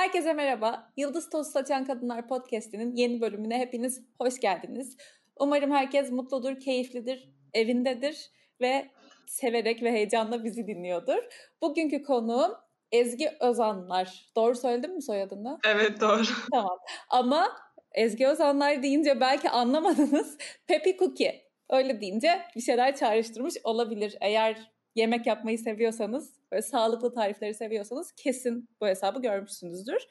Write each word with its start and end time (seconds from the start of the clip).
Herkese 0.00 0.32
merhaba. 0.32 0.92
Yıldız 0.96 1.30
Tozu 1.30 1.50
Saçan 1.50 1.84
Kadınlar 1.84 2.28
Podcast'inin 2.28 2.96
yeni 2.96 3.20
bölümüne 3.20 3.58
hepiniz 3.58 4.02
hoş 4.18 4.40
geldiniz. 4.40 4.96
Umarım 5.40 5.70
herkes 5.70 6.10
mutludur, 6.10 6.60
keyiflidir, 6.60 7.28
evindedir 7.54 8.30
ve 8.60 8.90
severek 9.26 9.82
ve 9.82 9.92
heyecanla 9.92 10.44
bizi 10.44 10.66
dinliyordur. 10.66 11.18
Bugünkü 11.62 12.02
konuğum 12.02 12.52
Ezgi 12.92 13.30
Özanlar. 13.40 14.32
Doğru 14.36 14.54
söyledim 14.54 14.94
mi 14.94 15.02
soyadını? 15.02 15.58
Evet 15.66 16.00
doğru. 16.00 16.22
Tamam. 16.52 16.78
Ama 17.10 17.48
Ezgi 17.92 18.26
Özanlar 18.26 18.82
deyince 18.82 19.20
belki 19.20 19.50
anlamadınız. 19.50 20.38
Pepi 20.66 20.96
Cookie. 20.96 21.42
Öyle 21.70 22.00
deyince 22.00 22.42
bir 22.56 22.60
şeyler 22.60 22.96
çağrıştırmış 22.96 23.54
olabilir. 23.64 24.16
Eğer 24.20 24.70
yemek 24.94 25.26
yapmayı 25.26 25.58
seviyorsanız, 25.58 26.39
böyle 26.52 26.62
sağlıklı 26.62 27.14
tarifleri 27.14 27.54
seviyorsanız 27.54 28.12
kesin 28.12 28.68
bu 28.80 28.86
hesabı 28.86 29.22
görmüşsünüzdür. 29.22 30.06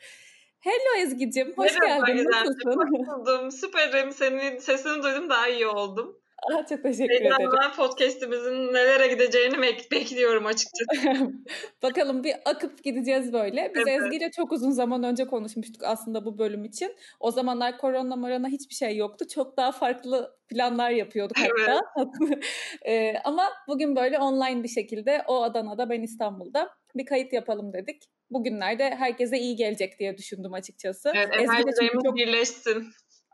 Hello 0.60 1.04
Ezgi'cim, 1.04 1.54
hoş 1.58 1.80
Merhaba, 1.80 2.06
geldin. 2.08 2.18
güzel. 2.18 2.40
Nasılsın? 2.42 2.80
Hoş 2.80 2.90
buldum. 3.08 3.52
Süperim. 3.52 4.12
Senin 4.12 4.58
sesini 4.58 5.04
duydum 5.04 5.30
daha 5.30 5.48
iyi 5.48 5.68
oldum. 5.68 6.22
Aa, 6.44 6.66
çok 6.66 6.84
teşekkür 6.84 7.14
ederim. 7.14 7.36
Heyecanla 7.38 7.72
podcastimizin 7.76 8.74
nelere 8.74 9.08
gideceğini 9.08 9.56
bek- 9.56 9.92
bekliyorum 9.92 10.46
açıkçası. 10.46 11.32
Bakalım 11.84 12.24
bir 12.24 12.36
akıp 12.46 12.84
gideceğiz 12.84 13.34
böyle. 13.34 13.72
Biz 13.76 13.88
Evet. 13.88 14.02
Ezgi'yle 14.02 14.32
çok 14.32 14.52
uzun 14.52 14.72
zaman 14.72 15.04
önce 15.04 15.28
konuşmuştuk 15.28 15.84
aslında 15.84 16.26
bu 16.26 16.38
bölüm 16.38 16.66
için. 16.66 16.96
O 17.20 17.32
zamanlar 17.32 17.78
korona 17.78 18.16
morona 18.16 18.48
hiçbir 18.48 18.76
şey 18.76 18.98
yoktu. 18.98 19.26
Çok 19.34 19.58
daha 19.58 19.72
farklı 19.72 20.38
planlar 20.50 20.90
yapıyorduk 20.90 21.38
hatta. 21.38 21.82
Ee, 22.86 23.14
ama 23.24 23.44
bugün 23.68 23.96
böyle 23.96 24.20
online 24.20 24.64
bir 24.64 24.68
şekilde 24.68 25.24
o 25.28 25.44
Adana'da 25.44 25.90
ben 25.90 26.02
İstanbul'da 26.02 26.70
bir 26.96 27.06
kayıt 27.06 27.34
yapalım 27.34 27.74
dedik. 27.74 28.04
Bugünlerde 28.30 28.96
herkese 28.96 29.38
iyi 29.38 29.56
gelecek 29.56 30.00
diye 30.00 30.18
düşündüm 30.18 30.54
açıkçası. 30.54 31.12
Evet, 31.16 31.30
Ezgi 31.34 31.46
enerjilerimiz 31.46 32.04
çok 32.06 32.16
birleşsin. 32.16 32.88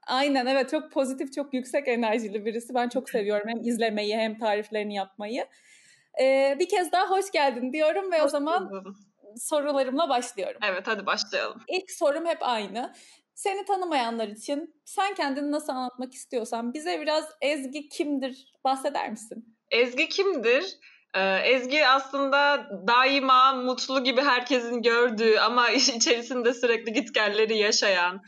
Aynen 0.05 0.45
evet 0.45 0.69
çok 0.69 0.91
pozitif 0.91 1.33
çok 1.33 1.53
yüksek 1.53 1.87
enerjili 1.87 2.45
birisi. 2.45 2.73
Ben 2.73 2.89
çok 2.89 3.09
seviyorum 3.09 3.47
hem 3.47 3.61
izlemeyi 3.61 4.17
hem 4.17 4.39
tariflerini 4.39 4.95
yapmayı. 4.95 5.45
Ee, 6.21 6.55
bir 6.59 6.69
kez 6.69 6.91
daha 6.91 7.09
hoş 7.09 7.31
geldin 7.31 7.73
diyorum 7.73 8.11
ve 8.11 8.23
o 8.23 8.27
zaman 8.27 8.71
sorularımla 9.37 10.09
başlıyorum. 10.09 10.59
Evet 10.69 10.87
hadi 10.87 11.05
başlayalım. 11.05 11.61
İlk 11.67 11.91
sorum 11.91 12.25
hep 12.25 12.37
aynı. 12.41 12.93
Seni 13.35 13.65
tanımayanlar 13.65 14.27
için 14.27 14.81
sen 14.85 15.13
kendini 15.13 15.51
nasıl 15.51 15.73
anlatmak 15.73 16.13
istiyorsan 16.13 16.73
bize 16.73 17.01
biraz 17.01 17.29
Ezgi 17.41 17.89
kimdir 17.89 18.53
bahseder 18.63 19.09
misin? 19.09 19.57
Ezgi 19.71 20.09
kimdir? 20.09 20.79
Ee, 21.15 21.39
Ezgi 21.43 21.87
aslında 21.87 22.69
daima 22.87 23.53
mutlu 23.53 24.03
gibi 24.03 24.21
herkesin 24.21 24.81
gördüğü 24.81 25.37
ama 25.37 25.69
iş 25.69 25.89
içerisinde 25.95 26.53
sürekli 26.53 26.93
gitgelleri 26.93 27.57
yaşayan 27.57 28.21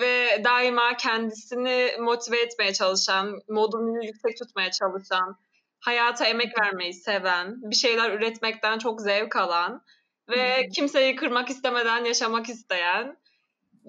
ve 0.00 0.44
daima 0.44 0.96
kendisini 0.96 1.90
motive 2.00 2.40
etmeye 2.40 2.72
çalışan, 2.72 3.40
modunu 3.48 4.04
yüksek 4.04 4.36
tutmaya 4.38 4.70
çalışan, 4.70 5.36
hayata 5.80 6.26
emek 6.26 6.60
vermeyi 6.60 6.94
seven, 6.94 7.56
bir 7.70 7.76
şeyler 7.76 8.10
üretmekten 8.10 8.78
çok 8.78 9.00
zevk 9.00 9.36
alan 9.36 9.82
ve 10.28 10.68
kimseyi 10.74 11.16
kırmak 11.16 11.50
istemeden 11.50 12.04
yaşamak 12.04 12.48
isteyen 12.48 13.16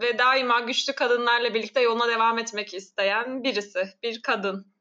ve 0.01 0.17
daima 0.17 0.59
güçlü 0.59 0.93
kadınlarla 0.93 1.53
birlikte 1.53 1.81
yoluna 1.81 2.07
devam 2.07 2.39
etmek 2.39 2.73
isteyen 2.73 3.43
birisi, 3.43 3.83
bir 4.03 4.21
kadın. 4.21 4.72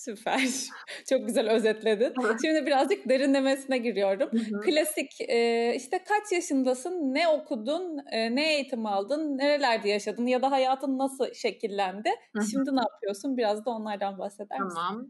Süper. 0.00 0.40
Çok 1.08 1.26
güzel 1.26 1.50
özetledin. 1.50 2.14
Şimdi 2.42 2.66
birazcık 2.66 3.08
derinlemesine 3.08 3.78
giriyorum. 3.78 4.30
Klasik 4.64 5.20
e, 5.20 5.72
işte 5.76 6.04
kaç 6.08 6.32
yaşındasın, 6.32 7.14
ne 7.14 7.28
okudun, 7.28 7.98
e, 8.12 8.34
ne 8.34 8.54
eğitim 8.54 8.86
aldın, 8.86 9.38
nerelerde 9.38 9.88
yaşadın 9.88 10.26
ya 10.26 10.42
da 10.42 10.50
hayatın 10.50 10.98
nasıl 10.98 11.34
şekillendi? 11.34 12.08
Hı 12.36 12.40
hı. 12.40 12.46
Şimdi 12.50 12.76
ne 12.76 12.80
yapıyorsun? 12.80 13.36
Biraz 13.36 13.66
da 13.66 13.70
onlardan 13.70 14.18
bahseder 14.18 14.60
misin? 14.60 14.76
Tamam. 14.76 15.06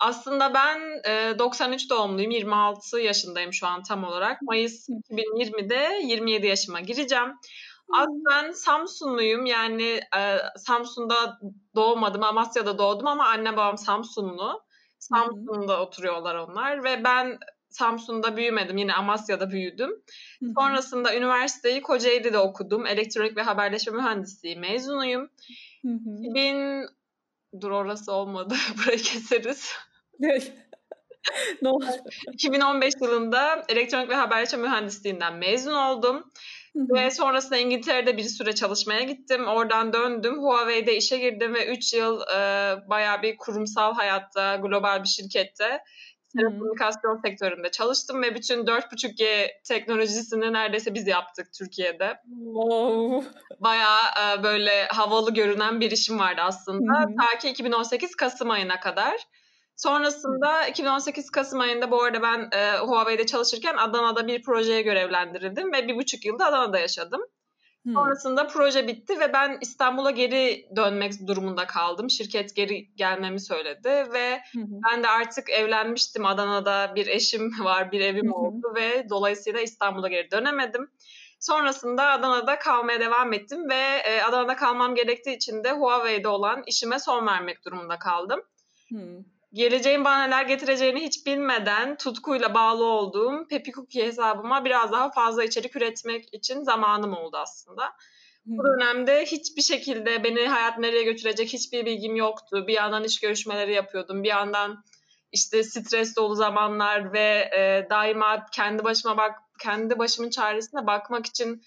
Aslında 0.00 0.54
ben 0.54 0.80
e, 1.10 1.38
93 1.38 1.90
doğumluyum. 1.90 2.30
26 2.30 3.00
yaşındayım 3.00 3.52
şu 3.52 3.66
an 3.66 3.82
tam 3.82 4.04
olarak. 4.04 4.42
Mayıs 4.42 4.88
Hı. 4.88 4.92
2020'de 4.92 6.00
27 6.02 6.46
yaşıma 6.46 6.80
gireceğim. 6.80 7.32
Aslen 7.92 8.52
Samsunluyum. 8.52 9.46
Yani 9.46 10.00
e, 10.16 10.38
Samsun'da 10.56 11.38
doğmadım. 11.74 12.22
Amasya'da 12.22 12.78
doğdum 12.78 13.06
ama 13.06 13.26
anne 13.26 13.52
babam 13.52 13.78
Samsunlu. 13.78 14.62
Samsun'da 14.98 15.82
oturuyorlar 15.82 16.34
onlar 16.34 16.84
ve 16.84 17.04
ben 17.04 17.38
Samsun'da 17.70 18.36
büyümedim. 18.36 18.76
Yine 18.76 18.94
Amasya'da 18.94 19.50
büyüdüm. 19.50 19.90
Hı 20.40 20.46
hı. 20.46 20.52
Sonrasında 20.58 21.16
üniversiteyi 21.16 21.82
Kocaeli'de 21.82 22.38
okudum. 22.38 22.86
Elektronik 22.86 23.36
ve 23.36 23.42
haberleşme 23.42 23.92
mühendisliği 23.92 24.56
mezunuyum. 24.56 25.30
Hı 25.82 25.88
hı. 25.92 26.28
2000 26.28 26.86
dur 27.60 27.70
orası 27.70 28.12
olmadı. 28.12 28.54
Burayı 28.78 28.98
keseriz. 28.98 29.72
ne 31.62 31.68
oldu? 31.68 31.86
2015 32.32 32.94
yılında 33.02 33.64
elektronik 33.68 34.08
ve 34.08 34.14
haberleşme 34.14 34.58
mühendisliğinden 34.58 35.34
mezun 35.34 35.74
oldum. 35.74 36.32
Ve 36.76 37.10
sonrasında 37.10 37.56
İngiltere'de 37.56 38.16
bir 38.16 38.22
süre 38.22 38.54
çalışmaya 38.54 39.02
gittim. 39.02 39.46
Oradan 39.46 39.92
döndüm. 39.92 40.42
Huawei'de 40.42 40.96
işe 40.96 41.18
girdim 41.18 41.54
ve 41.54 41.66
3 41.66 41.94
yıl 41.94 42.20
e, 42.20 42.38
bayağı 42.88 43.22
bir 43.22 43.36
kurumsal 43.36 43.94
hayatta, 43.94 44.56
global 44.56 45.02
bir 45.02 45.08
şirkette 45.08 45.80
telekomünikasyon 46.36 47.20
sektöründe 47.24 47.70
çalıştım 47.70 48.22
ve 48.22 48.34
bütün 48.34 48.64
4.5G 48.66 49.50
teknolojisini 49.64 50.52
neredeyse 50.52 50.94
biz 50.94 51.06
yaptık 51.06 51.46
Türkiye'de. 51.58 52.16
Wow. 52.44 53.30
Bayağı 53.60 54.00
e, 54.00 54.42
böyle 54.42 54.86
havalı 54.86 55.34
görünen 55.34 55.80
bir 55.80 55.90
işim 55.90 56.18
vardı 56.18 56.40
aslında. 56.44 57.00
Hı 57.00 57.04
hı. 57.04 57.16
Ta 57.20 57.38
ki 57.38 57.48
2018 57.48 58.14
Kasım 58.14 58.50
ayına 58.50 58.80
kadar. 58.80 59.14
Sonrasında 59.76 60.66
2018 60.66 61.30
Kasım 61.30 61.60
ayında 61.60 61.90
bu 61.90 62.02
arada 62.02 62.22
ben 62.22 62.48
e, 62.52 62.78
Huawei'de 62.78 63.26
çalışırken 63.26 63.76
Adana'da 63.76 64.26
bir 64.26 64.42
projeye 64.42 64.82
görevlendirildim 64.82 65.72
ve 65.72 65.88
bir 65.88 65.96
buçuk 65.96 66.24
yılda 66.24 66.46
Adana'da 66.46 66.78
yaşadım. 66.78 67.20
Hı. 67.86 67.92
Sonrasında 67.92 68.46
proje 68.46 68.86
bitti 68.88 69.20
ve 69.20 69.32
ben 69.32 69.58
İstanbul'a 69.60 70.10
geri 70.10 70.68
dönmek 70.76 71.26
durumunda 71.26 71.66
kaldım. 71.66 72.10
Şirket 72.10 72.56
geri 72.56 72.94
gelmemi 72.94 73.40
söyledi 73.40 73.88
ve 73.88 74.40
hı. 74.52 74.60
ben 74.90 75.02
de 75.02 75.08
artık 75.08 75.50
evlenmiştim. 75.50 76.26
Adana'da 76.26 76.92
bir 76.94 77.06
eşim 77.06 77.50
var, 77.64 77.92
bir 77.92 78.00
evim 78.00 78.30
hı. 78.30 78.34
oldu 78.34 78.72
ve 78.76 79.06
dolayısıyla 79.10 79.60
İstanbul'a 79.60 80.08
geri 80.08 80.30
dönemedim. 80.30 80.90
Sonrasında 81.40 82.10
Adana'da 82.10 82.58
kalmaya 82.58 83.00
devam 83.00 83.32
ettim 83.32 83.68
ve 83.70 84.02
e, 84.04 84.22
Adana'da 84.22 84.56
kalmam 84.56 84.94
gerektiği 84.94 85.36
için 85.36 85.64
de 85.64 85.72
Huawei'de 85.72 86.28
olan 86.28 86.62
işime 86.66 86.98
son 86.98 87.26
vermek 87.26 87.64
durumunda 87.64 87.98
kaldım. 87.98 88.40
Hı. 88.92 89.24
Geleceğin 89.56 90.04
bana 90.04 90.24
neler 90.24 90.44
getireceğini 90.44 91.00
hiç 91.00 91.26
bilmeden 91.26 91.96
tutkuyla 91.96 92.54
bağlı 92.54 92.84
olduğum 92.84 93.46
Pepi 93.50 93.72
Cookie 93.72 94.06
hesabıma 94.06 94.64
biraz 94.64 94.92
daha 94.92 95.10
fazla 95.10 95.44
içerik 95.44 95.76
üretmek 95.76 96.34
için 96.34 96.62
zamanım 96.62 97.16
oldu 97.16 97.36
aslında. 97.36 97.92
Bu 98.46 98.62
dönemde 98.64 99.24
hiçbir 99.24 99.62
şekilde 99.62 100.24
beni 100.24 100.48
hayat 100.48 100.78
nereye 100.78 101.02
götürecek 101.02 101.52
hiçbir 101.52 101.86
bilgim 101.86 102.16
yoktu. 102.16 102.64
Bir 102.66 102.72
yandan 102.72 103.04
iş 103.04 103.20
görüşmeleri 103.20 103.72
yapıyordum. 103.72 104.22
Bir 104.22 104.28
yandan 104.28 104.84
işte 105.32 105.62
stres 105.62 106.16
dolu 106.16 106.34
zamanlar 106.34 107.12
ve 107.12 107.50
e, 107.56 107.86
daima 107.90 108.46
kendi 108.52 108.84
başıma 108.84 109.16
bak 109.16 109.38
kendi 109.62 109.98
başımın 109.98 110.30
çaresine 110.30 110.86
bakmak 110.86 111.26
için 111.26 111.62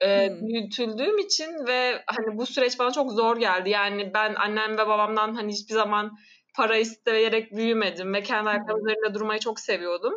e, 0.00 0.28
Hmm. 0.28 0.48
büyütüldüğüm 0.48 1.18
için 1.18 1.66
ve 1.66 2.04
hani 2.06 2.38
bu 2.38 2.46
süreç 2.46 2.78
bana 2.78 2.92
çok 2.92 3.12
zor 3.12 3.36
geldi. 3.36 3.70
Yani 3.70 4.14
ben 4.14 4.34
annem 4.34 4.72
ve 4.72 4.86
babamdan 4.86 5.34
hani 5.34 5.52
hiçbir 5.52 5.74
zaman 5.74 6.18
para 6.56 6.76
isteyerek 6.76 7.56
büyümedim 7.56 8.14
ve 8.14 8.22
kendi 8.22 8.50
ayaklarım 8.50 8.86
üzerinde 8.86 9.14
durmayı 9.14 9.40
çok 9.40 9.60
seviyordum. 9.60 10.14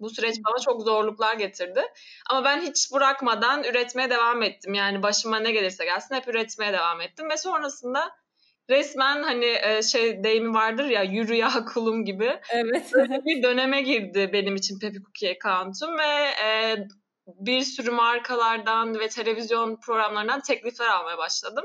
Bu 0.00 0.10
süreç 0.10 0.36
bana 0.46 0.58
çok 0.58 0.82
zorluklar 0.82 1.34
getirdi. 1.34 1.82
Ama 2.30 2.44
ben 2.44 2.60
hiç 2.60 2.92
bırakmadan 2.92 3.64
üretmeye 3.64 4.10
devam 4.10 4.42
ettim. 4.42 4.74
Yani 4.74 5.02
başıma 5.02 5.38
ne 5.38 5.52
gelirse 5.52 5.84
gelsin 5.84 6.14
hep 6.14 6.28
üretmeye 6.28 6.72
devam 6.72 7.00
ettim. 7.00 7.30
Ve 7.30 7.36
sonrasında 7.36 8.12
resmen 8.70 9.22
hani 9.22 9.58
e, 9.62 9.82
şey 9.82 10.24
deyimi 10.24 10.54
vardır 10.54 10.84
ya 10.84 11.02
yürü 11.02 11.34
ya 11.34 11.50
kulum 11.74 12.04
gibi. 12.04 12.40
Evet. 12.50 12.92
Bir 13.26 13.42
döneme 13.42 13.82
girdi 13.82 14.30
benim 14.32 14.56
için 14.56 14.78
Pepi 14.78 14.98
Cookie 15.02 15.30
account'um 15.30 15.98
ve 15.98 16.30
e, 16.44 16.76
bir 17.26 17.62
sürü 17.62 17.90
markalardan 17.90 18.98
ve 18.98 19.08
televizyon 19.08 19.76
programlarından 19.76 20.40
teklifler 20.40 20.88
almaya 20.88 21.18
başladım. 21.18 21.64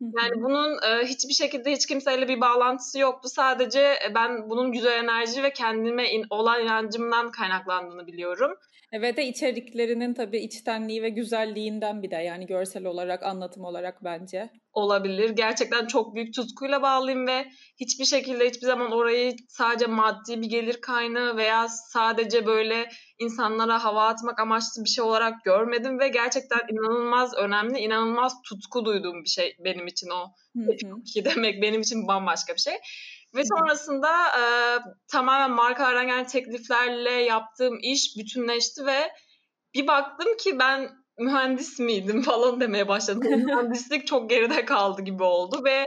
Yani 0.00 0.42
bunun 0.42 0.78
e, 0.82 1.06
hiçbir 1.06 1.34
şekilde 1.34 1.72
hiç 1.72 1.86
kimseyle 1.86 2.28
bir 2.28 2.40
bağlantısı 2.40 2.98
yoktu. 2.98 3.28
Sadece 3.28 3.80
e, 3.80 4.14
ben 4.14 4.50
bunun 4.50 4.72
güzel 4.72 5.04
enerji 5.04 5.42
ve 5.42 5.52
kendime 5.52 6.10
in, 6.10 6.26
olan 6.30 6.62
inancımdan 6.62 7.30
kaynaklandığını 7.30 8.06
biliyorum. 8.06 8.56
Evet 8.92 9.16
de 9.16 9.26
içeriklerinin 9.26 10.14
tabii 10.14 10.38
içtenliği 10.38 11.02
ve 11.02 11.08
güzelliğinden 11.08 12.02
bir 12.02 12.10
de 12.10 12.16
yani 12.16 12.46
görsel 12.46 12.84
olarak, 12.84 13.22
anlatım 13.22 13.64
olarak 13.64 14.04
bence. 14.04 14.50
olabilir. 14.72 15.30
Gerçekten 15.30 15.86
çok 15.86 16.14
büyük 16.14 16.34
tutkuyla 16.34 16.82
bağlıyım 16.82 17.26
ve 17.26 17.46
hiçbir 17.80 18.04
şekilde 18.04 18.48
hiçbir 18.48 18.66
zaman 18.66 18.92
orayı 18.92 19.36
sadece 19.48 19.86
maddi 19.86 20.42
bir 20.42 20.46
gelir 20.46 20.80
kaynağı 20.80 21.36
veya 21.36 21.68
sadece 21.68 22.46
böyle 22.46 22.88
insanlara 23.18 23.84
hava 23.84 24.06
atmak 24.06 24.40
amaçlı 24.40 24.84
bir 24.84 24.88
şey 24.88 25.04
olarak 25.04 25.44
görmedim 25.44 25.98
ve 26.00 26.08
gerçekten 26.08 26.60
inanılmaz 26.72 27.34
önemli, 27.34 27.78
inanılmaz 27.78 28.42
tutku 28.42 28.84
duyduğum 28.84 29.24
bir 29.24 29.28
şey 29.28 29.56
benim 29.64 29.86
için 29.86 30.10
o. 30.10 30.26
Ki 31.14 31.24
demek 31.24 31.62
benim 31.62 31.80
için 31.80 32.08
bambaşka 32.08 32.54
bir 32.54 32.60
şey. 32.60 32.74
Ve 33.34 33.42
sonrasında 33.44 34.08
e, 34.26 34.42
tamamen 35.08 35.50
markalardan 35.50 36.06
gelen 36.06 36.26
tekliflerle 36.26 37.10
yaptığım 37.10 37.78
iş 37.82 38.16
bütünleşti 38.18 38.86
ve 38.86 39.12
bir 39.74 39.86
baktım 39.86 40.36
ki 40.36 40.58
ben 40.58 40.90
mühendis 41.18 41.78
miydim 41.78 42.22
falan 42.22 42.60
demeye 42.60 42.88
başladım. 42.88 43.22
Mühendislik 43.44 44.06
çok 44.06 44.30
geride 44.30 44.64
kaldı 44.64 45.02
gibi 45.02 45.22
oldu 45.22 45.64
ve 45.64 45.86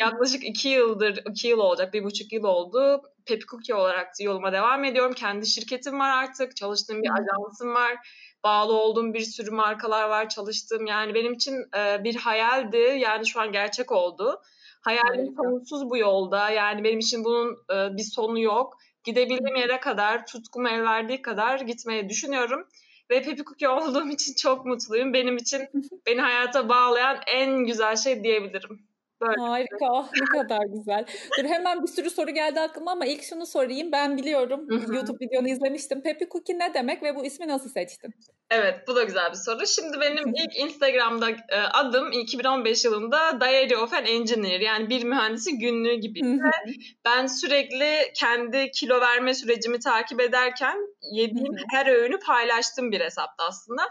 yaklaşık 0.00 0.44
iki 0.44 0.68
yıldır, 0.68 1.20
iki 1.30 1.48
yıl 1.48 1.58
olacak, 1.58 1.94
bir 1.94 2.04
buçuk 2.04 2.32
yıl 2.32 2.44
oldu. 2.44 3.02
Pepi 3.26 3.46
Cookie 3.46 3.74
olarak 3.74 4.08
yoluma 4.20 4.52
devam 4.52 4.84
ediyorum. 4.84 5.12
Kendi 5.12 5.46
şirketim 5.46 5.98
var 6.00 6.10
artık, 6.10 6.56
çalıştığım 6.56 7.02
bir 7.02 7.10
ajansım 7.10 7.74
var. 7.74 7.96
Bağlı 8.44 8.72
olduğum 8.72 9.14
bir 9.14 9.20
sürü 9.20 9.50
markalar 9.50 10.08
var, 10.08 10.28
çalıştığım. 10.28 10.86
Yani 10.86 11.14
benim 11.14 11.32
için 11.32 11.54
e, 11.76 12.04
bir 12.04 12.16
hayaldi, 12.16 12.96
yani 12.98 13.26
şu 13.26 13.40
an 13.40 13.52
gerçek 13.52 13.92
oldu. 13.92 14.42
Hayalim 14.80 15.34
sonsuz 15.36 15.90
bu 15.90 15.96
yolda. 15.96 16.50
Yani 16.50 16.84
benim 16.84 16.98
için 16.98 17.24
bunun 17.24 17.52
e, 17.52 17.96
bir 17.96 18.02
sonu 18.02 18.40
yok. 18.40 18.78
Gidebildiğim 19.04 19.56
yere 19.56 19.80
kadar, 19.80 20.26
tutkum 20.26 20.66
el 20.66 20.82
verdiği 20.82 21.22
kadar 21.22 21.60
gitmeyi 21.60 22.08
düşünüyorum. 22.08 22.68
Ve 23.10 23.22
Pepi 23.22 23.44
Cookie 23.44 23.68
olduğum 23.68 24.08
için 24.08 24.34
çok 24.34 24.66
mutluyum. 24.66 25.12
Benim 25.12 25.36
için 25.36 25.68
beni 26.06 26.20
hayata 26.20 26.68
bağlayan 26.68 27.18
en 27.26 27.66
güzel 27.66 27.96
şey 27.96 28.24
diyebilirim. 28.24 28.87
Böyle. 29.20 29.40
Harika. 29.40 29.86
Ah, 29.92 30.08
ne 30.20 30.40
kadar 30.40 30.66
güzel. 30.66 31.04
Dur 31.38 31.44
hemen 31.44 31.82
bir 31.82 31.88
sürü 31.88 32.10
soru 32.10 32.30
geldi 32.30 32.60
aklıma 32.60 32.92
ama 32.92 33.06
ilk 33.06 33.22
şunu 33.22 33.46
sorayım. 33.46 33.92
Ben 33.92 34.16
biliyorum. 34.16 34.66
YouTube 34.70 35.24
videonu 35.24 35.48
izlemiştim. 35.48 36.02
Pepi 36.02 36.28
Cookie 36.32 36.58
ne 36.58 36.74
demek 36.74 37.02
ve 37.02 37.16
bu 37.16 37.24
ismi 37.24 37.48
nasıl 37.48 37.70
seçtin? 37.70 38.14
Evet 38.50 38.88
bu 38.88 38.96
da 38.96 39.02
güzel 39.02 39.30
bir 39.30 39.36
soru. 39.36 39.66
Şimdi 39.66 40.00
benim 40.00 40.28
ilk 40.28 40.56
Instagram'da 40.56 41.30
e, 41.30 41.56
adım 41.72 42.12
2015 42.12 42.84
yılında 42.84 43.40
Diary 43.40 43.76
of 43.76 43.94
an 43.94 44.06
Engineer 44.06 44.60
yani 44.60 44.90
bir 44.90 45.04
mühendisin 45.04 45.58
günlüğü 45.58 45.94
gibi. 45.94 46.20
ben 47.04 47.26
sürekli 47.26 48.12
kendi 48.14 48.70
kilo 48.70 49.00
verme 49.00 49.34
sürecimi 49.34 49.78
takip 49.78 50.20
ederken 50.20 50.76
yediğim 51.12 51.56
her 51.70 51.86
öğünü 51.86 52.18
paylaştım 52.18 52.92
bir 52.92 53.00
hesapta 53.00 53.44
aslında. 53.44 53.82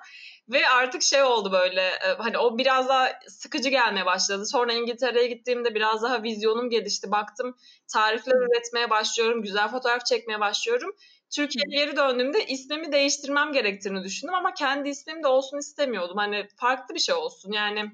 Ve 0.50 0.70
artık 0.70 1.04
şey 1.04 1.24
oldu 1.24 1.52
böyle 1.52 1.82
e, 1.82 2.08
hani 2.18 2.38
o 2.38 2.58
biraz 2.58 2.90
daha 2.90 3.10
sıkıcı 3.28 3.70
gelmeye 3.70 4.06
başladı. 4.06 4.46
Sonra 4.46 4.74
İngiltere'ye 4.74 5.28
gittiğimde 5.28 5.76
biraz 5.76 6.04
daha 6.04 6.24
vizyonum 6.24 6.70
gelişti. 6.70 7.12
Baktım 7.12 7.58
tarifler 7.94 8.36
üretmeye 8.36 8.90
başlıyorum, 8.90 9.42
güzel 9.42 9.68
fotoğraf 9.68 10.06
çekmeye 10.06 10.40
başlıyorum. 10.40 10.96
Türkiye'ye 11.30 11.86
geri 11.86 11.98
döndüğümde 11.98 12.46
ismimi 12.46 12.92
değiştirmem 12.92 13.54
gerektiğini 13.54 14.04
düşündüm 14.04 14.34
ama 14.36 14.54
kendi 14.54 14.90
ismim 14.90 15.24
de 15.24 15.28
olsun 15.28 15.58
istemiyordum. 15.58 16.18
Hani 16.18 16.48
farklı 16.56 16.96
bir 16.96 17.00
şey 17.00 17.16
olsun. 17.16 17.52
Yani 17.52 17.92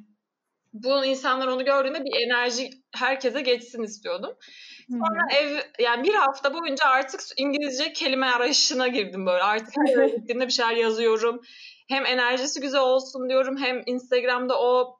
bu 0.74 1.06
insanlar 1.06 1.48
onu 1.48 1.66
gördüğünde 1.66 2.06
bir 2.06 2.26
enerji 2.26 2.70
herkese 2.92 3.42
geçsin 3.42 3.84
istiyordum. 3.84 4.36
Sonra 4.90 5.28
ev 5.40 5.60
yani 5.80 6.04
bir 6.04 6.14
hafta 6.14 6.54
boyunca 6.54 6.86
artık 6.86 7.22
İngilizce 7.38 7.94
kelime 7.94 8.26
arayışına 8.26 8.88
girdim 8.88 9.26
böyle. 9.26 9.44
Artık 9.44 9.74
her 9.78 10.06
gittiğimde 10.18 10.48
bir 10.48 10.52
şeyler 10.52 10.76
yazıyorum 10.76 11.42
hem 11.90 12.06
enerjisi 12.06 12.62
güzel 12.62 12.82
olsun 12.82 13.30
diyorum 13.30 13.58
hem 13.58 13.84
Instagram'da 13.86 14.62
o 14.62 15.00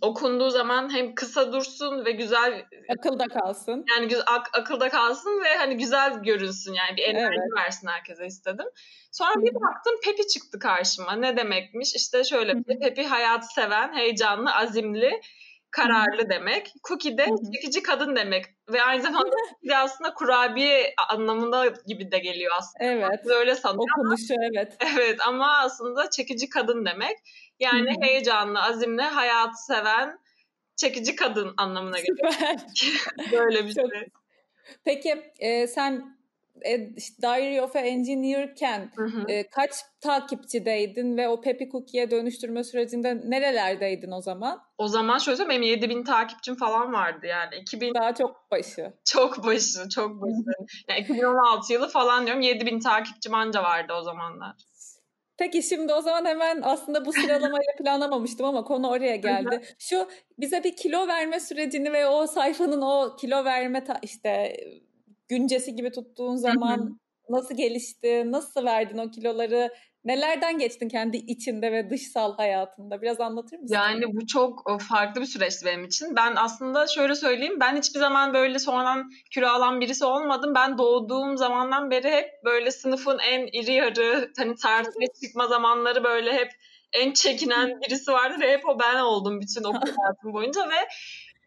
okunduğu 0.00 0.50
zaman 0.50 0.94
hem 0.94 1.14
kısa 1.14 1.52
dursun 1.52 2.04
ve 2.04 2.12
güzel 2.12 2.64
akılda 2.98 3.28
kalsın. 3.28 3.84
Yani 3.90 4.08
güzel, 4.08 4.24
ak, 4.26 4.50
akılda 4.58 4.88
kalsın 4.88 5.42
ve 5.44 5.56
hani 5.56 5.76
güzel 5.76 6.22
görünsün 6.22 6.74
yani 6.74 6.96
bir 6.96 7.02
enerji 7.02 7.38
evet. 7.38 7.64
versin 7.64 7.88
herkese 7.88 8.26
istedim. 8.26 8.66
Sonra 9.12 9.34
bir 9.42 9.54
baktım 9.54 9.94
Pepi 10.04 10.26
çıktı 10.26 10.58
karşıma. 10.58 11.12
Ne 11.12 11.36
demekmiş? 11.36 11.94
İşte 11.94 12.24
şöyle 12.24 12.54
bir 12.54 12.80
Pepi 12.80 13.06
hayatı 13.06 13.46
seven, 13.46 13.96
heyecanlı, 13.96 14.54
azimli, 14.54 15.20
kararlı 15.74 16.30
demek. 16.30 16.72
Cookie 16.88 17.18
de 17.18 17.26
çekici 17.54 17.82
kadın 17.82 18.16
demek. 18.16 18.44
Ve 18.72 18.82
aynı 18.82 19.02
zamanda 19.02 19.36
de 19.68 19.76
aslında 19.76 20.14
kurabiye 20.14 20.94
anlamında 21.08 21.66
gibi 21.86 22.12
de 22.12 22.18
geliyor 22.18 22.52
aslında. 22.58 22.84
Evet. 22.84 23.26
Böyle 23.26 23.54
sanıyor. 23.54 23.84
Okunuşu 23.98 24.34
evet. 24.52 24.76
Evet 24.98 25.20
ama 25.26 25.58
aslında 25.58 26.10
çekici 26.10 26.48
kadın 26.48 26.86
demek. 26.86 27.18
Yani 27.60 27.90
Hı-hı. 27.90 28.06
heyecanlı, 28.06 28.62
azimli, 28.62 29.02
hayatı 29.02 29.64
seven, 29.64 30.18
çekici 30.76 31.16
kadın 31.16 31.54
anlamına 31.56 31.98
geliyor. 31.98 32.32
Böyle 33.32 33.66
bir 33.66 33.74
Çok... 33.74 33.94
şey. 33.94 34.08
Peki 34.84 35.32
e, 35.38 35.66
sen 35.66 36.18
işte 36.96 37.22
Diary 37.22 37.60
of 37.60 37.76
an 37.76 37.84
Engineer'ken 37.84 38.90
e, 39.28 39.48
kaç 39.48 39.70
takipçideydin 40.00 41.16
ve 41.16 41.28
o 41.28 41.40
Pepi 41.40 41.68
Cookie'ye 41.70 42.10
dönüştürme 42.10 42.64
sürecinde 42.64 43.20
nerelerdeydin 43.24 44.10
o 44.10 44.20
zaman? 44.20 44.62
O 44.78 44.88
zaman 44.88 45.18
şöyle 45.18 45.36
söyleyeyim 45.36 45.62
benim 45.62 45.72
7000 45.72 46.04
takipçim 46.04 46.54
falan 46.56 46.92
vardı 46.92 47.26
yani. 47.26 47.56
2000 47.56 47.94
Daha 47.94 48.14
çok 48.14 48.50
başı. 48.50 48.92
Çok 49.04 49.44
başı, 49.46 49.88
çok 49.94 50.22
başı. 50.22 50.66
yani 50.88 51.00
2016 51.00 51.72
yılı 51.72 51.88
falan 51.88 52.26
diyorum 52.26 52.42
7000 52.42 52.80
takipçim 52.80 53.34
anca 53.34 53.62
vardı 53.62 53.92
o 53.98 54.02
zamanlar. 54.02 54.54
Peki 55.38 55.62
şimdi 55.62 55.92
o 55.92 56.00
zaman 56.00 56.24
hemen 56.24 56.60
aslında 56.62 57.04
bu 57.04 57.12
sıralamayı 57.12 57.66
planlamamıştım 57.78 58.46
ama 58.46 58.64
konu 58.64 58.88
oraya 58.88 59.16
geldi. 59.16 59.60
Şu 59.78 60.08
bize 60.38 60.64
bir 60.64 60.76
kilo 60.76 61.08
verme 61.08 61.40
sürecini 61.40 61.92
ve 61.92 62.06
o 62.06 62.26
sayfanın 62.26 62.82
o 62.82 63.16
kilo 63.16 63.44
verme 63.44 63.84
ta- 63.84 63.98
işte 64.02 64.56
güncesi 65.28 65.74
gibi 65.76 65.90
tuttuğun 65.90 66.36
zaman 66.36 66.78
Hı-hı. 66.78 66.90
nasıl 67.28 67.56
gelişti, 67.56 68.32
nasıl 68.32 68.64
verdin 68.64 68.98
o 68.98 69.10
kiloları, 69.10 69.70
nelerden 70.04 70.58
geçtin 70.58 70.88
kendi 70.88 71.16
içinde 71.16 71.72
ve 71.72 71.90
dışsal 71.90 72.36
hayatında? 72.36 73.02
Biraz 73.02 73.20
anlatır 73.20 73.58
mısın? 73.58 73.74
Yani 73.74 74.04
bu 74.06 74.26
çok 74.26 74.80
farklı 74.88 75.20
bir 75.20 75.26
süreçti 75.26 75.66
benim 75.66 75.84
için. 75.84 76.16
Ben 76.16 76.36
aslında 76.36 76.86
şöyle 76.86 77.14
söyleyeyim, 77.14 77.60
ben 77.60 77.76
hiçbir 77.76 78.00
zaman 78.00 78.34
böyle 78.34 78.58
sonradan 78.58 79.10
kilo 79.34 79.46
alan 79.46 79.80
birisi 79.80 80.04
olmadım. 80.04 80.54
Ben 80.54 80.78
doğduğum 80.78 81.36
zamandan 81.36 81.90
beri 81.90 82.10
hep 82.10 82.30
böyle 82.44 82.70
sınıfın 82.70 83.18
en 83.18 83.46
iri 83.60 83.72
yarı, 83.72 84.32
hani 84.36 84.54
tartıya 84.54 85.08
çıkma 85.24 85.46
zamanları 85.46 86.04
böyle 86.04 86.32
hep 86.32 86.50
en 86.92 87.12
çekinen 87.12 87.80
birisi 87.80 88.12
vardı 88.12 88.36
ve 88.40 88.52
hep 88.52 88.68
o 88.68 88.78
ben 88.78 89.00
oldum 89.00 89.40
bütün 89.40 89.64
okul 89.64 89.92
hayatım 89.96 90.32
boyunca 90.32 90.68
ve 90.68 90.88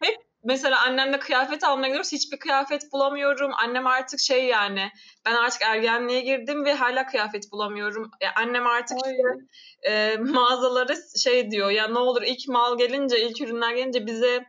hep 0.02 0.27
mesela 0.48 0.82
annemle 0.86 1.18
kıyafet 1.18 1.64
almaya 1.64 1.88
gidiyoruz. 1.88 2.12
Hiçbir 2.12 2.38
kıyafet 2.38 2.92
bulamıyorum. 2.92 3.50
Annem 3.54 3.86
artık 3.86 4.20
şey 4.20 4.44
yani 4.44 4.90
ben 5.26 5.34
artık 5.34 5.62
ergenliğe 5.62 6.20
girdim 6.20 6.64
ve 6.64 6.74
hala 6.74 7.06
kıyafet 7.06 7.52
bulamıyorum. 7.52 8.10
Ya 8.20 8.30
annem 8.36 8.66
artık 8.66 8.98
işte, 8.98 9.22
e, 9.82 10.16
mağazaları 10.16 10.96
şey 11.22 11.50
diyor 11.50 11.70
ya 11.70 11.88
ne 11.88 11.98
olur 11.98 12.22
ilk 12.22 12.48
mal 12.48 12.78
gelince 12.78 13.20
ilk 13.20 13.40
ürünler 13.40 13.74
gelince 13.74 14.06
bize 14.06 14.44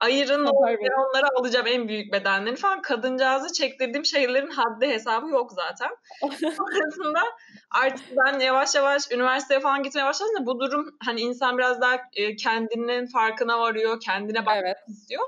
ayırın 0.00 0.46
ben 0.46 1.08
onları 1.08 1.26
alacağım 1.38 1.66
en 1.66 1.88
büyük 1.88 2.12
bedenlerini 2.12 2.56
falan. 2.56 2.82
Kadıncağızı 2.82 3.52
çektirdiğim 3.52 4.04
şeylerin 4.04 4.50
haddi 4.50 4.88
hesabı 4.88 5.28
yok 5.28 5.52
zaten. 5.52 5.90
Sonrasında 6.56 7.22
artık 7.70 8.06
ben 8.16 8.38
yavaş 8.38 8.74
yavaş 8.74 9.12
üniversiteye 9.12 9.60
falan 9.60 9.82
gitmeye 9.82 10.04
başlayınca 10.04 10.46
bu 10.46 10.60
durum 10.60 10.96
hani 11.04 11.20
insan 11.20 11.58
biraz 11.58 11.80
daha 11.80 11.96
e, 12.12 12.36
kendinin 12.36 13.06
farkına 13.06 13.60
varıyor, 13.60 14.00
kendine 14.00 14.46
bakmak 14.46 14.64
evet. 14.64 14.76
istiyor. 14.88 15.22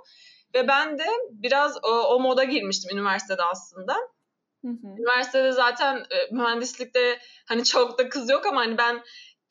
Ve 0.55 0.69
ben 0.69 0.99
de 0.99 1.07
biraz 1.31 1.79
o, 1.83 1.89
o 1.89 2.21
moda 2.21 2.45
girmiştim 2.45 2.99
üniversitede 2.99 3.43
aslında. 3.43 3.97
Hı 4.65 4.69
hı. 4.69 4.87
Üniversitede 4.99 5.53
zaten 5.53 5.97
e, 5.97 6.35
mühendislikte 6.35 7.19
hani 7.49 7.65
çok 7.65 7.99
da 7.99 8.09
kız 8.09 8.31
yok 8.31 8.47
ama 8.47 8.61
hani 8.61 8.79
ben 8.79 9.03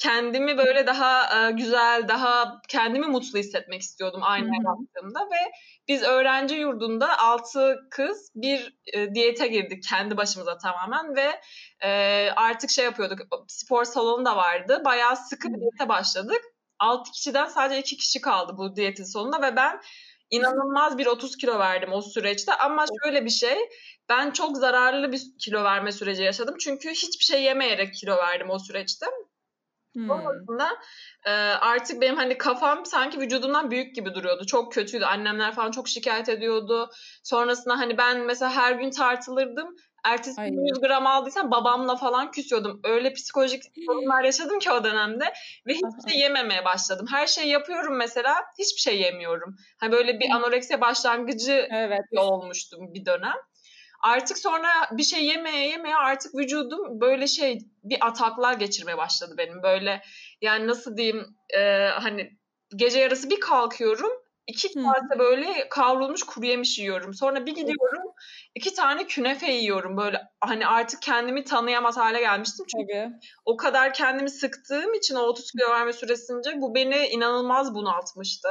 kendimi 0.01 0.57
böyle 0.57 0.87
daha 0.87 1.47
e, 1.47 1.51
güzel, 1.51 2.07
daha 2.07 2.61
kendimi 2.67 3.07
mutlu 3.07 3.39
hissetmek 3.39 3.81
istiyordum 3.81 4.21
aynaya 4.23 4.63
baktığımda 4.63 5.19
ve 5.19 5.51
biz 5.87 6.03
öğrenci 6.03 6.55
yurdunda 6.55 7.19
altı 7.19 7.79
kız 7.91 8.31
bir 8.35 8.77
e, 8.93 9.15
diyete 9.15 9.47
girdik 9.47 9.83
kendi 9.89 10.17
başımıza 10.17 10.57
tamamen 10.57 11.15
ve 11.15 11.41
e, 11.83 12.29
artık 12.35 12.69
şey 12.69 12.85
yapıyorduk 12.85 13.19
spor 13.47 13.83
salonu 13.83 14.25
da 14.25 14.35
vardı. 14.35 14.81
Bayağı 14.85 15.17
sıkı 15.17 15.49
bir 15.49 15.59
diyete 15.59 15.89
başladık. 15.89 16.41
Altı 16.79 17.11
kişiden 17.11 17.45
sadece 17.45 17.79
iki 17.79 17.97
kişi 17.97 18.21
kaldı 18.21 18.53
bu 18.57 18.75
diyetin 18.75 19.03
sonunda 19.03 19.41
ve 19.41 19.55
ben 19.55 19.81
inanılmaz 20.29 20.97
bir 20.97 21.05
30 21.05 21.37
kilo 21.37 21.59
verdim 21.59 21.93
o 21.93 22.01
süreçte. 22.01 22.53
Ama 22.53 22.85
şöyle 23.03 23.25
bir 23.25 23.29
şey 23.29 23.57
ben 24.09 24.31
çok 24.31 24.57
zararlı 24.57 25.11
bir 25.11 25.21
kilo 25.39 25.63
verme 25.63 25.91
süreci 25.91 26.23
yaşadım. 26.23 26.55
Çünkü 26.59 26.89
hiçbir 26.89 27.25
şey 27.25 27.43
yemeyerek 27.43 27.93
kilo 27.93 28.17
verdim 28.17 28.49
o 28.49 28.59
süreçte. 28.59 29.05
Hmm. 29.93 30.07
Sonrasında 30.07 30.69
e, 31.25 31.31
artık 31.61 32.01
benim 32.01 32.15
hani 32.15 32.37
kafam 32.37 32.85
sanki 32.85 33.19
vücudumdan 33.19 33.71
büyük 33.71 33.95
gibi 33.95 34.15
duruyordu. 34.15 34.45
Çok 34.45 34.73
kötüydü. 34.73 35.05
Annemler 35.05 35.55
falan 35.55 35.71
çok 35.71 35.87
şikayet 35.87 36.29
ediyordu. 36.29 36.89
Sonrasında 37.23 37.79
hani 37.79 37.97
ben 37.97 38.19
mesela 38.19 38.55
her 38.55 38.71
gün 38.71 38.89
tartılırdım. 38.89 39.75
Ertesi 40.03 40.41
gün 40.41 40.65
100 40.65 40.79
gram 40.81 41.07
aldıysam 41.07 41.51
babamla 41.51 41.95
falan 41.95 42.31
küsüyordum. 42.31 42.81
Öyle 42.83 43.13
psikolojik 43.13 43.63
sorunlar 43.85 44.23
yaşadım 44.23 44.59
ki 44.59 44.71
o 44.71 44.83
dönemde 44.83 45.25
ve 45.67 45.73
hiçbir 45.73 46.11
şey 46.11 46.19
yememeye 46.19 46.65
başladım. 46.65 47.05
Her 47.11 47.27
şeyi 47.27 47.47
yapıyorum 47.47 47.97
mesela 47.97 48.35
hiçbir 48.59 48.81
şey 48.81 49.01
yemiyorum. 49.01 49.55
Hani 49.79 49.91
böyle 49.91 50.19
bir 50.19 50.29
anoreksiya 50.29 50.81
başlangıcı 50.81 51.67
evet. 51.71 52.01
olmuştum 52.17 52.93
bir 52.93 53.05
dönem. 53.05 53.35
Artık 54.03 54.37
sonra 54.37 54.67
bir 54.91 55.03
şey 55.03 55.25
yemeye 55.25 55.67
yemeye 55.67 55.95
artık 55.95 56.35
vücudum 56.35 57.01
böyle 57.01 57.27
şey 57.27 57.59
bir 57.83 58.07
ataklar 58.07 58.53
geçirmeye 58.53 58.97
başladı 58.97 59.35
benim. 59.37 59.63
Böyle 59.63 60.01
yani 60.41 60.67
nasıl 60.67 60.97
diyeyim 60.97 61.25
e, 61.57 61.87
hani 61.87 62.37
gece 62.75 62.99
yarısı 62.99 63.29
bir 63.29 63.39
kalkıyorum 63.39 64.11
iki 64.47 64.73
kase 64.73 65.19
böyle 65.19 65.69
kavrulmuş 65.69 66.23
kuru 66.23 66.45
yemiş 66.45 66.79
yiyorum. 66.79 67.13
Sonra 67.13 67.45
bir 67.45 67.55
gidiyorum 67.55 68.13
iki 68.55 68.73
tane 68.73 69.07
künefe 69.07 69.51
yiyorum 69.51 69.97
böyle 69.97 70.21
hani 70.41 70.67
artık 70.67 71.01
kendimi 71.01 71.43
tanıyamaz 71.43 71.97
hale 71.97 72.19
gelmiştim. 72.19 72.65
Çünkü 72.75 72.93
Tabii. 72.93 73.13
o 73.45 73.57
kadar 73.57 73.93
kendimi 73.93 74.29
sıktığım 74.29 74.93
için 74.93 75.15
o 75.15 75.19
30 75.19 75.51
kilo 75.51 75.69
verme 75.69 75.93
süresince 75.93 76.61
bu 76.61 76.75
beni 76.75 77.07
inanılmaz 77.07 77.73
bunaltmıştı. 77.75 78.47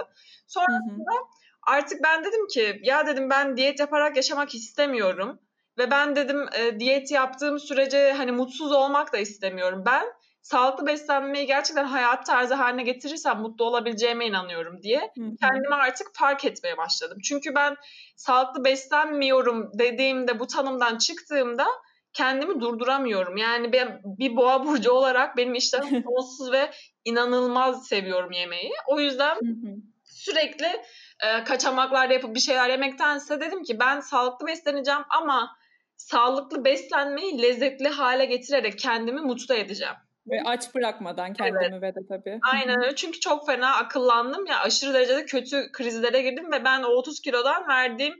Sonrasında 0.46 1.12
artık 1.62 2.02
ben 2.02 2.24
dedim 2.24 2.46
ki 2.46 2.80
ya 2.82 3.06
dedim 3.06 3.30
ben 3.30 3.56
diyet 3.56 3.80
yaparak 3.80 4.16
yaşamak 4.16 4.54
istemiyorum. 4.54 5.40
Ve 5.78 5.90
ben 5.90 6.16
dedim 6.16 6.46
e, 6.58 6.80
diyet 6.80 7.10
yaptığım 7.10 7.58
sürece 7.58 8.12
hani 8.12 8.32
mutsuz 8.32 8.72
olmak 8.72 9.12
da 9.12 9.18
istemiyorum. 9.18 9.82
Ben 9.86 10.06
sağlıklı 10.42 10.86
beslenmeyi 10.86 11.46
gerçekten 11.46 11.84
hayat 11.84 12.26
tarzı 12.26 12.54
haline 12.54 12.82
getirirsem 12.82 13.40
mutlu 13.40 13.64
olabileceğime 13.64 14.26
inanıyorum 14.26 14.82
diye 14.82 14.98
hı 14.98 15.24
hı. 15.24 15.36
kendimi 15.40 15.74
artık 15.74 16.06
fark 16.14 16.44
etmeye 16.44 16.76
başladım. 16.76 17.18
Çünkü 17.24 17.54
ben 17.54 17.76
sağlıklı 18.16 18.64
beslenmiyorum 18.64 19.70
dediğimde 19.78 20.38
bu 20.38 20.46
tanımdan 20.46 20.98
çıktığımda 20.98 21.66
kendimi 22.12 22.60
durduramıyorum. 22.60 23.36
Yani 23.36 23.72
ben 23.72 24.00
bir 24.04 24.36
boğa 24.36 24.66
burcu 24.66 24.92
olarak 24.92 25.36
benim 25.36 25.54
iştahım 25.54 26.02
sonsuz 26.04 26.52
ve 26.52 26.70
inanılmaz 27.04 27.86
seviyorum 27.86 28.32
yemeği. 28.32 28.72
O 28.86 29.00
yüzden 29.00 29.34
hı 29.34 29.46
hı. 29.46 29.76
sürekli 30.04 30.82
e, 31.22 31.44
kaçamaklar 31.44 32.10
yapıp 32.10 32.34
bir 32.34 32.40
şeyler 32.40 32.68
yemektense 32.70 33.40
dedim 33.40 33.62
ki 33.62 33.80
ben 33.80 34.00
sağlıklı 34.00 34.46
besleneceğim 34.46 35.02
ama 35.10 35.56
sağlıklı 35.96 36.64
beslenmeyi 36.64 37.42
lezzetli 37.42 37.88
hale 37.88 38.24
getirerek 38.24 38.78
kendimi 38.78 39.20
mutlu 39.20 39.54
edeceğim. 39.54 39.94
Ve 40.30 40.42
aç 40.44 40.74
bırakmadan 40.74 41.32
kendimi 41.32 41.68
evet. 41.72 41.82
ve 41.82 41.94
de 41.94 42.06
tabii. 42.08 42.38
Aynen 42.52 42.82
öyle. 42.82 42.96
Çünkü 42.96 43.20
çok 43.20 43.46
fena 43.46 43.76
akıllandım. 43.76 44.46
Ya 44.46 44.60
aşırı 44.60 44.94
derecede 44.94 45.24
kötü 45.24 45.72
krizlere 45.72 46.22
girdim 46.22 46.52
ve 46.52 46.64
ben 46.64 46.82
o 46.82 46.88
30 46.88 47.20
kilodan 47.20 47.68
verdiğim 47.68 48.14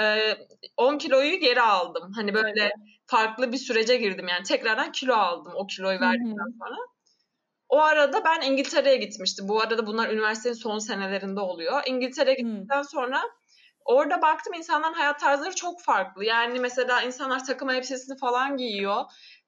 e, 0.00 0.34
10 0.76 0.98
kiloyu 0.98 1.40
geri 1.40 1.60
aldım. 1.60 2.12
Hani 2.16 2.34
böyle 2.34 2.62
evet. 2.62 2.72
farklı 3.06 3.52
bir 3.52 3.56
sürece 3.56 3.96
girdim. 3.96 4.28
Yani 4.28 4.42
tekrardan 4.42 4.92
kilo 4.92 5.14
aldım 5.14 5.52
o 5.56 5.66
kiloyu 5.66 6.00
verdikten 6.00 6.58
sonra. 6.58 6.76
O 7.68 7.80
arada 7.80 8.24
ben 8.24 8.40
İngiltere'ye 8.40 8.96
gitmiştim. 8.96 9.48
Bu 9.48 9.60
arada 9.60 9.86
bunlar 9.86 10.08
üniversitenin 10.08 10.54
son 10.54 10.78
senelerinde 10.78 11.40
oluyor. 11.40 11.82
İngiltere'ye 11.86 12.36
gittikten 12.36 12.82
sonra 12.82 13.22
orada 13.84 14.22
baktım 14.22 14.54
insanların 14.54 14.94
hayat 14.94 15.20
tarzları 15.20 15.54
çok 15.54 15.82
farklı. 15.82 16.24
Yani 16.24 16.60
mesela 16.60 17.02
insanlar 17.02 17.44
takım 17.44 17.70
elbisesini 17.70 18.18
falan 18.18 18.56
giyiyor. 18.56 19.04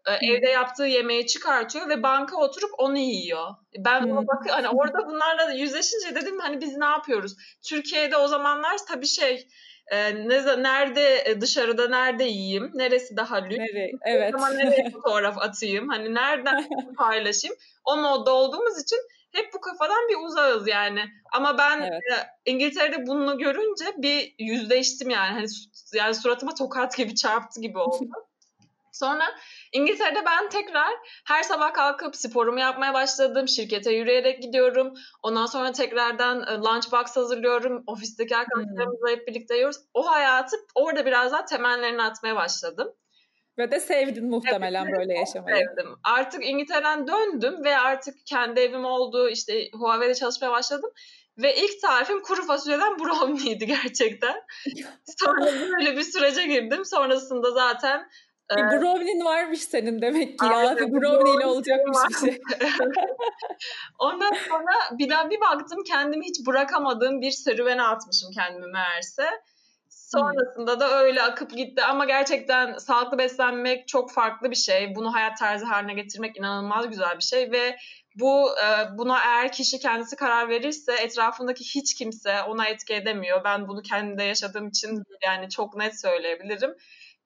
Ee, 0.09 0.27
evde 0.27 0.51
yaptığı 0.51 0.85
yemeği 0.85 1.27
çıkartıyor 1.27 1.89
ve 1.89 2.03
banka 2.03 2.37
oturup 2.37 2.71
onu 2.79 2.99
yiyor. 2.99 3.49
Ben 3.79 4.11
buna 4.11 4.27
bakıyorum 4.27 4.65
hani 4.65 4.69
orada 4.69 5.07
bunlarla 5.07 5.53
yüzleşince 5.53 6.15
dedim 6.15 6.39
hani 6.39 6.61
biz 6.61 6.77
ne 6.77 6.85
yapıyoruz? 6.85 7.37
Türkiye'de 7.69 8.17
o 8.17 8.27
zamanlar 8.27 8.77
tabii 8.89 9.07
şey 9.07 9.49
e, 9.91 10.15
ne, 10.15 10.63
nerede 10.63 11.37
dışarıda 11.41 11.89
nerede 11.89 12.25
yiyeyim? 12.25 12.71
Neresi 12.75 13.17
daha 13.17 13.37
lüks? 13.37 13.59
Nereye? 13.59 13.91
Evet. 14.07 14.35
Ama 14.35 14.49
nereye 14.49 14.91
fotoğraf 14.91 15.39
atayım? 15.39 15.89
Hani 15.89 16.15
nereden 16.15 16.69
paylaşayım? 16.97 17.57
O 17.85 17.97
modda 17.97 18.33
olduğumuz 18.33 18.83
için 18.83 18.99
hep 19.33 19.55
bu 19.55 19.61
kafadan 19.61 20.09
bir 20.09 20.27
uzağız 20.27 20.69
yani. 20.69 21.05
Ama 21.33 21.59
ben 21.59 21.81
evet. 21.81 22.01
e, 22.47 22.51
İngiltere'de 22.51 23.07
bunu 23.07 23.39
görünce 23.39 23.85
bir 23.97 24.35
yüzleştim 24.39 25.11
yani. 25.11 25.33
Hani 25.33 25.47
yani 25.95 26.15
suratıma 26.15 26.55
tokat 26.55 26.97
gibi 26.97 27.15
çarptı 27.15 27.61
gibi 27.61 27.79
oldu. 27.79 28.11
Sonra 28.93 29.25
İngiltere'de 29.73 30.25
ben 30.27 30.49
tekrar 30.49 30.93
her 31.27 31.43
sabah 31.43 31.73
kalkıp 31.73 32.17
sporumu 32.17 32.61
yapmaya 32.61 32.95
başladım. 32.95 33.49
Şirkete 33.49 33.93
yürüyerek 33.93 34.43
gidiyorum. 34.43 34.95
Ondan 35.23 35.47
sonra 35.47 35.73
tekrardan 35.73 36.43
e, 36.43 36.55
lunchbox 36.55 37.17
hazırlıyorum. 37.17 37.83
Ofisteki 37.87 38.37
arkadaşlarımızla 38.37 39.11
hep 39.11 39.29
birlikte 39.29 39.55
yiyoruz. 39.55 39.77
O 39.95 40.11
hayatı 40.11 40.57
orada 40.75 41.07
biraz 41.07 41.33
daha 41.33 41.45
temellerini 41.45 42.03
atmaya 42.03 42.37
başladım. 42.37 42.95
Ve 43.59 43.71
de 43.71 43.81
sevdin 43.81 44.31
muhtemelen 44.31 44.85
evet, 44.85 44.99
böyle 44.99 45.19
yaşamayı. 45.19 45.57
Sevdim. 45.57 45.97
Artık 46.05 46.47
İngiltere'den 46.47 47.07
döndüm 47.07 47.65
ve 47.65 47.79
artık 47.79 48.15
kendi 48.27 48.61
evim 48.61 48.85
oldu. 48.85 49.29
İşte 49.29 49.71
Huawei'de 49.73 50.15
çalışmaya 50.15 50.51
başladım. 50.51 50.91
Ve 51.39 51.57
ilk 51.57 51.83
tarifim 51.83 52.23
kuru 52.23 52.47
fasulyeden 52.47 52.99
brownie'ydi 52.99 53.67
gerçekten. 53.67 54.43
Sonra 55.19 55.47
böyle 55.47 55.97
bir 55.97 56.03
sürece 56.03 56.47
girdim. 56.47 56.85
Sonrasında 56.85 57.51
zaten 57.51 58.09
bir 58.57 58.63
brownie'nin 58.63 59.25
varmış 59.25 59.61
senin 59.61 60.03
demek 60.03 60.39
ki 60.39 60.47
ya. 60.47 60.77
Bir 60.77 60.93
brownie 60.93 61.35
ile 61.37 61.47
olacakmış 61.47 61.99
bir 62.09 62.15
şey. 62.15 62.41
Ondan 63.99 64.33
sonra 64.49 64.99
bir 64.99 65.11
daha 65.11 65.31
bir 65.31 65.41
baktım 65.41 65.79
kendimi 65.89 66.27
hiç 66.27 66.47
bırakamadığım 66.47 67.21
bir 67.21 67.31
serüvene 67.31 67.83
atmışım 67.83 68.31
kendimi 68.35 68.67
meğerse. 68.73 69.31
Sonrasında 69.89 70.81
da 70.81 71.01
öyle 71.03 71.23
akıp 71.23 71.51
gitti 71.51 71.83
ama 71.83 72.05
gerçekten 72.05 72.79
sağlıklı 72.79 73.19
beslenmek 73.19 73.89
çok 73.89 74.13
farklı 74.13 74.51
bir 74.51 74.57
şey. 74.57 74.95
Bunu 74.95 75.15
hayat 75.15 75.39
tarzı 75.39 75.67
haline 75.67 75.95
getirmek 75.95 76.37
inanılmaz 76.37 76.89
güzel 76.89 77.17
bir 77.17 77.23
şey 77.23 77.53
ve 77.53 77.77
bu 78.15 78.51
buna 78.99 79.19
eğer 79.19 79.53
kişi 79.53 79.79
kendisi 79.79 80.17
karar 80.17 80.49
verirse 80.49 80.93
etrafındaki 80.93 81.65
hiç 81.65 81.95
kimse 81.95 82.43
ona 82.43 82.67
etki 82.67 82.95
edemiyor. 82.95 83.45
Ben 83.45 83.69
bunu 83.69 83.83
kendimde 83.83 84.23
yaşadığım 84.23 84.69
için 84.69 85.03
yani 85.25 85.49
çok 85.49 85.77
net 85.77 86.01
söyleyebilirim 86.01 86.75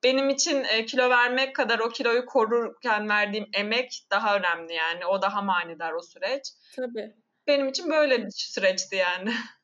benim 0.05 0.29
için 0.29 0.65
e, 0.65 0.87
kilo 0.87 1.11
vermek 1.11 1.57
kadar 1.57 1.79
o 1.79 1.89
kiloyu 1.89 2.27
korurken 2.27 3.09
verdiğim 3.09 3.47
emek 3.53 4.07
daha 4.11 4.37
önemli 4.37 4.75
yani. 4.75 5.07
O 5.07 5.23
daha 5.23 5.43
manidar 5.43 5.93
o 5.93 6.03
süreç. 6.03 6.43
Tabii. 6.77 7.15
Benim 7.47 7.69
için 7.69 7.91
böyle 7.91 8.19
bir 8.19 8.31
süreçti 8.31 8.97
yani. 8.97 9.35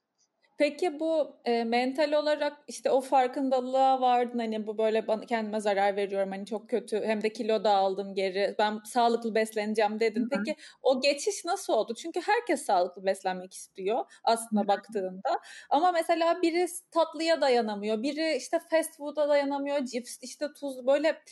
Peki 0.60 1.00
bu 1.00 1.36
e, 1.44 1.64
mental 1.64 2.12
olarak 2.12 2.52
işte 2.68 2.90
o 2.90 3.00
farkındalığa 3.00 4.00
vardın 4.00 4.38
hani 4.38 4.66
bu 4.66 4.78
böyle 4.78 5.06
bana, 5.06 5.26
kendime 5.26 5.60
zarar 5.60 5.96
veriyorum 5.96 6.30
hani 6.30 6.46
çok 6.46 6.68
kötü 6.70 7.02
hem 7.04 7.22
de 7.22 7.32
kilo 7.32 7.64
da 7.64 7.70
aldım 7.74 8.14
geri 8.14 8.54
ben 8.58 8.80
sağlıklı 8.84 9.34
besleneceğim 9.34 10.00
dedin. 10.00 10.20
Hı-hı. 10.20 10.28
Peki 10.30 10.56
o 10.82 11.00
geçiş 11.00 11.44
nasıl 11.44 11.72
oldu? 11.72 11.94
Çünkü 11.94 12.20
herkes 12.20 12.62
sağlıklı 12.66 13.04
beslenmek 13.06 13.54
istiyor 13.54 14.04
aslında 14.24 14.60
Hı-hı. 14.60 14.68
baktığında 14.68 15.40
ama 15.70 15.92
mesela 15.92 16.42
biri 16.42 16.66
tatlıya 16.90 17.40
dayanamıyor 17.40 18.02
biri 18.02 18.36
işte 18.36 18.58
fast 18.70 18.96
food'a 18.96 19.28
dayanamıyor 19.28 19.84
cips 19.84 20.18
işte 20.22 20.46
tuz 20.60 20.86
böyle 20.86 21.22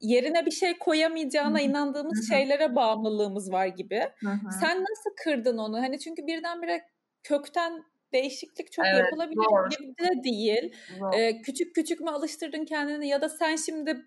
yerine 0.00 0.46
bir 0.46 0.50
şey 0.50 0.78
koyamayacağına 0.78 1.58
Hı-hı. 1.58 1.68
inandığımız 1.68 2.18
Hı-hı. 2.18 2.38
şeylere 2.38 2.76
bağımlılığımız 2.76 3.52
var 3.52 3.66
gibi. 3.66 4.10
Hı-hı. 4.24 4.50
Sen 4.60 4.82
nasıl 4.82 5.10
kırdın 5.24 5.58
onu? 5.58 5.78
Hani 5.78 5.98
çünkü 5.98 6.26
birdenbire 6.26 6.84
kökten 7.22 7.93
değişiklik 8.12 8.72
çok 8.72 8.86
evet, 8.86 9.00
yapılabilir 9.00 9.36
doğru. 9.36 9.68
gibi 9.68 9.98
de 9.98 10.24
değil. 10.24 10.72
Ee, 11.14 11.42
küçük 11.42 11.74
küçük 11.74 12.00
mü 12.00 12.10
alıştırdın 12.10 12.64
kendini 12.64 13.08
ya 13.08 13.22
da 13.22 13.28
sen 13.28 13.56
şimdi 13.56 14.06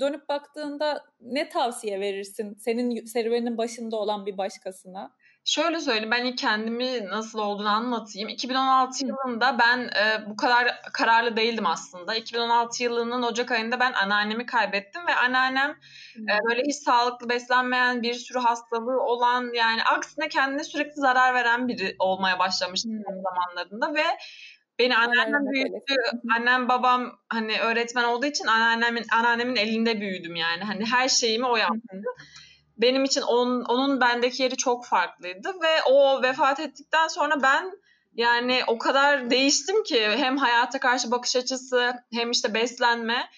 dönüp 0.00 0.28
baktığında 0.28 1.04
ne 1.20 1.48
tavsiye 1.48 2.00
verirsin 2.00 2.54
senin 2.54 3.04
serüvenin 3.04 3.58
başında 3.58 3.96
olan 3.96 4.26
bir 4.26 4.38
başkasına? 4.38 5.12
Şöyle 5.48 5.80
söyleyeyim 5.80 6.10
ben 6.10 6.24
ilk 6.24 6.38
kendimi 6.38 7.06
nasıl 7.06 7.38
olduğunu 7.38 7.68
anlatayım. 7.68 8.28
2016 8.28 9.04
Hı. 9.04 9.08
yılında 9.08 9.58
ben 9.58 9.78
e, 9.78 10.30
bu 10.30 10.36
kadar 10.36 10.82
kararlı 10.92 11.36
değildim 11.36 11.66
aslında. 11.66 12.14
2016 12.14 12.82
yılının 12.82 13.22
Ocak 13.22 13.50
ayında 13.50 13.80
ben 13.80 13.92
anneannemi 13.92 14.46
kaybettim 14.46 15.06
ve 15.06 15.14
anneannem 15.14 15.70
e, 16.16 16.44
böyle 16.48 16.62
hiç 16.62 16.76
sağlıklı 16.76 17.28
beslenmeyen 17.28 18.02
bir 18.02 18.14
sürü 18.14 18.38
hastalığı 18.38 19.00
olan 19.00 19.52
yani 19.54 19.82
aksine 19.82 20.28
kendine 20.28 20.64
sürekli 20.64 21.00
zarar 21.00 21.34
veren 21.34 21.68
biri 21.68 21.96
olmaya 21.98 22.38
başlamıştı 22.38 22.88
o 23.06 23.22
zamanlarında 23.22 23.94
ve 23.94 24.04
Beni 24.78 24.96
anneannem 24.96 25.52
büyüttü. 25.52 25.94
Annem 26.36 26.68
babam 26.68 27.18
hani 27.28 27.60
öğretmen 27.60 28.04
olduğu 28.04 28.26
için 28.26 28.46
anneannemin 28.46 29.04
anneannemin 29.12 29.56
elinde 29.56 30.00
büyüdüm 30.00 30.36
yani. 30.36 30.64
Hani 30.64 30.86
her 30.86 31.08
şeyimi 31.08 31.46
o 31.46 31.56
yaptı. 31.56 32.02
Benim 32.76 33.04
için 33.04 33.22
on, 33.22 33.64
onun 33.68 34.00
bendeki 34.00 34.42
yeri 34.42 34.56
çok 34.56 34.86
farklıydı 34.86 35.48
ve 35.62 35.82
o 35.90 36.22
vefat 36.22 36.60
ettikten 36.60 37.08
sonra 37.08 37.42
ben 37.42 37.70
yani 38.14 38.62
o 38.66 38.78
kadar 38.78 39.30
değiştim 39.30 39.82
ki 39.82 40.08
hem 40.08 40.36
hayata 40.36 40.80
karşı 40.80 41.10
bakış 41.10 41.36
açısı 41.36 41.94
hem 42.12 42.30
işte 42.30 42.54
beslenme. 42.54 43.28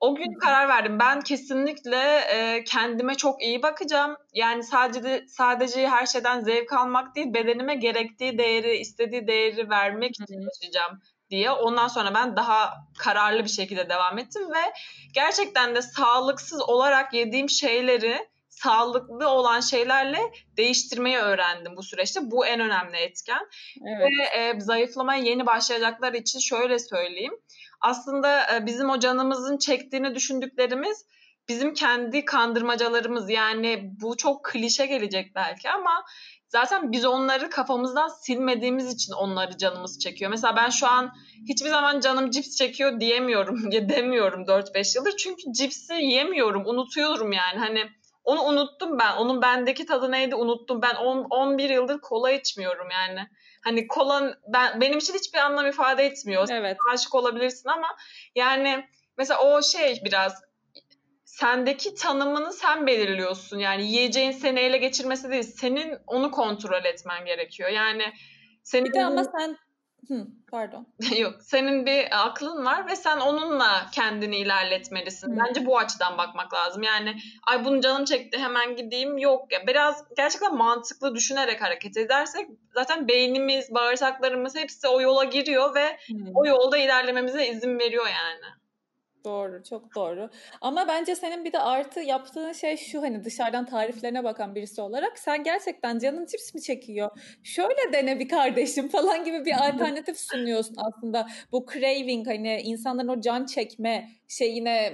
O 0.00 0.14
gün 0.14 0.38
karar 0.38 0.68
verdim. 0.68 0.98
Ben 0.98 1.20
kesinlikle 1.20 2.18
e, 2.18 2.64
kendime 2.64 3.14
çok 3.14 3.42
iyi 3.42 3.62
bakacağım. 3.62 4.16
Yani 4.34 4.62
sadece 4.62 5.24
sadece 5.28 5.88
her 5.88 6.06
şeyden 6.06 6.40
zevk 6.40 6.72
almak 6.72 7.16
değil, 7.16 7.34
bedenime 7.34 7.74
gerektiği 7.74 8.38
değeri, 8.38 8.76
istediği 8.76 9.26
değeri 9.26 9.70
vermek 9.70 10.10
için 10.10 10.40
yaşayacağım. 10.40 11.00
diye. 11.30 11.50
Ondan 11.50 11.88
sonra 11.88 12.14
ben 12.14 12.36
daha 12.36 12.74
kararlı 12.98 13.44
bir 13.44 13.48
şekilde 13.48 13.88
devam 13.88 14.18
ettim 14.18 14.42
ve 14.42 14.72
gerçekten 15.14 15.74
de 15.74 15.82
sağlıksız 15.82 16.62
olarak 16.62 17.14
yediğim 17.14 17.48
şeyleri 17.48 18.28
sağlıklı 18.62 19.28
olan 19.28 19.60
şeylerle 19.60 20.20
değiştirmeyi 20.56 21.16
öğrendim 21.16 21.76
bu 21.76 21.82
süreçte. 21.82 22.20
Bu 22.30 22.46
en 22.46 22.60
önemli 22.60 22.96
etken. 22.96 23.46
Evet. 23.86 24.10
Ve 24.10 24.38
e, 24.38 24.60
zayıflamaya 24.60 25.22
yeni 25.22 25.46
başlayacaklar 25.46 26.12
için 26.12 26.38
şöyle 26.38 26.78
söyleyeyim. 26.78 27.34
Aslında 27.80 28.56
e, 28.56 28.66
bizim 28.66 28.90
o 28.90 28.98
canımızın 28.98 29.58
çektiğini 29.58 30.14
düşündüklerimiz 30.14 31.04
bizim 31.48 31.74
kendi 31.74 32.24
kandırmacalarımız. 32.24 33.30
Yani 33.30 33.90
bu 34.00 34.16
çok 34.16 34.44
klişe 34.44 34.86
gelecek 34.86 35.34
belki 35.34 35.70
ama 35.70 36.04
zaten 36.48 36.92
biz 36.92 37.04
onları 37.04 37.50
kafamızdan 37.50 38.08
silmediğimiz 38.08 38.94
için 38.94 39.12
onları 39.12 39.58
canımız 39.58 39.98
çekiyor. 39.98 40.30
Mesela 40.30 40.56
ben 40.56 40.70
şu 40.70 40.86
an 40.86 41.12
hiçbir 41.48 41.68
zaman 41.68 42.00
canım 42.00 42.30
cips 42.30 42.56
çekiyor 42.56 43.00
diyemiyorum, 43.00 43.72
demiyorum 43.88 44.42
4-5 44.42 44.96
yıldır. 44.98 45.16
Çünkü 45.16 45.42
cipsi 45.52 45.94
yemiyorum, 45.94 46.66
unutuyorum 46.66 47.32
yani. 47.32 47.58
Hani 47.58 47.90
onu 48.26 48.42
unuttum 48.42 48.98
ben. 48.98 49.16
Onun 49.16 49.42
bendeki 49.42 49.86
tadı 49.86 50.12
neydi 50.12 50.34
unuttum. 50.34 50.82
Ben 50.82 50.94
10, 50.94 51.26
11 51.30 51.70
yıldır 51.70 52.00
kola 52.00 52.30
içmiyorum 52.30 52.90
yani. 52.90 53.28
Hani 53.64 53.88
kola 53.88 54.34
ben, 54.48 54.80
benim 54.80 54.98
için 54.98 55.14
hiçbir 55.14 55.38
anlam 55.38 55.66
ifade 55.66 56.04
etmiyor. 56.04 56.48
Evet. 56.50 56.76
Aşık 56.92 57.14
olabilirsin 57.14 57.68
ama 57.68 57.88
yani 58.34 58.88
mesela 59.18 59.40
o 59.40 59.62
şey 59.62 60.00
biraz 60.04 60.42
sendeki 61.24 61.94
tanımını 61.94 62.52
sen 62.52 62.86
belirliyorsun. 62.86 63.58
Yani 63.58 63.86
yiyeceğin 63.86 64.32
seni 64.32 64.60
ele 64.60 64.76
geçirmesi 64.76 65.30
değil. 65.30 65.42
Senin 65.42 65.98
onu 66.06 66.30
kontrol 66.30 66.84
etmen 66.84 67.24
gerekiyor. 67.24 67.68
Yani 67.68 68.12
senin 68.62 68.84
bir 68.84 68.92
de 68.92 69.04
ama 69.04 69.24
sen 69.24 69.56
Hı, 70.08 70.26
pardon. 70.50 70.86
Yok, 71.18 71.34
senin 71.42 71.86
bir 71.86 72.26
aklın 72.26 72.64
var 72.64 72.86
ve 72.86 72.96
sen 72.96 73.20
onunla 73.20 73.86
kendini 73.92 74.36
ilerletmelisin. 74.36 75.36
Hı. 75.36 75.40
Bence 75.40 75.66
bu 75.66 75.78
açıdan 75.78 76.18
bakmak 76.18 76.54
lazım. 76.54 76.82
Yani 76.82 77.16
ay 77.46 77.64
bunu 77.64 77.80
canım 77.80 78.04
çekti 78.04 78.38
hemen 78.38 78.76
gideyim. 78.76 79.18
Yok 79.18 79.52
ya 79.52 79.66
biraz 79.66 80.04
gerçekten 80.16 80.54
mantıklı 80.56 81.14
düşünerek 81.14 81.62
hareket 81.62 81.96
edersek 81.96 82.48
zaten 82.74 83.08
beynimiz, 83.08 83.74
bağırsaklarımız 83.74 84.56
hepsi 84.56 84.88
o 84.88 85.00
yola 85.00 85.24
giriyor 85.24 85.74
ve 85.74 85.86
Hı. 85.86 86.30
o 86.34 86.46
yolda 86.46 86.76
ilerlememize 86.76 87.46
izin 87.46 87.78
veriyor 87.78 88.06
yani. 88.06 88.56
Doğru, 89.26 89.62
çok 89.62 89.94
doğru. 89.94 90.30
Ama 90.60 90.88
bence 90.88 91.14
senin 91.14 91.44
bir 91.44 91.52
de 91.52 91.58
artı 91.58 92.00
yaptığın 92.00 92.52
şey 92.52 92.76
şu 92.76 93.02
hani 93.02 93.24
dışarıdan 93.24 93.66
tariflerine 93.66 94.24
bakan 94.24 94.54
birisi 94.54 94.80
olarak 94.80 95.18
sen 95.18 95.42
gerçekten 95.42 95.98
canın 95.98 96.26
cips 96.26 96.54
mi 96.54 96.62
çekiyor? 96.62 97.10
Şöyle 97.42 97.92
dene 97.92 98.18
bir 98.18 98.28
kardeşim 98.28 98.88
falan 98.88 99.24
gibi 99.24 99.44
bir 99.44 99.68
alternatif 99.68 100.20
sunuyorsun 100.20 100.76
aslında. 100.76 101.26
Bu 101.52 101.66
craving 101.72 102.26
hani 102.26 102.60
insanların 102.60 103.08
o 103.08 103.20
can 103.20 103.46
çekme 103.46 104.08
şeyine 104.28 104.92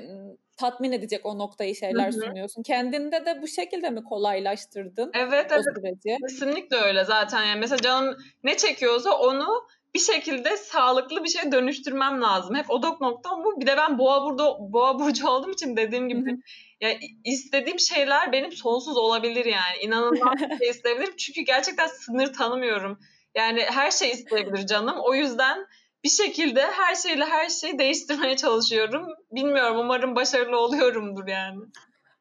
tatmin 0.57 0.93
edecek 0.93 1.27
o 1.27 1.39
noktayı 1.39 1.75
şeyler 1.75 2.13
Hı-hı. 2.13 2.21
sunuyorsun. 2.21 2.63
Kendinde 2.63 3.27
de 3.27 3.43
bu 3.43 3.49
şekilde 3.49 3.91
mi 3.91 4.05
kolaylaştırdın? 4.05 5.11
Evet, 5.15 5.47
evet. 5.53 5.65
Süreci? 5.77 6.19
Kesinlikle 6.29 6.77
öyle 6.77 7.05
zaten. 7.05 7.45
Yani 7.45 7.61
mesela 7.61 7.79
canım 7.79 8.17
ne 8.45 8.57
çekiyorsa 8.57 9.19
onu 9.19 9.67
bir 9.95 10.01
şekilde 10.01 10.57
sağlıklı 10.57 11.25
bir 11.25 11.29
şey 11.29 11.53
dönüştürmem 11.53 12.23
lazım. 12.23 12.57
Hep 12.57 12.71
odak 12.71 13.01
noktam 13.01 13.45
bu. 13.45 13.61
Bir 13.61 13.67
de 13.67 13.77
ben 13.77 13.99
boğa 13.99 14.25
burada 14.25 14.57
boğa 14.73 14.99
burcu 14.99 15.29
olduğum 15.29 15.53
için 15.53 15.77
dediğim 15.77 16.09
gibi 16.09 16.37
ya 16.81 16.91
istediğim 17.25 17.81
şeyler 17.81 18.33
benim 18.33 18.53
sonsuz 18.53 18.97
olabilir 18.97 19.45
yani. 19.45 19.79
İnanılmaz 19.81 20.35
bir 20.51 20.59
şey 20.59 20.69
isteyebilirim. 20.71 21.17
Çünkü 21.17 21.41
gerçekten 21.41 21.87
sınır 21.87 22.33
tanımıyorum. 22.33 22.99
Yani 23.35 23.63
her 23.63 23.91
şey 23.91 24.11
isteyebilir 24.11 24.67
canım. 24.67 24.97
O 25.03 25.15
yüzden 25.15 25.67
bir 26.05 26.09
şekilde 26.09 26.63
her 26.63 26.95
şeyle 26.95 27.25
her 27.25 27.49
şeyi 27.49 27.79
değiştirmeye 27.79 28.37
çalışıyorum. 28.37 29.07
Bilmiyorum 29.33 29.79
umarım 29.79 30.17
başarılı 30.17 30.59
oluyorumdur 30.59 31.29
yani. 31.29 31.61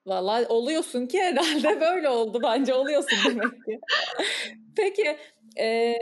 Vallahi 0.05 0.45
oluyorsun 0.47 1.07
ki 1.07 1.21
herhalde 1.21 1.81
böyle 1.81 2.09
oldu 2.09 2.39
bence 2.43 2.73
oluyorsun 2.73 3.17
demek 3.25 3.65
ki. 3.65 3.79
Peki 4.77 5.17
e, 5.59 5.95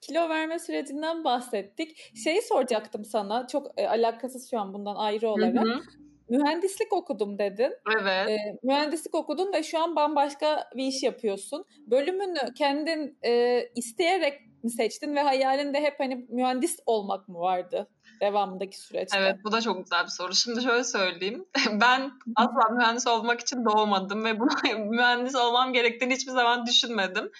kilo 0.00 0.28
verme 0.28 0.58
sürecinden 0.58 1.24
bahsettik. 1.24 2.16
Şeyi 2.24 2.42
soracaktım 2.42 3.04
sana 3.04 3.46
çok 3.46 3.66
e, 3.76 3.88
alakasız 3.88 4.50
şu 4.50 4.58
an 4.58 4.74
bundan 4.74 4.96
ayrı 4.96 5.28
olarak. 5.28 5.64
Hı 5.64 5.74
hı. 5.74 5.80
Mühendislik 6.28 6.92
okudum 6.92 7.38
dedin. 7.38 7.72
Evet. 8.00 8.30
E, 8.30 8.36
mühendislik 8.62 9.14
okudun 9.14 9.52
ve 9.52 9.62
şu 9.62 9.78
an 9.78 9.96
bambaşka 9.96 10.70
bir 10.76 10.84
iş 10.84 11.02
yapıyorsun. 11.02 11.64
Bölümünü 11.86 12.54
kendin 12.58 13.18
e, 13.24 13.62
isteyerek 13.76 14.40
mi 14.62 14.70
seçtin 14.70 15.16
ve 15.16 15.20
hayalinde 15.20 15.80
hep 15.80 15.94
hani 16.00 16.26
mühendis 16.28 16.78
olmak 16.86 17.28
mı 17.28 17.38
vardı? 17.38 17.88
Devamındaki 18.20 18.80
süreçte? 18.80 19.18
Evet 19.18 19.36
bu 19.44 19.52
da 19.52 19.60
çok 19.60 19.82
güzel 19.82 20.04
bir 20.04 20.10
soru. 20.10 20.34
Şimdi 20.34 20.62
şöyle 20.62 20.84
söyleyeyim. 20.84 21.46
Ben 21.72 22.12
asla 22.36 22.74
mühendis 22.76 23.06
olmak 23.06 23.40
için 23.40 23.64
doğmadım 23.64 24.24
ve 24.24 24.40
buna 24.40 24.78
mühendis 24.78 25.34
olmam 25.34 25.72
gerektiğini 25.72 26.14
hiçbir 26.14 26.32
zaman 26.32 26.66
düşünmedim. 26.66 27.30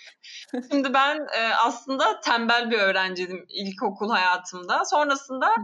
Şimdi 0.71 0.95
ben 0.95 1.27
e, 1.39 1.55
aslında 1.55 2.21
tembel 2.21 2.71
bir 2.71 2.79
öğrenciydim 2.79 3.47
ilkokul 3.49 4.11
hayatımda. 4.11 4.85
Sonrasında 4.85 5.55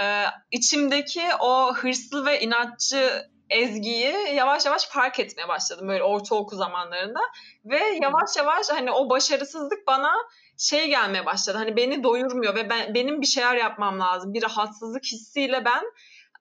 e, 0.00 0.24
içimdeki 0.50 1.22
o 1.40 1.74
hırslı 1.74 2.26
ve 2.26 2.40
inatçı 2.40 3.32
Ezgi'yi 3.50 4.14
yavaş 4.34 4.66
yavaş 4.66 4.86
fark 4.86 5.20
etmeye 5.20 5.48
başladım 5.48 5.88
böyle 5.88 6.02
ortaokul 6.02 6.56
zamanlarında 6.56 7.20
ve 7.64 7.78
yavaş 8.02 8.36
yavaş 8.36 8.70
hani 8.70 8.90
o 8.90 9.10
başarısızlık 9.10 9.86
bana 9.86 10.12
şey 10.58 10.88
gelmeye 10.88 11.26
başladı. 11.26 11.58
Hani 11.58 11.76
beni 11.76 12.02
doyurmuyor 12.02 12.54
ve 12.54 12.70
ben 12.70 12.94
benim 12.94 13.20
bir 13.20 13.26
şeyler 13.26 13.56
yapmam 13.56 14.00
lazım. 14.00 14.34
Bir 14.34 14.42
rahatsızlık 14.42 15.04
hissiyle 15.04 15.64
ben 15.64 15.84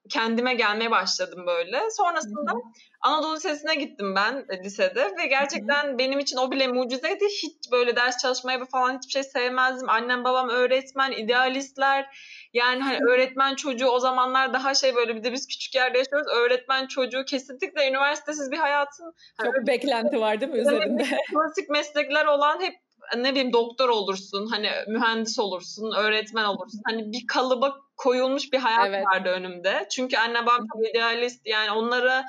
kendime 0.09 0.53
gelmeye 0.53 0.91
başladım 0.91 1.43
böyle. 1.47 1.81
Sonrasında 1.91 2.51
Hı-hı. 2.51 2.61
Anadolu 3.01 3.35
Lisesi'ne 3.35 3.75
gittim 3.75 4.15
ben 4.15 4.45
e, 4.49 4.63
lisede 4.63 5.11
ve 5.17 5.27
gerçekten 5.27 5.83
Hı-hı. 5.83 5.97
benim 5.97 6.19
için 6.19 6.37
o 6.37 6.51
bile 6.51 6.67
mucizeydi. 6.67 7.25
Hiç 7.25 7.71
böyle 7.71 7.95
ders 7.95 8.17
çalışmaya 8.17 8.65
falan 8.65 8.97
hiçbir 8.97 9.11
şey 9.11 9.23
sevmezdim. 9.23 9.89
Annem 9.89 10.23
babam 10.23 10.49
öğretmen, 10.49 11.11
idealistler. 11.11 12.17
Yani 12.53 12.81
hani 12.81 12.97
öğretmen 13.09 13.55
çocuğu 13.55 13.87
o 13.87 13.99
zamanlar 13.99 14.53
daha 14.53 14.73
şey 14.73 14.95
böyle 14.95 15.15
bir 15.15 15.23
de 15.23 15.31
biz 15.33 15.47
küçük 15.47 15.75
yerde 15.75 15.97
yaşıyoruz. 15.97 16.27
Öğretmen 16.27 16.87
çocuğu 16.87 17.25
kesinlikle 17.25 17.89
üniversitesiz 17.89 18.51
bir 18.51 18.57
hayatın. 18.57 19.13
Çok 19.43 19.55
hani, 19.55 19.67
beklenti 19.67 20.19
var 20.19 20.41
değil 20.41 20.51
mi 20.51 20.59
üzerinde? 20.59 21.03
Klasik 21.03 21.69
meslekler 21.69 22.25
olan 22.25 22.61
hep 22.61 22.73
ne 23.17 23.31
bileyim 23.31 23.53
doktor 23.53 23.89
olursun, 23.89 24.47
hani 24.47 24.69
mühendis 24.87 25.39
olursun, 25.39 25.91
öğretmen 25.97 26.45
olursun. 26.45 26.81
Hani 26.85 27.11
bir 27.11 27.27
kalıba 27.27 27.77
koyulmuş 27.97 28.53
bir 28.53 28.57
hayat 28.57 28.87
evet. 28.87 29.05
vardı 29.05 29.29
önümde. 29.29 29.87
Çünkü 29.91 30.17
anne 30.17 30.45
babam 30.45 30.67
çok 30.73 30.89
idealist 30.89 31.41
yani 31.45 31.71
onlara 31.71 32.25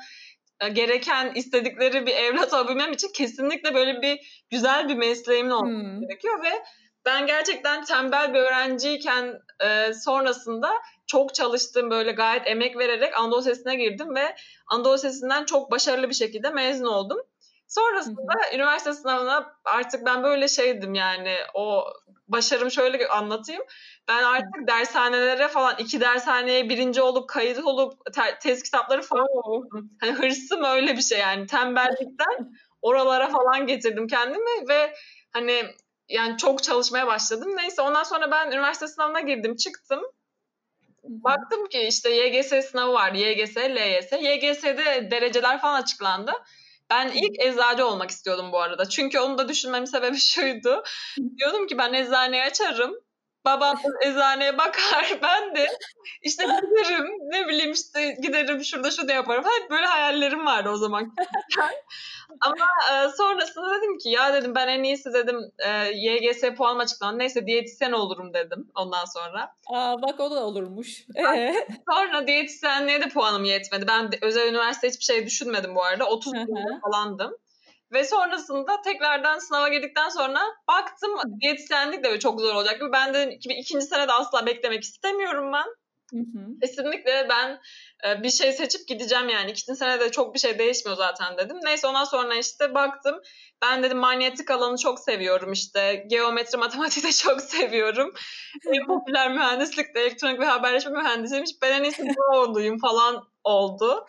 e, 0.59 0.69
gereken 0.69 1.33
istedikleri 1.35 2.05
bir 2.05 2.15
evlat 2.15 2.53
olabilmem 2.53 2.91
için 2.91 3.11
kesinlikle 3.13 3.75
böyle 3.75 4.01
bir 4.01 4.45
güzel 4.49 4.89
bir 4.89 4.95
mesleğimin 4.95 5.49
olması 5.49 5.91
hmm. 5.91 6.01
gerekiyor 6.01 6.43
ve 6.43 6.63
ben 7.05 7.27
gerçekten 7.27 7.83
tembel 7.83 8.33
bir 8.33 8.39
öğrenciyken 8.39 9.39
e, 9.63 9.93
sonrasında 9.93 10.71
çok 11.07 11.33
çalıştım 11.33 11.89
böyle 11.89 12.11
gayet 12.11 12.47
emek 12.47 12.77
vererek 12.77 13.19
Anadolu 13.19 13.41
Sesi'ne 13.41 13.75
girdim 13.75 14.15
ve 14.15 14.35
Anadolu 14.67 14.97
Sesi'nden 14.97 15.45
çok 15.45 15.71
başarılı 15.71 16.09
bir 16.09 16.15
şekilde 16.15 16.49
mezun 16.49 16.85
oldum. 16.85 17.17
Sonrasında 17.75 18.33
hı 18.33 18.49
hı. 18.51 18.55
üniversite 18.55 18.93
sınavına 18.93 19.55
artık 19.65 20.05
ben 20.05 20.23
böyle 20.23 20.47
şeydim 20.47 20.93
yani 20.93 21.35
o 21.53 21.85
başarım 22.27 22.71
şöyle 22.71 23.07
anlatayım. 23.07 23.63
Ben 24.07 24.23
artık 24.23 24.57
hı. 24.61 24.67
dershanelere 24.67 25.47
falan 25.47 25.75
iki 25.77 26.01
dershaneye 26.01 26.69
birinci 26.69 27.01
olup 27.01 27.29
kayıt 27.29 27.59
olup 27.59 28.13
te- 28.13 28.37
tez 28.41 28.63
kitapları 28.63 29.01
falan 29.01 29.27
okudum. 29.43 29.89
Hani 29.99 30.11
hırsım 30.11 30.63
öyle 30.63 30.97
bir 30.97 31.01
şey 31.01 31.19
yani 31.19 31.47
tembellikten 31.47 32.53
oralara 32.81 33.29
falan 33.29 33.67
getirdim 33.67 34.07
kendimi 34.07 34.67
ve 34.69 34.93
hani 35.31 35.63
yani 36.09 36.37
çok 36.37 36.63
çalışmaya 36.63 37.07
başladım. 37.07 37.55
Neyse 37.55 37.81
ondan 37.81 38.03
sonra 38.03 38.31
ben 38.31 38.51
üniversite 38.51 38.87
sınavına 38.87 39.19
girdim 39.19 39.55
çıktım. 39.55 40.01
Baktım 41.03 41.67
ki 41.67 41.79
işte 41.79 42.09
YGS 42.09 42.69
sınavı 42.69 42.93
var. 42.93 43.13
YGS, 43.13 43.57
LYS. 43.57 44.11
YGS'de 44.11 45.11
dereceler 45.11 45.61
falan 45.61 45.81
açıklandı. 45.81 46.31
Ben 46.93 47.11
ilk 47.11 47.39
eczacı 47.39 47.87
olmak 47.87 48.11
istiyordum 48.11 48.51
bu 48.51 48.59
arada. 48.59 48.89
Çünkü 48.89 49.19
onu 49.19 49.37
da 49.37 49.49
düşünmemin 49.49 49.85
sebebi 49.85 50.17
şuydu. 50.19 50.83
Diyordum 51.37 51.67
ki 51.67 51.77
ben 51.77 51.93
eczaneyi 51.93 52.43
açarım. 52.43 53.02
Babam 53.45 53.77
eczaneye 54.01 54.57
bakar. 54.57 55.17
Ben 55.21 55.55
de 55.55 55.67
işte 56.21 56.43
giderim. 56.43 57.07
Ne 57.31 57.47
bileyim 57.47 57.71
işte 57.71 58.17
giderim 58.21 58.63
şurada 58.63 58.91
şunu 58.91 59.11
yaparım. 59.11 59.43
Hep 59.43 59.69
böyle 59.71 59.85
hayallerim 59.85 60.45
vardı 60.45 60.69
o 60.69 60.77
zaman. 60.77 61.13
Ama 62.41 62.65
e, 62.93 63.09
sonrasında 63.09 63.77
dedim 63.77 63.97
ki 63.97 64.09
ya 64.09 64.33
dedim 64.33 64.55
ben 64.55 64.67
en 64.67 64.83
iyisi 64.83 65.13
dedim 65.13 65.51
e, 65.59 65.69
YGS 65.93 66.41
puanım 66.57 66.79
açıklandı. 66.79 67.19
Neyse 67.19 67.45
diyetisyen 67.45 67.91
olurum 67.91 68.33
dedim 68.33 68.71
ondan 68.75 69.05
sonra. 69.05 69.55
Aa 69.67 70.01
bak 70.01 70.19
o 70.19 70.31
da 70.31 70.45
olurmuş. 70.45 71.05
Ee? 71.15 71.67
sonra 71.89 72.27
diyetisyenliğe 72.27 73.01
de 73.01 73.09
puanım 73.09 73.43
yetmedi. 73.43 73.87
Ben 73.87 74.11
de, 74.11 74.17
özel 74.21 74.47
üniversite 74.49 74.87
hiçbir 74.87 75.03
şey 75.03 75.25
düşünmedim 75.25 75.75
bu 75.75 75.83
arada. 75.83 76.05
30 76.05 76.33
falandım. 76.81 77.37
Ve 77.93 78.03
sonrasında 78.03 78.81
tekrardan 78.81 79.39
sınava 79.39 79.69
girdikten 79.69 80.09
sonra 80.09 80.39
baktım 80.67 81.11
diyetisyenlik 81.41 82.03
de 82.03 82.19
çok 82.19 82.41
zor 82.41 82.55
olacak. 82.55 82.81
Ben 82.93 83.13
de 83.13 83.37
ikinci 83.59 83.85
sene 83.85 84.07
de 84.07 84.11
asla 84.11 84.45
beklemek 84.45 84.83
istemiyorum 84.83 85.53
ben. 85.53 85.65
Hı 86.13 86.19
hı. 86.19 86.59
Kesinlikle 86.61 87.27
ben 87.29 87.59
e, 88.07 88.23
bir 88.23 88.29
şey 88.29 88.51
seçip 88.51 88.87
gideceğim 88.87 89.29
yani. 89.29 89.51
İkinci 89.51 89.77
sene 89.77 89.99
de 89.99 90.11
çok 90.11 90.33
bir 90.33 90.39
şey 90.39 90.59
değişmiyor 90.59 90.97
zaten 90.97 91.37
dedim. 91.37 91.57
Neyse 91.63 91.87
ondan 91.87 92.03
sonra 92.03 92.35
işte 92.35 92.73
baktım. 92.73 93.21
Ben 93.61 93.83
dedim 93.83 93.97
manyetik 93.97 94.51
alanı 94.51 94.77
çok 94.77 94.99
seviyorum 94.99 95.51
işte. 95.51 96.05
Geometri, 96.09 96.57
matematik 96.57 97.03
de 97.03 97.11
çok 97.11 97.41
seviyorum. 97.51 98.13
en 98.73 98.87
popüler 98.87 99.31
mühendislik 99.31 99.95
de 99.95 100.01
elektronik 100.01 100.39
ve 100.39 100.45
haberleşme 100.45 100.91
mühendisiymiş. 100.91 101.51
Ben 101.61 101.71
en 101.71 101.83
iyisi 101.83 102.03
bu 102.03 102.37
olduyum 102.37 102.77
falan 102.79 103.23
oldu. 103.43 104.05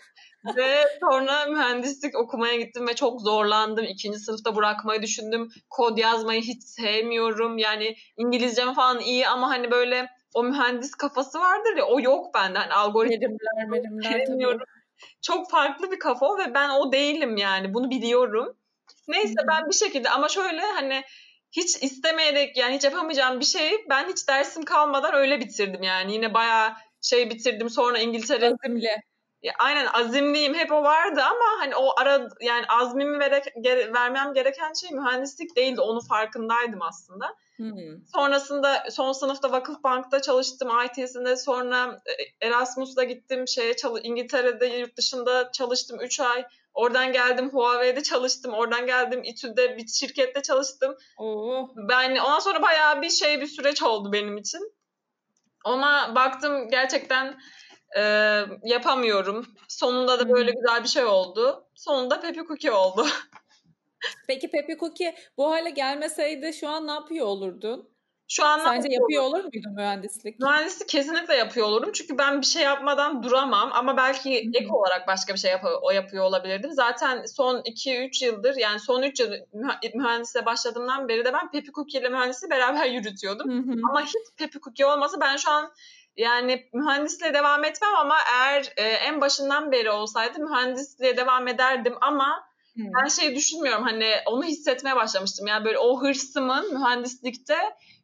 Ve 0.57 0.85
sonra 1.01 1.47
mühendislik 1.47 2.19
okumaya 2.19 2.57
gittim 2.57 2.89
ve 2.89 2.95
çok 2.95 3.21
zorlandım. 3.21 3.85
İkinci 3.85 4.19
sınıfta 4.19 4.57
bırakmayı 4.57 5.03
düşündüm. 5.03 5.49
Kod 5.71 5.99
yazmayı 5.99 6.43
hiç 6.43 6.65
sevmiyorum. 6.65 7.59
Yani 7.59 7.97
İngilizcem 8.17 8.75
falan 8.75 9.01
iyi 9.01 9.29
ama 9.29 9.49
hani 9.49 9.71
böyle 9.71 10.09
o 10.35 10.43
mühendis 10.43 10.95
kafası 10.95 11.39
vardır 11.39 11.77
ya 11.77 11.87
o 11.87 12.01
yok 12.01 12.35
bende. 12.35 12.59
Hani 12.59 12.73
algoritma 12.73 13.17
verimler, 13.17 13.73
verimler 13.73 14.59
Çok 15.23 15.51
farklı 15.51 15.91
bir 15.91 15.99
kafa 15.99 16.39
ve 16.39 16.55
ben 16.55 16.69
o 16.69 16.93
değilim 16.93 17.37
yani. 17.37 17.75
Bunu 17.75 17.91
biliyorum. 17.91 18.57
Neyse 19.09 19.35
ben 19.49 19.69
bir 19.69 19.75
şekilde 19.75 20.11
ama 20.11 20.29
şöyle 20.29 20.61
hani 20.61 21.03
hiç 21.53 21.83
istemeyerek 21.83 22.57
yani 22.57 22.75
hiç 22.75 22.85
yapamayacağım 22.85 23.41
bir 23.41 23.45
şeyi 23.45 23.85
ben 23.91 24.09
hiç 24.09 24.29
dersim 24.29 24.65
kalmadan 24.65 25.15
öyle 25.15 25.41
bitirdim 25.41 25.83
yani. 25.83 26.13
Yine 26.13 26.35
bayağı 26.35 26.73
şey 27.03 27.31
bitirdim 27.31 27.71
sonra 27.71 27.99
İngiltere 27.99 28.47
azimli. 28.47 28.91
Ya, 29.45 29.53
aynen 29.59 29.87
azimliyim 29.87 30.55
hep 30.55 30.73
o 30.73 30.83
vardı 30.83 31.21
ama 31.23 31.61
hani 31.61 31.77
o 31.77 32.01
ara 32.01 32.29
yani 32.41 32.67
azmimi 32.69 33.19
vere, 33.19 33.43
gere, 33.61 33.93
vermem 33.93 34.35
gereken 34.35 34.73
şey 34.73 34.91
mühendislik 34.91 35.57
değildi. 35.57 35.81
Onu 35.81 36.01
farkındaydım 36.01 36.83
aslında. 36.83 37.37
Hmm. 37.57 38.07
Sonrasında 38.15 38.85
son 38.91 39.13
sınıfta 39.13 39.53
Vakıfbank'ta 39.53 40.23
çalıştım 40.23 40.69
IT'sinde. 40.85 41.37
Sonra 41.37 42.03
e, 42.07 42.47
Erasmus'la 42.47 43.05
gittim 43.05 43.49
şeye 43.49 43.77
çalış 43.77 44.01
İngiltere'de 44.05 44.67
yurt 44.67 44.97
dışında 44.97 45.53
çalıştım 45.53 45.99
3 46.01 46.21
ay. 46.21 46.45
Oradan 46.75 47.13
geldim 47.13 47.51
Huawei'de 47.51 48.03
çalıştım. 48.03 48.55
Oradan 48.55 48.87
geldim 48.87 49.23
İTÜ'de 49.25 49.77
bir 49.77 49.89
şirkette 49.89 50.43
çalıştım. 50.43 50.97
Oo. 51.19 51.69
Ben 51.77 52.17
ondan 52.17 52.39
sonra 52.39 52.63
bayağı 52.63 53.03
bir 53.03 53.11
şey 53.11 53.41
bir 53.41 53.47
süreç 53.47 53.83
oldu 53.83 54.13
benim 54.13 54.37
için. 54.37 54.73
Ona 55.65 56.15
baktım 56.15 56.69
gerçekten 56.69 57.39
e, 57.97 58.03
yapamıyorum. 58.65 59.47
Sonunda 59.69 60.19
da 60.19 60.31
böyle 60.31 60.53
güzel 60.53 60.83
bir 60.83 60.89
şey 60.89 61.05
oldu. 61.05 61.67
Sonunda 61.75 62.21
Pepe 62.21 62.45
Cookie 62.49 62.71
oldu. 62.71 63.07
Peki 64.27 64.51
Pepe 64.51 64.77
Cookie 64.79 65.15
bu 65.37 65.51
hale 65.51 65.71
gelmeseydi 65.71 66.53
şu 66.53 66.69
an 66.69 66.87
ne 66.87 66.93
yapıyor 66.93 67.27
olurdun? 67.27 67.95
Şu 68.29 68.45
an 68.45 68.59
Sence 68.59 68.89
yapıyor 68.91 69.23
olur 69.23 69.45
muydu 69.45 69.69
mühendislik? 69.77 70.41
Mühendislik 70.41 70.89
kesinlikle 70.89 71.35
yapıyor 71.35 71.67
olurum. 71.67 71.93
Çünkü 71.93 72.19
ben 72.19 72.41
bir 72.41 72.47
şey 72.47 72.63
yapmadan 72.63 73.23
duramam. 73.23 73.71
Ama 73.73 73.97
belki 73.97 74.43
Hı-hı. 74.43 74.51
ek 74.55 74.69
olarak 74.71 75.07
başka 75.07 75.35
bir 75.35 75.39
şey 75.39 75.51
yap- 75.51 75.65
o 75.83 75.91
yapıyor 75.91 76.25
olabilirdim. 76.25 76.73
Zaten 76.73 77.25
son 77.25 77.63
2-3 77.63 78.25
yıldır 78.25 78.57
yani 78.57 78.81
son 78.81 79.03
3 79.03 79.21
yıl 79.21 79.33
mühendisliğe 79.95 80.47
başladığımdan 80.47 81.09
beri 81.09 81.25
de 81.25 81.33
ben 81.33 81.51
Pepe 81.51 81.73
Cookie 81.73 82.01
ile 82.01 82.09
mühendisliği 82.09 82.51
beraber 82.51 82.87
yürütüyordum. 82.91 83.51
Hı-hı. 83.51 83.81
Ama 83.91 84.03
hiç 84.03 84.15
Pepe 84.37 84.61
Cookie 84.61 84.87
olmasa 84.87 85.21
ben 85.21 85.37
şu 85.37 85.51
an 85.51 85.73
yani 86.16 86.68
mühendisliğe 86.72 87.35
devam 87.35 87.64
etmem 87.64 87.94
ama 87.96 88.16
eğer 88.35 88.72
e, 88.77 88.83
en 88.83 89.20
başından 89.20 89.72
beri 89.72 89.90
olsaydı 89.90 90.40
mühendisliğe 90.40 91.16
devam 91.16 91.48
ederdim 91.48 91.94
ama 92.00 92.44
hmm. 92.74 92.87
ben 92.94 93.09
şey 93.09 93.37
düşünmüyorum 93.37 93.85
hani 93.85 94.14
onu 94.27 94.44
hissetmeye 94.44 94.96
başlamıştım. 94.96 95.46
Yani 95.46 95.64
böyle 95.64 95.79
o 95.79 96.03
hırsımın 96.03 96.74
mühendislikte 96.74 97.57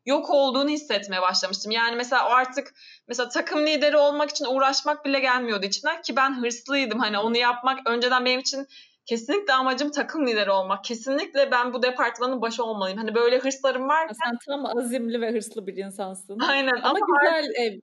yok 0.07 0.31
olduğunu 0.31 0.69
hissetmeye 0.69 1.23
başlamıştım. 1.23 1.73
Yani 1.73 1.97
mesela 1.97 2.29
o 2.29 2.31
artık 2.31 2.75
mesela 3.09 3.29
takım 3.29 3.67
lideri 3.67 3.97
olmak 3.97 4.31
için 4.31 4.45
uğraşmak 4.45 5.05
bile 5.05 5.21
gelmiyordu 5.21 5.67
içimden 5.67 6.03
ki 6.03 6.17
ben 6.17 6.43
hırslıydım. 6.43 6.99
Hani 6.99 7.19
onu 7.19 7.37
yapmak 7.37 7.79
önceden 7.87 8.25
benim 8.25 8.41
için 8.41 8.67
kesinlikle 9.07 9.53
amacım 9.53 9.91
takım 9.91 10.27
lideri 10.27 10.51
olmak. 10.51 10.85
Kesinlikle 10.85 11.51
ben 11.51 11.73
bu 11.73 11.83
departmanın 11.83 12.43
başı 12.43 12.65
olmalıyım. 12.65 12.99
Hani 12.99 13.15
böyle 13.15 13.39
hırslarım 13.39 13.89
var. 13.89 14.11
Sen 14.25 14.39
tam 14.47 14.67
azimli 14.67 15.21
ve 15.21 15.33
hırslı 15.33 15.67
bir 15.67 15.77
insansın. 15.77 16.39
Aynen. 16.39 16.77
Ama, 16.83 16.89
ama 16.89 16.99
güzel 17.23 17.51
ev 17.55 17.79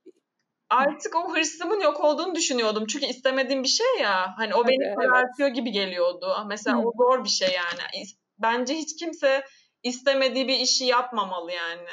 artık 0.69 1.15
o 1.15 1.36
hırsımın 1.36 1.80
yok 1.80 2.03
olduğunu 2.03 2.36
düşünüyordum. 2.36 2.86
Çünkü 2.88 3.06
istemediğim 3.06 3.63
bir 3.63 3.67
şey 3.67 3.99
ya. 4.01 4.34
Hani 4.38 4.56
o 4.56 4.67
beni 4.67 4.95
karartıyor 4.95 5.47
evet. 5.47 5.56
gibi 5.56 5.71
geliyordu. 5.71 6.45
Mesela 6.47 6.77
Hı. 6.77 6.82
o 6.82 6.91
zor 6.97 7.23
bir 7.23 7.30
şey 7.30 7.49
yani. 7.49 8.03
Bence 8.39 8.73
hiç 8.73 8.95
kimse 8.99 9.43
istemediği 9.84 10.47
bir 10.47 10.60
işi 10.60 10.86
yapmamalı 10.86 11.51
yani. 11.51 11.88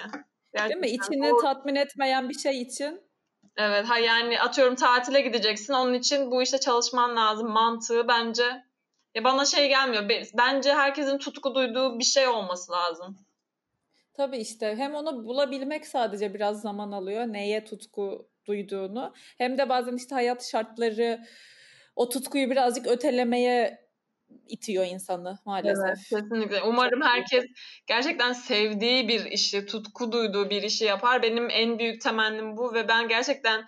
Gerçekten 0.55 0.83
Değil 0.83 0.93
mi? 0.93 1.05
İçini 1.05 1.35
o... 1.35 1.41
tatmin 1.41 1.75
etmeyen 1.75 2.29
bir 2.29 2.39
şey 2.39 2.63
için. 2.63 3.01
Evet. 3.57 3.87
Ha 3.89 3.99
yani 3.99 4.41
atıyorum 4.41 4.75
tatile 4.75 5.21
gideceksin. 5.21 5.73
Onun 5.73 5.95
için 5.95 6.31
bu 6.31 6.43
işte 6.43 6.61
çalışman 6.61 7.17
lazım. 7.17 7.49
Mantığı 7.49 8.09
bence 8.09 8.65
ya 9.15 9.25
bana 9.25 9.45
şey 9.45 9.69
gelmiyor. 9.69 10.09
Bence 10.35 10.75
herkesin 10.75 11.19
tutku 11.19 11.55
duyduğu 11.55 11.99
bir 11.99 12.05
şey 12.05 12.29
olması 12.29 12.73
lazım. 12.73 13.17
Tabii 14.15 14.39
işte 14.39 14.75
hem 14.77 14.95
onu 14.95 15.25
bulabilmek 15.25 15.87
sadece 15.87 16.35
biraz 16.35 16.61
zaman 16.61 16.93
alıyor. 16.93 17.25
Neye 17.27 17.65
tutku 17.65 18.29
duyduğunu 18.47 19.15
hem 19.39 19.59
de 19.59 19.69
bazen 19.69 19.97
işte 19.97 20.15
hayat 20.15 20.45
şartları 20.51 21.21
o 21.97 22.09
tutkuyu 22.09 22.51
birazcık 22.51 22.87
ötelemeye 22.87 23.85
itiyor 24.49 24.87
insanı 24.87 25.39
maalesef. 25.45 25.85
Evet, 25.87 25.99
kesinlikle. 26.11 26.63
Umarım 26.63 27.03
herkes 27.03 27.45
gerçekten 27.87 28.33
sevdiği 28.33 29.09
bir 29.09 29.25
işi, 29.25 29.67
tutku 29.67 30.13
duyduğu 30.13 30.51
bir 30.51 30.63
işi 30.63 30.85
yapar. 30.85 31.23
Benim 31.23 31.49
en 31.51 31.79
büyük 31.79 32.01
temennim 32.01 32.57
bu 32.57 32.75
ve 32.75 32.89
ben 32.89 33.09
gerçekten 33.09 33.67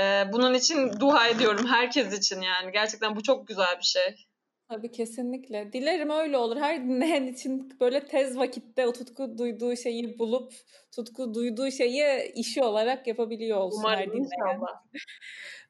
e, 0.00 0.24
bunun 0.32 0.54
için 0.54 1.00
dua 1.00 1.28
ediyorum 1.28 1.66
herkes 1.66 2.18
için 2.18 2.40
yani. 2.40 2.72
Gerçekten 2.72 3.16
bu 3.16 3.22
çok 3.22 3.48
güzel 3.48 3.78
bir 3.78 3.84
şey. 3.84 4.25
Tabii 4.68 4.90
kesinlikle. 4.92 5.72
Dilerim 5.72 6.10
öyle 6.10 6.36
olur. 6.36 6.56
Her 6.56 6.84
dinleyen 6.84 7.26
için 7.26 7.72
böyle 7.80 8.06
tez 8.06 8.38
vakitte 8.38 8.86
o 8.86 8.92
tutku 8.92 9.38
duyduğu 9.38 9.76
şeyi 9.76 10.18
bulup 10.18 10.52
tutku 10.92 11.34
duyduğu 11.34 11.70
şeyi 11.70 12.32
işi 12.34 12.62
olarak 12.62 13.06
yapabiliyor 13.06 13.58
olsun 13.58 13.78
Umarım 13.78 13.98
her 14.00 14.12
dinleyen. 14.12 14.60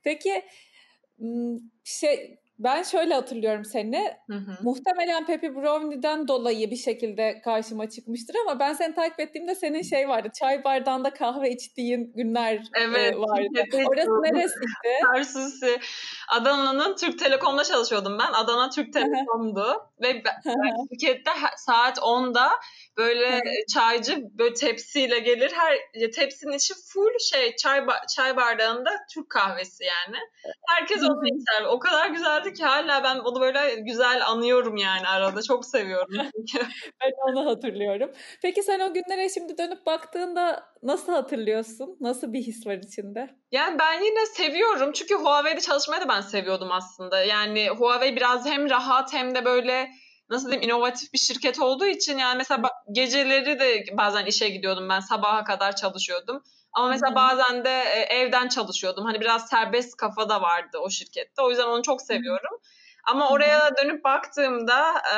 Peki 0.02 0.42
şey 1.84 2.38
ben 2.58 2.82
şöyle 2.82 3.14
hatırlıyorum 3.14 3.64
seni. 3.64 4.16
Hı 4.30 4.36
hı. 4.36 4.58
Muhtemelen 4.62 5.26
Pepe 5.26 5.54
Brownie'den 5.56 6.28
dolayı 6.28 6.70
bir 6.70 6.76
şekilde 6.76 7.40
karşıma 7.44 7.90
çıkmıştır 7.90 8.36
ama 8.46 8.58
ben 8.60 8.72
seni 8.72 8.94
takip 8.94 9.20
ettiğimde 9.20 9.54
senin 9.54 9.82
şey 9.82 10.08
vardı. 10.08 10.28
Çay 10.34 10.64
bardağında 10.64 11.10
kahve 11.14 11.50
içtiğin 11.50 12.12
günler 12.16 12.54
e, 12.54 12.60
evet, 12.80 13.14
e, 13.14 13.18
vardı. 13.18 13.48
Evet, 13.54 13.86
Orası 13.88 14.22
neresiydi? 14.22 15.00
Tarsusi. 15.14 15.80
Adana'nın 16.28 16.96
Türk 16.96 17.18
Telekom'da 17.18 17.64
çalışıyordum 17.64 18.18
ben. 18.18 18.32
Adana 18.32 18.70
Türk 18.70 18.92
Telekom'du. 18.92 19.90
Ve 20.02 20.22
ben 20.24 20.54
şirkette 20.90 21.30
saat 21.56 21.98
10'da 21.98 22.50
böyle 22.98 23.40
çaycı 23.74 24.16
böyle 24.38 24.54
tepsiyle 24.54 25.18
gelir. 25.18 25.52
Her 25.54 25.78
tepsinin 26.10 26.52
içi 26.52 26.74
full 26.74 27.18
şey 27.30 27.56
çay 27.56 27.86
çay 28.16 28.36
bardağında 28.36 28.90
Türk 29.14 29.30
kahvesi 29.30 29.84
yani. 29.84 30.16
Herkes 30.68 31.02
onu 31.02 31.26
içer. 31.26 31.66
O 31.68 31.78
kadar 31.78 32.08
güzeldi 32.08 32.52
ki 32.52 32.64
hala 32.64 33.04
ben 33.04 33.16
onu 33.16 33.40
böyle 33.40 33.74
güzel 33.74 34.26
anıyorum 34.26 34.76
yani 34.76 35.08
arada. 35.08 35.42
Çok 35.42 35.66
seviyorum 35.66 36.08
çünkü. 36.48 36.66
ben 37.00 37.10
onu 37.30 37.50
hatırlıyorum. 37.50 38.10
Peki 38.42 38.62
sen 38.62 38.80
o 38.80 38.94
günlere 38.94 39.28
şimdi 39.28 39.58
dönüp 39.58 39.86
baktığında 39.86 40.64
nasıl 40.82 41.12
hatırlıyorsun? 41.12 41.96
Nasıl 42.00 42.32
bir 42.32 42.40
his 42.40 42.66
var 42.66 42.76
içinde? 42.76 43.30
Yani 43.52 43.78
ben 43.78 44.00
yine 44.00 44.26
seviyorum. 44.26 44.92
Çünkü 44.92 45.14
Huawei'de 45.14 45.60
çalışmayı 45.60 46.02
da 46.02 46.08
ben 46.08 46.20
seviyordum 46.20 46.72
aslında. 46.72 47.24
Yani 47.24 47.68
Huawei 47.68 48.16
biraz 48.16 48.46
hem 48.46 48.70
rahat 48.70 49.12
hem 49.12 49.34
de 49.34 49.44
böyle 49.44 49.90
nasıl 50.30 50.50
diyeyim 50.50 50.68
inovatif 50.68 51.12
bir 51.12 51.18
şirket 51.18 51.60
olduğu 51.60 51.86
için 51.86 52.18
yani 52.18 52.36
mesela 52.36 52.70
geceleri 52.92 53.60
de 53.60 53.84
bazen 53.92 54.26
işe 54.26 54.48
gidiyordum 54.48 54.88
ben 54.88 55.00
sabaha 55.00 55.44
kadar 55.44 55.76
çalışıyordum. 55.76 56.42
Ama 56.72 56.88
mesela 56.88 57.14
bazen 57.14 57.64
de 57.64 57.82
e, 57.94 58.00
evden 58.00 58.48
çalışıyordum. 58.48 59.04
Hani 59.04 59.20
biraz 59.20 59.48
serbest 59.48 59.96
kafa 59.96 60.28
da 60.28 60.42
vardı 60.42 60.78
o 60.78 60.90
şirkette. 60.90 61.42
O 61.42 61.50
yüzden 61.50 61.66
onu 61.66 61.82
çok 61.82 62.02
seviyorum. 62.02 62.60
Ama 63.04 63.30
oraya 63.30 63.76
dönüp 63.76 64.04
baktığımda 64.04 64.94
e, 65.14 65.16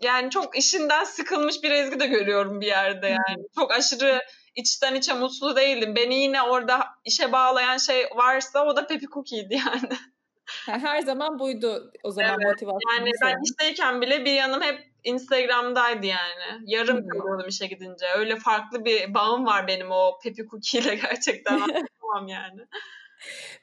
yani 0.00 0.30
çok 0.30 0.58
işinden 0.58 1.04
sıkılmış 1.04 1.62
bir 1.62 1.70
Ezgi 1.70 2.00
de 2.00 2.06
görüyorum 2.06 2.60
bir 2.60 2.66
yerde 2.66 3.06
yani. 3.06 3.44
Çok 3.54 3.72
aşırı 3.72 4.22
içten 4.54 4.94
içe 4.94 5.12
mutlu 5.12 5.56
değildim. 5.56 5.96
Beni 5.96 6.14
yine 6.14 6.42
orada 6.42 6.86
işe 7.04 7.32
bağlayan 7.32 7.78
şey 7.78 8.06
varsa 8.14 8.64
o 8.66 8.76
da 8.76 8.86
Pepi 8.86 9.06
Cookie'ydi 9.06 9.54
yani. 9.54 9.88
Her 10.66 11.00
zaman 11.00 11.38
buydu 11.38 11.92
o 12.02 12.10
zaman 12.10 12.30
evet, 12.30 12.46
motivasyon. 12.46 12.96
Yani 12.96 13.10
ben 13.22 13.42
işteyken 13.44 14.00
bile 14.00 14.24
bir 14.24 14.32
yanım 14.32 14.62
hep 14.62 14.88
Instagram'daydı 15.04 16.06
yani. 16.06 16.62
Yarım 16.66 17.08
kalıyordum 17.08 17.48
işe 17.48 17.66
gidince. 17.66 18.06
Öyle 18.16 18.36
farklı 18.36 18.84
bir 18.84 19.14
bağım 19.14 19.46
var 19.46 19.66
benim 19.66 19.90
o 19.90 20.18
Pepi 20.22 20.46
Cookie 20.48 20.80
ile 20.80 20.94
gerçekten. 21.10 21.58
Tamam 22.00 22.28
yani. 22.28 22.60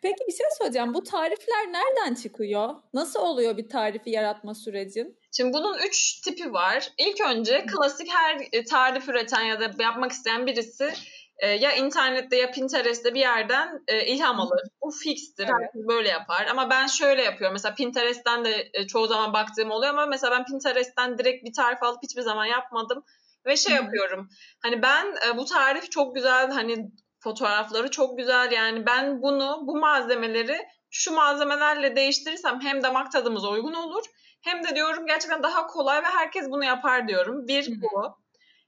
Peki 0.02 0.24
bir 0.28 0.34
şey 0.34 0.48
soracağım. 0.58 0.94
Bu 0.94 1.04
tarifler 1.04 1.72
nereden 1.72 2.16
çıkıyor? 2.16 2.76
Nasıl 2.94 3.20
oluyor 3.20 3.58
bir 3.58 3.70
tarifi 3.70 4.10
yaratma 4.10 4.56
sürecin? 4.56 5.18
Şimdi 5.38 5.54
bunun 5.54 5.78
üç 5.88 6.22
tipi 6.22 6.54
var. 6.54 6.90
İlk 6.98 7.22
önce 7.22 7.66
klasik 7.66 8.14
her 8.14 8.48
e, 8.52 8.64
tarif 8.64 9.10
üreten 9.10 9.42
ya 9.42 9.60
da 9.60 9.84
yapmak 9.84 10.12
isteyen 10.12 10.48
birisi 10.48 10.94
e, 11.38 11.48
ya 11.48 11.72
internette 11.72 12.38
ya 12.38 12.52
Pinterest'te 12.52 13.14
bir 13.14 13.20
yerden 13.20 13.84
e, 13.88 14.06
ilham 14.06 14.40
alır. 14.40 14.62
Bu 14.82 14.92
fixtir. 14.92 15.44
Evet. 15.44 15.54
Herkes 15.54 15.88
böyle 15.88 16.10
yapar. 16.10 16.48
Ama 16.52 16.70
ben 16.70 16.88
şöyle 16.88 17.22
yapıyorum. 17.24 17.54
Mesela 17.54 17.76
Pinterest'ten 17.76 18.46
de 18.46 18.70
e, 18.74 18.88
çoğu 18.88 19.08
zaman 19.08 19.34
baktığım 19.34 19.72
oluyor 19.72 19.94
ama 19.94 20.06
mesela 20.06 20.32
ben 20.38 20.46
Pinterest'ten 20.46 21.18
direkt 21.18 21.46
bir 21.46 21.54
tarif 21.54 21.84
alıp 21.84 22.04
hiçbir 22.04 22.22
zaman 22.22 22.46
yapmadım. 22.46 23.04
Ve 23.46 23.58
şey 23.58 23.76
Hı-hı. 23.76 23.84
yapıyorum. 23.84 24.30
Hani 24.64 24.82
ben 24.82 25.16
e, 25.28 25.38
bu 25.38 25.46
tarif 25.46 25.92
çok 25.92 26.16
güzel. 26.16 26.52
Hani 26.52 26.92
fotoğrafları 27.20 27.92
çok 27.92 28.18
güzel. 28.18 28.52
Yani 28.52 28.86
ben 28.86 29.22
bunu, 29.22 29.64
bu 29.64 29.78
malzemeleri 29.78 30.58
şu 30.90 31.14
malzemelerle 31.14 31.96
değiştirirsem 31.96 32.60
hem 32.62 32.84
damak 32.84 33.12
tadımıza 33.12 33.50
uygun 33.50 33.74
olur 33.74 34.04
hem 34.46 34.64
de 34.64 34.76
diyorum 34.76 35.06
gerçekten 35.06 35.44
daha 35.44 35.68
kolay 35.68 36.04
ve 36.04 36.08
herkes 36.08 36.50
bunu 36.50 36.66
yapar 36.66 37.08
diyorum. 37.08 37.48
Bir 37.48 37.82
bu. 37.82 38.18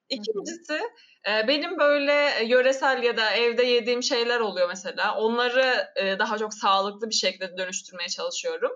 İkincisi 0.09 0.73
e, 0.73 0.81
benim 1.47 1.77
böyle 1.77 2.45
yöresel 2.45 3.03
ya 3.03 3.17
da 3.17 3.31
evde 3.31 3.63
yediğim 3.63 4.03
şeyler 4.03 4.39
oluyor 4.39 4.67
mesela. 4.67 5.15
Onları 5.17 5.87
e, 5.95 6.19
daha 6.19 6.37
çok 6.37 6.53
sağlıklı 6.53 7.09
bir 7.09 7.15
şekilde 7.15 7.57
dönüştürmeye 7.57 8.09
çalışıyorum. 8.09 8.71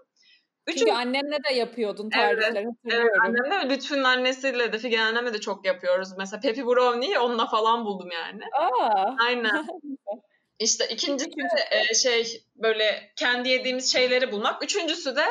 Üçüncü... 0.67 0.85
Çünkü 0.85 0.91
annenle 0.91 1.37
de 1.49 1.53
yapıyordun 1.53 2.09
tarifleri. 2.09 2.57
Evet, 2.57 2.67
evet 2.85 3.11
annemle 3.21 3.65
ve 3.65 3.69
Lütfü'nün 3.69 4.03
annesiyle 4.03 4.73
de 4.73 4.77
Figen 4.77 5.05
annemle 5.05 5.33
de 5.33 5.39
çok 5.39 5.65
yapıyoruz. 5.65 6.09
Mesela 6.17 6.39
Pepi 6.39 6.65
Brownie'yi 6.65 7.19
onunla 7.19 7.47
falan 7.47 7.85
buldum 7.85 8.09
yani. 8.11 8.43
Aa. 8.53 9.15
Aynen. 9.25 9.67
İşte 10.59 10.87
ikincisi 10.87 11.29
e, 11.71 11.93
şey 11.93 12.43
böyle 12.55 13.11
kendi 13.15 13.49
yediğimiz 13.49 13.93
şeyleri 13.93 14.31
bulmak. 14.31 14.63
Üçüncüsü 14.63 15.15
de 15.15 15.25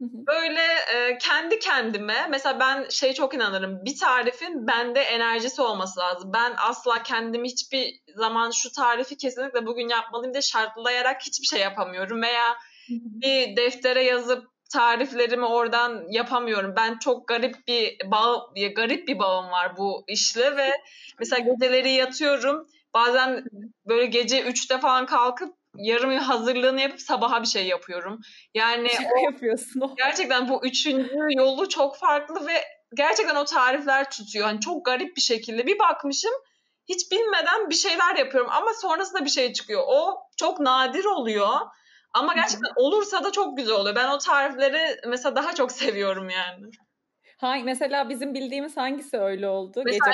Böyle 0.00 0.60
e, 0.94 1.18
kendi 1.18 1.58
kendime 1.58 2.26
mesela 2.30 2.60
ben 2.60 2.88
şey 2.88 3.12
çok 3.12 3.34
inanırım. 3.34 3.84
Bir 3.84 3.98
tarifin 3.98 4.66
bende 4.66 5.00
enerjisi 5.00 5.62
olması 5.62 6.00
lazım. 6.00 6.30
Ben 6.34 6.54
asla 6.68 7.02
kendimi 7.02 7.48
hiçbir 7.48 8.00
zaman 8.16 8.50
şu 8.50 8.72
tarifi 8.72 9.16
kesinlikle 9.16 9.66
bugün 9.66 9.88
yapmalıyım 9.88 10.34
diye 10.34 10.42
şartlayarak 10.42 11.22
hiçbir 11.22 11.46
şey 11.46 11.60
yapamıyorum 11.60 12.22
veya 12.22 12.56
bir 12.88 13.56
deftere 13.56 14.02
yazıp 14.02 14.44
tariflerimi 14.72 15.46
oradan 15.46 16.04
yapamıyorum. 16.10 16.74
Ben 16.76 16.98
çok 16.98 17.28
garip 17.28 17.66
bir 17.68 17.96
bağ, 18.10 18.46
garip 18.76 19.08
bir 19.08 19.18
bağım 19.18 19.50
var 19.50 19.76
bu 19.76 20.04
işle 20.08 20.56
ve 20.56 20.70
mesela 21.18 21.40
geceleri 21.40 21.90
yatıyorum. 21.90 22.66
Bazen 22.94 23.44
böyle 23.86 24.06
gece 24.06 24.42
3'te 24.42 24.78
falan 24.78 25.06
kalkıp 25.06 25.59
yarım 25.76 26.16
hazırlığını 26.16 26.80
yapıp 26.80 27.00
sabaha 27.00 27.42
bir 27.42 27.48
şey 27.48 27.66
yapıyorum. 27.66 28.20
Yani 28.54 28.90
o, 29.16 29.24
yapıyorsun 29.24 29.80
o. 29.80 29.96
Gerçekten 29.96 30.48
bu 30.48 30.66
üçüncü 30.66 31.18
yolu 31.36 31.68
çok 31.68 31.96
farklı 31.96 32.46
ve 32.46 32.64
gerçekten 32.94 33.36
o 33.36 33.44
tarifler 33.44 34.10
tutuyor. 34.10 34.46
Hani 34.46 34.60
çok 34.60 34.84
garip 34.84 35.16
bir 35.16 35.22
şekilde 35.22 35.66
bir 35.66 35.78
bakmışım 35.78 36.32
hiç 36.88 37.12
bilmeden 37.12 37.70
bir 37.70 37.74
şeyler 37.74 38.16
yapıyorum 38.16 38.50
ama 38.52 38.74
sonrasında 38.74 39.24
bir 39.24 39.30
şey 39.30 39.52
çıkıyor. 39.52 39.82
O 39.86 40.18
çok 40.36 40.60
nadir 40.60 41.04
oluyor. 41.04 41.48
Ama 42.12 42.34
gerçekten 42.34 42.72
olursa 42.76 43.24
da 43.24 43.32
çok 43.32 43.56
güzel 43.56 43.74
oluyor. 43.74 43.96
Ben 43.96 44.08
o 44.08 44.18
tarifleri 44.18 45.00
mesela 45.08 45.36
daha 45.36 45.54
çok 45.54 45.72
seviyorum 45.82 46.30
yani. 46.30 46.66
Hangi, 47.40 47.64
mesela 47.64 48.08
bizim 48.08 48.34
bildiğimiz 48.34 48.76
hangisi 48.76 49.18
öyle 49.18 49.48
oldu? 49.48 49.82
Mesela 49.84 50.12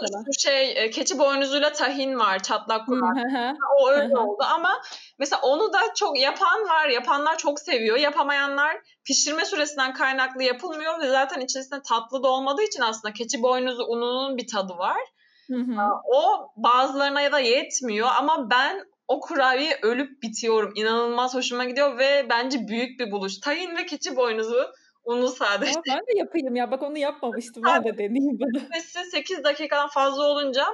Gece. 0.00 0.18
Şu 0.26 0.40
şey 0.40 0.84
e, 0.84 0.90
keçi 0.90 1.18
boynuzuyla 1.18 1.72
tahin 1.72 2.18
var 2.18 2.42
çatlak 2.42 2.86
kurar. 2.86 3.56
o 3.80 3.90
öyle 3.90 4.16
oldu 4.16 4.44
ama 4.54 4.82
mesela 5.18 5.40
onu 5.42 5.72
da 5.72 5.78
çok 5.94 6.18
yapan 6.18 6.68
var. 6.68 6.88
Yapanlar 6.88 7.38
çok 7.38 7.60
seviyor. 7.60 7.96
Yapamayanlar 7.96 8.76
pişirme 9.04 9.44
süresinden 9.44 9.92
kaynaklı 9.92 10.42
yapılmıyor 10.42 11.00
ve 11.00 11.08
zaten 11.08 11.40
içerisinde 11.40 11.82
tatlı 11.82 12.22
da 12.22 12.28
olmadığı 12.28 12.62
için 12.62 12.82
aslında 12.82 13.14
keçi 13.14 13.42
boynuzu 13.42 13.84
ununun 13.84 14.36
bir 14.36 14.46
tadı 14.46 14.72
var. 14.72 15.00
Hı 15.46 15.56
hı. 15.56 15.80
O 16.14 16.50
bazılarına 16.56 17.20
ya 17.20 17.32
da 17.32 17.40
yetmiyor 17.40 18.08
ama 18.18 18.50
ben 18.50 18.84
o 19.08 19.20
kurabiye 19.20 19.78
ölüp 19.82 20.22
bitiyorum. 20.22 20.72
İnanılmaz 20.74 21.34
hoşuma 21.34 21.64
gidiyor 21.64 21.98
ve 21.98 22.26
bence 22.30 22.68
büyük 22.68 23.00
bir 23.00 23.10
buluş. 23.10 23.40
Tahin 23.40 23.76
ve 23.76 23.86
keçi 23.86 24.16
boynuzu 24.16 24.66
Unu 25.08 25.28
sadece. 25.28 25.78
Aa, 25.78 25.82
ben 25.88 25.98
de 25.98 26.18
yapayım 26.18 26.56
ya. 26.56 26.70
Bak 26.70 26.82
onu 26.82 26.98
yapmamıştım. 26.98 27.62
Ben 27.66 27.84
de 27.84 27.98
deneyeyim 27.98 28.38
bunu. 28.40 28.60
Süresi 28.82 29.10
8 29.10 29.44
dakikadan 29.44 29.88
fazla 29.88 30.22
olunca 30.22 30.66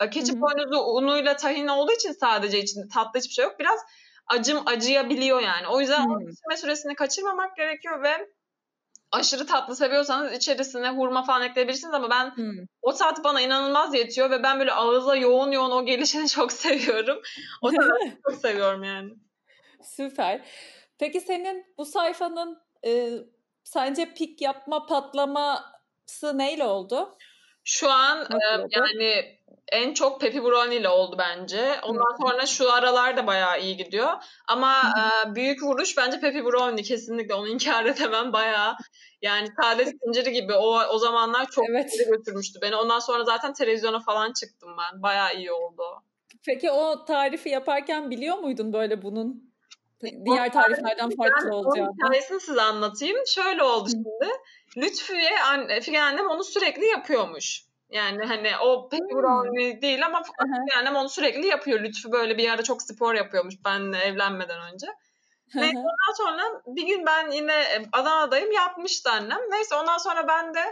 e, 0.00 0.10
keçi 0.10 0.40
boynuzu 0.40 0.78
unuyla 0.78 1.36
tahin 1.36 1.66
olduğu 1.66 1.92
için 1.92 2.12
sadece 2.12 2.58
içinde 2.58 2.88
tatlı 2.94 3.20
hiçbir 3.20 3.34
şey 3.34 3.44
yok. 3.44 3.58
Biraz 3.58 3.80
acım 4.26 4.62
acıyabiliyor 4.66 5.40
yani. 5.40 5.66
O 5.68 5.80
yüzden 5.80 6.04
hmm. 6.04 6.18
pişirme 6.18 6.56
süresini 6.56 6.94
kaçırmamak 6.94 7.56
gerekiyor 7.56 8.02
ve 8.02 8.28
aşırı 9.12 9.46
tatlı 9.46 9.76
seviyorsanız 9.76 10.32
içerisine 10.32 10.90
hurma 10.90 11.24
falan 11.24 11.42
ekleyebilirsiniz 11.42 11.94
ama 11.94 12.10
ben 12.10 12.36
hmm. 12.36 12.66
o 12.82 12.94
tat 12.94 13.24
bana 13.24 13.40
inanılmaz 13.40 13.94
yetiyor 13.94 14.30
ve 14.30 14.42
ben 14.42 14.58
böyle 14.58 14.72
ağıza 14.72 15.16
yoğun 15.16 15.50
yoğun 15.50 15.70
o 15.70 15.86
gelişini 15.86 16.28
çok 16.38 16.52
seviyorum. 16.52 17.18
O 17.62 17.70
tadı 17.70 17.98
çok 18.30 18.40
seviyorum 18.40 18.82
yani. 18.82 19.10
Süper. 19.82 20.44
Peki 20.98 21.20
senin 21.20 21.64
bu 21.78 21.84
sayfanın 21.84 22.58
e, 22.86 23.12
Sence 23.66 24.14
pik 24.14 24.40
yapma 24.40 24.86
patlaması 24.86 26.38
neyle 26.38 26.64
oldu? 26.64 27.16
Şu 27.64 27.90
an 27.90 28.20
e, 28.20 28.66
yani 28.70 29.38
en 29.72 29.94
çok 29.94 30.20
Pepi 30.20 30.44
Brownie 30.44 30.76
ile 30.76 30.88
oldu 30.88 31.16
bence. 31.18 31.80
Ondan 31.82 32.12
Hı. 32.12 32.28
sonra 32.28 32.46
şu 32.46 32.72
aralar 32.72 33.16
da 33.16 33.26
bayağı 33.26 33.60
iyi 33.60 33.76
gidiyor. 33.76 34.12
Ama 34.48 34.82
e, 34.82 35.34
büyük 35.34 35.62
vuruş 35.62 35.96
bence 35.96 36.20
Pepi 36.20 36.44
Brownie 36.44 36.82
kesinlikle 36.82 37.34
onu 37.34 37.48
inkar 37.48 37.84
edemem 37.86 38.32
bayağı. 38.32 38.76
Yani 39.22 39.48
sade 39.62 39.84
zinciri 39.84 40.32
gibi 40.32 40.52
o 40.52 40.80
o 40.88 40.98
zamanlar 40.98 41.50
çok 41.50 41.64
evet. 41.70 41.92
götürmüştü 42.10 42.58
beni. 42.62 42.76
Ondan 42.76 42.98
sonra 42.98 43.24
zaten 43.24 43.52
televizyona 43.52 44.00
falan 44.00 44.32
çıktım 44.32 44.70
ben. 44.78 45.02
Bayağı 45.02 45.36
iyi 45.36 45.52
oldu. 45.52 45.82
Peki 46.46 46.70
o 46.70 47.04
tarifi 47.04 47.48
yaparken 47.48 48.10
biliyor 48.10 48.38
muydun 48.38 48.72
böyle 48.72 49.02
bunun 49.02 49.45
diğer 50.02 50.52
tariflerden 50.52 51.10
farklı 51.10 51.54
olacağını. 51.54 51.88
Ben 51.88 52.06
hikayesini 52.06 52.40
size 52.40 52.62
anlatayım. 52.62 53.16
Şöyle 53.26 53.62
oldu 53.62 53.88
şimdi. 53.90 54.32
Lütfüye, 54.76 55.40
anne, 55.40 55.80
Figen 55.80 56.02
annem 56.02 56.26
onu 56.26 56.44
sürekli 56.44 56.86
yapıyormuş. 56.86 57.62
Yani 57.90 58.24
hani 58.24 58.50
o 58.64 58.88
pek 58.88 59.00
brownie 59.00 59.82
değil 59.82 60.06
ama 60.06 60.22
Figen 60.22 60.78
annem 60.78 60.96
onu 60.96 61.08
sürekli 61.08 61.46
yapıyor. 61.46 61.80
Lütfü 61.80 62.12
böyle 62.12 62.38
bir 62.38 62.50
ara 62.50 62.62
çok 62.62 62.82
spor 62.82 63.14
yapıyormuş 63.14 63.54
ben 63.64 63.92
evlenmeden 63.92 64.72
önce. 64.72 64.86
Neyse 65.54 65.78
ondan 65.78 66.14
sonra 66.16 66.62
bir 66.66 66.86
gün 66.86 67.06
ben 67.06 67.30
yine 67.30 67.52
e, 67.52 67.82
Adana'dayım 67.92 68.52
yapmıştı 68.52 69.10
annem. 69.10 69.38
Neyse 69.50 69.74
ondan 69.74 69.98
sonra 69.98 70.28
ben 70.28 70.54
de 70.54 70.64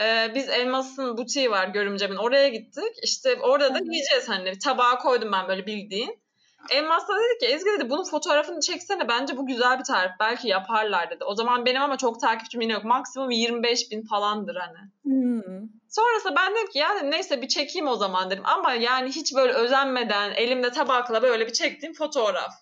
e, 0.00 0.34
biz 0.34 0.48
Elmas'ın 0.48 1.16
butiği 1.16 1.50
var 1.50 1.68
görümcemin 1.68 2.16
oraya 2.16 2.48
gittik. 2.48 2.96
İşte 3.02 3.36
orada 3.40 3.74
da 3.74 3.78
yiyeceğiz 3.78 4.28
hani 4.28 4.58
tabağa 4.58 4.98
koydum 4.98 5.32
ben 5.32 5.48
böyle 5.48 5.66
bildiğin. 5.66 6.25
Elmas 6.70 7.08
da 7.08 7.12
dedi 7.16 7.38
ki 7.40 7.46
Ezgi 7.46 7.70
dedi 7.70 7.90
bunun 7.90 8.04
fotoğrafını 8.04 8.60
çeksene 8.60 9.08
bence 9.08 9.36
bu 9.36 9.46
güzel 9.46 9.78
bir 9.78 9.84
tarif 9.84 10.12
belki 10.20 10.48
yaparlar 10.48 11.10
dedi. 11.10 11.24
O 11.24 11.34
zaman 11.34 11.66
benim 11.66 11.82
ama 11.82 11.96
çok 11.96 12.20
takipçim 12.20 12.60
yine 12.60 12.72
yok. 12.72 12.84
Maksimum 12.84 13.30
25 13.30 13.90
bin 13.90 14.02
falandır 14.02 14.56
hani. 14.56 14.78
Hmm. 15.02 15.68
Sonrasında 15.88 16.36
ben 16.36 16.54
dedim 16.54 16.66
ki 16.66 16.78
ya 16.78 16.96
dedim, 16.96 17.10
neyse 17.10 17.42
bir 17.42 17.48
çekeyim 17.48 17.88
o 17.88 17.96
zaman 17.96 18.30
dedim. 18.30 18.42
Ama 18.46 18.72
yani 18.72 19.08
hiç 19.08 19.34
böyle 19.34 19.52
özenmeden 19.52 20.30
elimde 20.30 20.70
tabakla 20.70 21.22
böyle 21.22 21.46
bir 21.46 21.52
çektiğim 21.52 21.94
fotoğraf. 21.94 22.52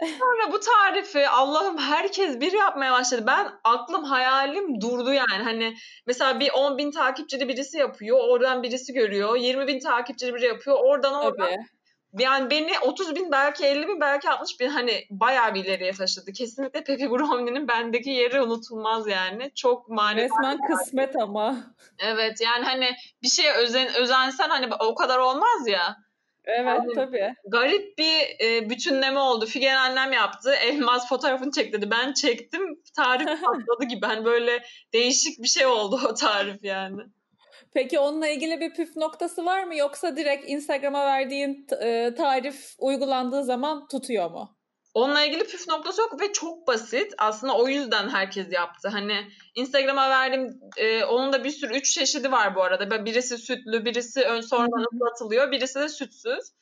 Sonra 0.00 0.52
bu 0.52 0.60
tarifi 0.60 1.28
Allah'ım 1.28 1.78
herkes 1.78 2.40
bir 2.40 2.52
yapmaya 2.52 2.92
başladı. 2.92 3.24
Ben 3.26 3.48
aklım 3.64 4.04
hayalim 4.04 4.80
durdu 4.80 5.12
yani. 5.12 5.42
Hani 5.44 5.76
mesela 6.06 6.40
bir 6.40 6.50
10 6.50 6.78
bin 6.78 6.90
takipçili 6.90 7.48
birisi 7.48 7.78
yapıyor. 7.78 8.18
Oradan 8.28 8.62
birisi 8.62 8.92
görüyor. 8.92 9.36
20 9.36 9.66
bin 9.66 9.80
takipçili 9.80 10.34
biri 10.34 10.46
yapıyor. 10.46 10.78
Oradan 10.82 11.14
oradan. 11.14 11.46
Tabii 11.46 11.66
yani 12.18 12.50
beni 12.50 12.78
30 12.78 13.14
bin 13.14 13.32
belki 13.32 13.64
50 13.64 13.88
bin 13.88 14.00
belki 14.00 14.30
60 14.30 14.60
bin 14.60 14.68
hani 14.68 15.04
bayağı 15.10 15.54
bir 15.54 15.64
ileriye 15.64 15.92
taşıdı. 15.92 16.32
Kesinlikle 16.32 16.84
Pepe 16.84 17.10
Brownie'nin 17.10 17.68
bendeki 17.68 18.10
yeri 18.10 18.40
unutulmaz 18.40 19.08
yani. 19.08 19.52
Çok 19.54 19.88
manevi. 19.88 20.24
Resmen 20.24 20.58
kısmet 20.66 21.16
ama. 21.16 21.56
Evet 21.98 22.40
yani 22.40 22.64
hani 22.64 22.90
bir 23.22 23.28
şeye 23.28 23.52
özen, 23.52 23.94
özensen 23.94 24.48
hani 24.48 24.74
o 24.80 24.94
kadar 24.94 25.18
olmaz 25.18 25.68
ya. 25.68 25.96
Evet 26.44 26.66
yani 26.66 26.94
tabii. 26.94 27.34
Garip 27.48 27.98
bir 27.98 28.44
e, 28.46 28.70
bütünleme 28.70 29.18
oldu. 29.18 29.46
Figen 29.46 29.76
annem 29.76 30.12
yaptı. 30.12 30.54
Elmas 30.54 31.08
fotoğrafını 31.08 31.50
çek 31.50 31.72
dedi. 31.72 31.90
Ben 31.90 32.12
çektim. 32.12 32.82
Tarif 32.96 33.26
patladı 33.42 33.84
gibi. 33.88 34.06
Hani 34.06 34.24
böyle 34.24 34.62
değişik 34.92 35.42
bir 35.42 35.48
şey 35.48 35.66
oldu 35.66 36.00
o 36.08 36.14
tarif 36.14 36.64
yani. 36.64 37.02
Peki 37.74 37.98
onunla 37.98 38.28
ilgili 38.28 38.60
bir 38.60 38.74
püf 38.74 38.96
noktası 38.96 39.44
var 39.44 39.64
mı 39.64 39.76
yoksa 39.76 40.16
direkt 40.16 40.48
Instagram'a 40.48 41.06
verdiğin 41.06 41.66
e, 41.80 42.14
tarif 42.14 42.74
uygulandığı 42.78 43.44
zaman 43.44 43.88
tutuyor 43.88 44.30
mu? 44.30 44.56
Onunla 44.94 45.24
ilgili 45.24 45.44
püf 45.44 45.68
noktası 45.68 46.00
yok 46.00 46.20
ve 46.20 46.32
çok 46.32 46.66
basit. 46.66 47.14
Aslında 47.18 47.56
o 47.56 47.68
yüzden 47.68 48.08
herkes 48.08 48.52
yaptı. 48.52 48.88
Hani 48.88 49.16
Instagram'a 49.54 50.10
verdim. 50.10 50.60
E, 50.76 51.04
onun 51.04 51.32
da 51.32 51.44
bir 51.44 51.50
sürü 51.50 51.74
üç 51.74 51.94
çeşidi 51.94 52.32
var 52.32 52.54
bu 52.54 52.62
arada. 52.62 53.04
Birisi 53.04 53.38
sütlü, 53.38 53.84
birisi 53.84 54.22
ön 54.22 54.40
sonradan 54.40 54.86
ıslatılıyor, 54.94 55.50
birisi 55.52 55.80
de 55.80 55.88
sütsüz. 55.88 56.52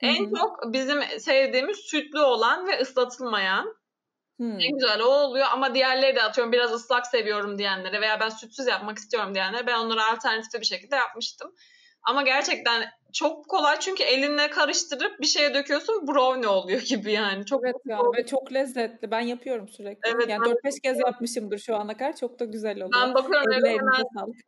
En 0.00 0.34
çok 0.34 0.72
bizim 0.72 1.02
sevdiğimiz 1.18 1.76
sütlü 1.76 2.20
olan 2.20 2.66
ve 2.66 2.80
ıslatılmayan. 2.80 3.76
Hmm. 4.38 4.58
Güzel 4.58 5.00
o 5.00 5.06
oluyor 5.08 5.46
ama 5.52 5.74
diğerleri 5.74 6.16
de 6.16 6.22
atıyorum 6.22 6.52
biraz 6.52 6.72
ıslak 6.72 7.06
seviyorum 7.06 7.58
diyenlere 7.58 8.00
veya 8.00 8.20
ben 8.20 8.28
sütsüz 8.28 8.66
yapmak 8.66 8.98
istiyorum 8.98 9.34
diyenlere 9.34 9.66
ben 9.66 9.78
onları 9.78 10.04
alternatif 10.04 10.60
bir 10.60 10.66
şekilde 10.66 10.96
yapmıştım. 10.96 11.52
Ama 12.06 12.22
gerçekten 12.22 12.82
çok 13.12 13.48
kolay 13.48 13.76
çünkü 13.80 14.02
elinle 14.02 14.50
karıştırıp 14.50 15.20
bir 15.20 15.26
şeye 15.26 15.54
döküyorsun 15.54 16.08
brownie 16.08 16.48
oluyor 16.48 16.80
gibi 16.80 17.12
yani. 17.12 17.46
Çok 17.46 17.64
evet 17.64 17.76
ya 17.86 17.98
ve 18.18 18.26
çok 18.26 18.52
lezzetli. 18.52 19.10
Ben 19.10 19.20
yapıyorum 19.20 19.68
sürekli. 19.68 20.10
Evet, 20.14 20.28
yani 20.28 20.42
4-5 20.42 20.80
kez 20.82 20.98
yapmışımdır 20.98 21.58
şu 21.58 21.76
ana 21.76 21.96
kadar. 21.96 22.16
Çok 22.16 22.40
da 22.40 22.44
güzel 22.44 22.76
oluyor. 22.76 23.02
Ben 23.02 23.14
bakıyorum 23.14 23.52
Eline 23.52 23.68
hemen 23.68 24.04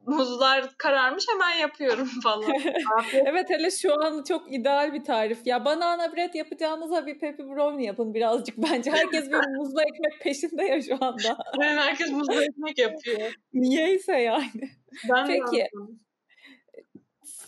muzlar 0.06 0.70
kararmış 0.78 1.24
hemen 1.32 1.60
yapıyorum 1.60 2.08
falan. 2.22 2.52
evet 3.12 3.50
hele 3.50 3.70
şu 3.70 4.04
an 4.04 4.22
çok 4.22 4.54
ideal 4.54 4.92
bir 4.94 5.04
tarif. 5.04 5.46
Ya 5.46 5.64
banana 5.64 6.16
bread 6.16 6.34
yapacağınıza 6.34 7.06
bir 7.06 7.18
pepi 7.18 7.48
brownie 7.48 7.86
yapın 7.86 8.14
birazcık 8.14 8.58
bence. 8.70 8.90
Herkes 8.90 9.30
bir 9.30 9.56
muzlu 9.56 9.80
ekmek 9.80 10.20
peşinde 10.20 10.64
ya 10.64 10.82
şu 10.82 10.94
anda. 10.94 11.38
Evet 11.62 11.78
herkes 11.78 12.10
muzlu 12.10 12.42
ekmek 12.42 12.78
yapıyor. 12.78 13.32
Niyeyse 13.54 14.16
yani. 14.16 14.70
Ben 15.10 15.26
Peki. 15.26 15.68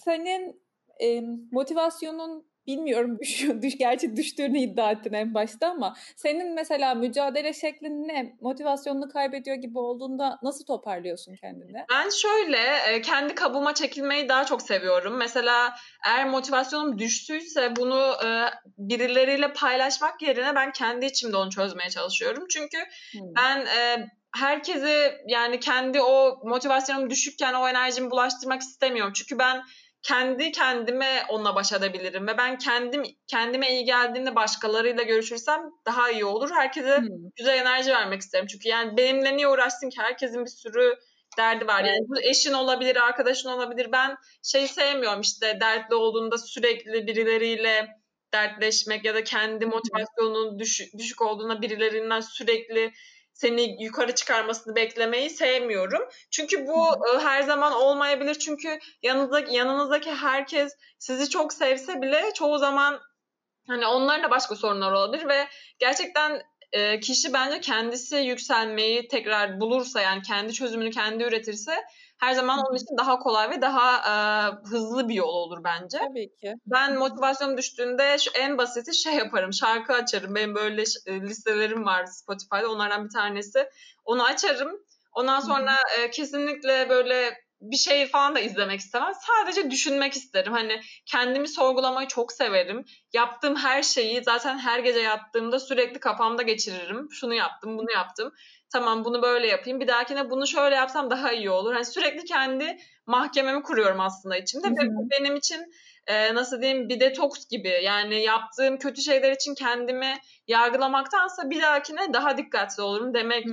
Senin 0.04 0.62
e, 1.00 1.20
motivasyonun 1.52 2.50
bilmiyorum 2.66 3.18
düşüyor, 3.22 3.62
düş, 3.62 3.78
gerçi 3.78 4.16
düştüğünü 4.16 4.58
iddia 4.58 4.90
ettin 4.90 5.12
en 5.12 5.34
başta 5.34 5.68
ama 5.68 5.94
senin 6.16 6.54
mesela 6.54 6.94
mücadele 6.94 7.52
şeklin 7.52 8.08
ne? 8.08 8.36
Motivasyonunu 8.40 9.08
kaybediyor 9.08 9.56
gibi 9.56 9.78
olduğunda 9.78 10.38
nasıl 10.42 10.64
toparlıyorsun 10.64 11.34
kendini? 11.34 11.84
Ben 11.90 12.08
şöyle 12.08 12.62
kendi 13.02 13.34
kabuğuma 13.34 13.74
çekilmeyi 13.74 14.28
daha 14.28 14.44
çok 14.44 14.62
seviyorum. 14.62 15.16
Mesela 15.16 15.74
eğer 16.06 16.28
motivasyonum 16.28 16.98
düştüyse 16.98 17.76
bunu 17.76 18.14
birileriyle 18.78 19.52
paylaşmak 19.52 20.22
yerine 20.22 20.54
ben 20.54 20.72
kendi 20.72 21.06
içimde 21.06 21.36
onu 21.36 21.50
çözmeye 21.50 21.90
çalışıyorum. 21.90 22.46
Çünkü 22.50 22.78
hmm. 23.12 23.34
ben 23.36 23.66
herkese 24.36 25.24
yani 25.26 25.60
kendi 25.60 26.00
o 26.00 26.40
motivasyonum 26.44 27.10
düşükken 27.10 27.54
o 27.54 27.68
enerjimi 27.68 28.10
bulaştırmak 28.10 28.62
istemiyorum. 28.62 29.12
Çünkü 29.16 29.38
ben 29.38 29.62
kendi 30.02 30.52
kendime 30.52 31.24
onunla 31.28 31.54
baş 31.54 31.72
edebilirim 31.72 32.26
ve 32.26 32.38
ben 32.38 32.58
kendim 32.58 33.02
kendime 33.26 33.70
iyi 33.70 33.84
geldiğinde 33.84 34.34
başkalarıyla 34.34 35.02
görüşürsem 35.02 35.60
daha 35.86 36.10
iyi 36.10 36.24
olur. 36.24 36.50
Herkese 36.50 36.96
hmm. 36.96 37.08
güzel 37.36 37.58
enerji 37.58 37.90
vermek 37.90 38.20
isterim. 38.20 38.46
Çünkü 38.46 38.68
yani 38.68 38.96
benimle 38.96 39.36
niye 39.36 39.48
uğraşsın 39.48 39.90
ki? 39.90 40.00
Herkesin 40.00 40.44
bir 40.44 40.50
sürü 40.50 40.94
derdi 41.38 41.66
var. 41.66 41.84
Yani 41.84 42.08
bu 42.08 42.20
eşin 42.20 42.52
olabilir, 42.52 42.96
arkadaşın 42.96 43.48
olabilir. 43.48 43.92
Ben 43.92 44.16
şey 44.42 44.68
sevmiyorum 44.68 45.20
işte 45.20 45.58
dertli 45.60 45.94
olduğunda 45.94 46.38
sürekli 46.38 47.06
birileriyle 47.06 47.88
dertleşmek 48.32 49.04
ya 49.04 49.14
da 49.14 49.24
kendi 49.24 49.66
motivasyonunun 49.66 50.58
düşük, 50.58 50.98
düşük 50.98 51.22
olduğunda 51.22 51.62
birilerinden 51.62 52.20
sürekli 52.20 52.92
seni 53.40 53.85
yukarı 53.85 54.14
çıkarmasını 54.14 54.76
beklemeyi 54.76 55.31
sevmiyorum. 55.31 56.03
Çünkü 56.31 56.66
bu 56.66 56.87
e, 56.87 57.18
her 57.18 57.42
zaman 57.42 57.72
olmayabilir. 57.72 58.35
Çünkü 58.35 58.79
yanınızdaki, 59.03 59.57
yanınızdaki 59.57 60.11
herkes 60.11 60.76
sizi 60.98 61.31
çok 61.31 61.53
sevse 61.53 62.03
bile 62.03 62.31
çoğu 62.35 62.59
zaman 62.59 63.00
hani 63.68 63.87
onların 63.87 64.24
da 64.24 64.31
başka 64.31 64.57
sorunlar 64.57 64.92
olabilir 64.92 65.29
ve 65.29 65.48
gerçekten 65.79 66.42
e, 66.72 67.00
kişi 67.00 67.33
bence 67.33 67.61
kendisi 67.61 68.16
yükselmeyi 68.16 69.09
tekrar 69.09 69.61
bulursa 69.61 70.00
yani 70.00 70.22
kendi 70.22 70.53
çözümünü 70.53 70.90
kendi 70.90 71.24
üretirse 71.24 71.85
her 72.20 72.33
zaman 72.33 72.59
onun 72.59 72.76
için 72.76 72.98
daha 72.98 73.18
kolay 73.18 73.50
ve 73.50 73.62
daha 73.62 73.96
e, 73.96 74.14
hızlı 74.68 75.09
bir 75.09 75.14
yol 75.14 75.28
olur 75.28 75.64
bence. 75.64 75.98
Tabii 75.98 76.37
ki. 76.37 76.54
Ben 76.66 76.98
motivasyonum 76.98 77.56
düştüğünde 77.56 78.18
şu 78.18 78.30
en 78.30 78.59
basiti 78.59 78.94
şey 78.94 79.14
yaparım. 79.14 79.52
Şarkı 79.52 79.92
açarım. 79.92 80.35
Benim 80.35 80.54
böyle 80.54 80.83
e, 81.06 81.20
listelerim 81.20 81.87
var 81.87 82.06
Spotify'da. 82.06 82.70
Onlardan 82.70 83.04
bir 83.04 83.11
tanesi. 83.11 83.68
Onu 84.04 84.24
açarım. 84.24 84.72
Ondan 85.12 85.40
sonra 85.40 85.72
e, 85.98 86.11
kesinlikle 86.11 86.88
böyle 86.88 87.35
bir 87.61 87.77
şey 87.77 88.07
falan 88.07 88.35
da 88.35 88.40
izlemek 88.40 88.81
istemem. 88.81 89.12
Sadece 89.20 89.70
düşünmek 89.70 90.12
isterim. 90.12 90.53
Hani 90.53 90.81
kendimi 91.07 91.49
sorgulamayı 91.49 92.09
çok 92.09 92.33
severim. 92.33 92.85
Yaptığım 93.12 93.57
her 93.57 93.83
şeyi 93.83 94.25
zaten 94.25 94.59
her 94.59 94.79
gece 94.79 95.01
yattığımda 95.01 95.61
sürekli 95.61 96.01
kafamda 96.01 96.42
geçiririm. 96.42 97.09
Şunu 97.11 97.35
yaptım, 97.35 97.79
bunu 97.79 97.92
yaptım 97.92 98.33
tamam 98.73 99.05
bunu 99.05 99.23
böyle 99.23 99.46
yapayım. 99.46 99.81
Bir 99.81 99.88
dahakine 99.88 100.31
bunu 100.31 100.46
şöyle 100.46 100.75
yapsam 100.75 101.11
daha 101.11 101.33
iyi 101.33 101.51
olur. 101.51 101.73
Hani 101.73 101.85
sürekli 101.85 102.25
kendi 102.25 102.79
mahkememi 103.07 103.62
kuruyorum 103.62 104.01
aslında 104.01 104.37
içimde 104.37 104.68
ve 104.68 104.88
bu 104.88 105.11
benim 105.11 105.37
için 105.37 105.73
e, 106.06 106.34
nasıl 106.34 106.62
diyeyim 106.62 106.88
bir 106.88 107.00
detoks 107.00 107.48
gibi. 107.48 107.80
Yani 107.82 108.22
yaptığım 108.22 108.78
kötü 108.78 109.02
şeyler 109.02 109.32
için 109.32 109.54
kendimi 109.54 110.18
yargılamaktansa 110.48 111.50
bir 111.50 111.62
dahakine 111.62 112.12
daha 112.12 112.38
dikkatli 112.38 112.82
olurum 112.82 113.14
demek 113.14 113.46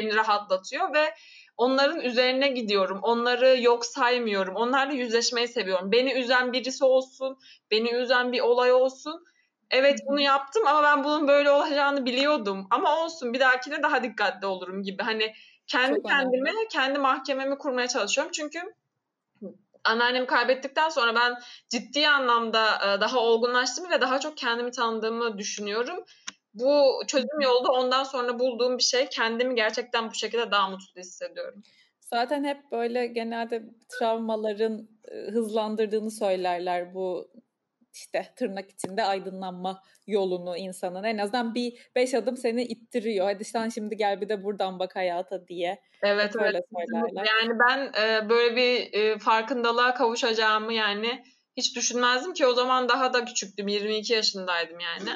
beni 0.00 0.14
rahatlatıyor 0.16 0.94
ve 0.94 1.14
onların 1.56 2.00
üzerine 2.00 2.48
gidiyorum. 2.48 2.98
Onları 3.02 3.60
yok 3.60 3.86
saymıyorum. 3.86 4.54
Onlarla 4.56 4.92
yüzleşmeyi 4.92 5.48
seviyorum. 5.48 5.92
Beni 5.92 6.12
üzen 6.12 6.52
birisi 6.52 6.84
olsun, 6.84 7.38
beni 7.70 7.92
üzen 7.92 8.32
bir 8.32 8.40
olay 8.40 8.72
olsun 8.72 9.24
evet 9.70 9.98
bunu 10.06 10.20
yaptım 10.20 10.66
ama 10.66 10.82
ben 10.82 11.04
bunun 11.04 11.28
böyle 11.28 11.50
olacağını 11.50 12.06
biliyordum. 12.06 12.66
Ama 12.70 13.04
olsun 13.04 13.32
bir 13.32 13.40
dahakine 13.40 13.82
daha 13.82 14.02
dikkatli 14.02 14.46
olurum 14.46 14.82
gibi. 14.82 15.02
Hani 15.02 15.32
kendi 15.66 15.94
Çok 15.96 16.08
kendime, 16.08 16.50
önemli. 16.50 16.68
kendi 16.68 16.98
mahkememi 16.98 17.58
kurmaya 17.58 17.88
çalışıyorum. 17.88 18.32
Çünkü 18.32 18.74
anneannemi 19.84 20.26
kaybettikten 20.26 20.88
sonra 20.88 21.14
ben 21.14 21.38
ciddi 21.68 22.08
anlamda 22.08 22.76
e, 22.76 23.00
daha 23.00 23.18
olgunlaştım 23.18 23.90
ve 23.90 24.00
daha 24.00 24.20
çok 24.20 24.36
kendimi 24.36 24.70
tanıdığımı 24.70 25.38
düşünüyorum. 25.38 26.04
Bu 26.54 27.02
çözüm 27.06 27.40
yolu 27.40 27.64
da 27.64 27.72
ondan 27.72 28.04
sonra 28.04 28.38
bulduğum 28.38 28.78
bir 28.78 28.82
şey. 28.82 29.06
Kendimi 29.06 29.54
gerçekten 29.54 30.10
bu 30.10 30.14
şekilde 30.14 30.50
daha 30.50 30.70
mutlu 30.70 31.00
hissediyorum. 31.00 31.62
Zaten 32.00 32.44
hep 32.44 32.72
böyle 32.72 33.06
genelde 33.06 33.62
travmaların 33.88 34.88
e, 35.08 35.30
hızlandırdığını 35.30 36.10
söylerler 36.10 36.94
bu 36.94 37.30
işte 37.94 38.32
tırnak 38.36 38.70
içinde 38.70 39.04
aydınlanma 39.04 39.82
yolunu 40.06 40.56
insanın 40.56 41.04
en 41.04 41.18
azından 41.18 41.54
bir 41.54 41.90
beş 41.96 42.14
adım 42.14 42.36
seni 42.36 42.62
ittiriyor. 42.62 43.26
Hadi 43.26 43.44
sen 43.44 43.68
şimdi 43.68 43.96
gel 43.96 44.20
bir 44.20 44.28
de 44.28 44.44
buradan 44.44 44.78
bak 44.78 44.96
hayata 44.96 45.46
diye. 45.46 45.82
Evet 46.02 46.34
Hep 46.34 46.42
evet. 46.42 46.64
Söylerler. 46.74 47.26
Yani 47.26 47.58
ben 47.68 48.02
e, 48.02 48.28
böyle 48.28 48.56
bir 48.56 48.92
e, 48.92 49.18
farkındalığa 49.18 49.94
kavuşacağımı 49.94 50.72
yani 50.72 51.24
hiç 51.56 51.76
düşünmezdim 51.76 52.32
ki 52.32 52.46
o 52.46 52.52
zaman 52.52 52.88
daha 52.88 53.12
da 53.12 53.24
küçüktüm. 53.24 53.68
22 53.68 54.12
yaşındaydım 54.12 54.80
yani. 54.80 55.10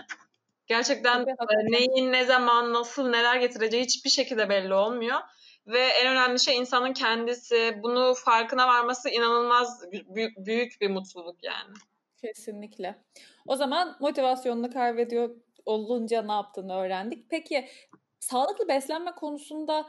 Gerçekten 0.66 1.20
e, 1.20 1.72
neyin 1.72 2.12
ne 2.12 2.24
zaman 2.24 2.72
nasıl 2.72 3.08
neler 3.08 3.36
getireceği 3.36 3.82
hiçbir 3.82 4.10
şekilde 4.10 4.48
belli 4.48 4.74
olmuyor. 4.74 5.20
Ve 5.66 5.80
en 5.80 6.06
önemli 6.06 6.40
şey 6.40 6.56
insanın 6.56 6.92
kendisi 6.92 7.80
bunu 7.82 8.14
farkına 8.14 8.68
varması 8.68 9.10
inanılmaz 9.10 9.82
büyük, 9.92 10.36
büyük 10.36 10.80
bir 10.80 10.90
mutluluk 10.90 11.44
yani. 11.44 11.74
Kesinlikle. 12.24 12.94
O 13.46 13.56
zaman 13.56 13.96
motivasyonunu 14.00 14.70
kaybediyor 14.70 15.36
olunca 15.66 16.22
ne 16.22 16.32
yaptığını 16.32 16.74
öğrendik. 16.74 17.30
Peki 17.30 17.68
sağlıklı 18.20 18.68
beslenme 18.68 19.12
konusunda 19.12 19.86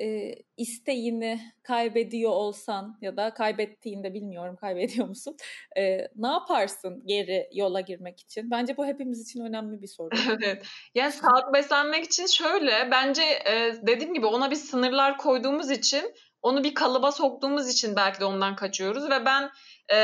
e, 0.00 0.34
isteğini 0.56 1.40
kaybediyor 1.62 2.30
olsan 2.30 2.98
ya 3.00 3.16
da 3.16 3.34
kaybettiğinde 3.34 4.14
bilmiyorum 4.14 4.56
kaybediyor 4.56 5.08
musun? 5.08 5.36
E, 5.76 5.98
ne 6.16 6.28
yaparsın 6.28 7.02
geri 7.06 7.48
yola 7.52 7.80
girmek 7.80 8.20
için? 8.20 8.50
Bence 8.50 8.76
bu 8.76 8.86
hepimiz 8.86 9.22
için 9.22 9.40
önemli 9.40 9.82
bir 9.82 9.86
soru. 9.86 10.10
evet. 10.44 10.66
Yani 10.94 11.12
sağlıklı 11.12 11.52
beslenmek 11.54 12.04
için 12.04 12.26
şöyle 12.26 12.88
bence 12.90 13.22
e, 13.22 13.72
dediğim 13.82 14.14
gibi 14.14 14.26
ona 14.26 14.50
bir 14.50 14.56
sınırlar 14.56 15.18
koyduğumuz 15.18 15.70
için 15.70 16.14
onu 16.42 16.64
bir 16.64 16.74
kalıba 16.74 17.12
soktuğumuz 17.12 17.68
için 17.68 17.96
belki 17.96 18.20
de 18.20 18.24
ondan 18.24 18.56
kaçıyoruz 18.56 19.10
ve 19.10 19.24
ben 19.24 19.50
e, 19.92 19.96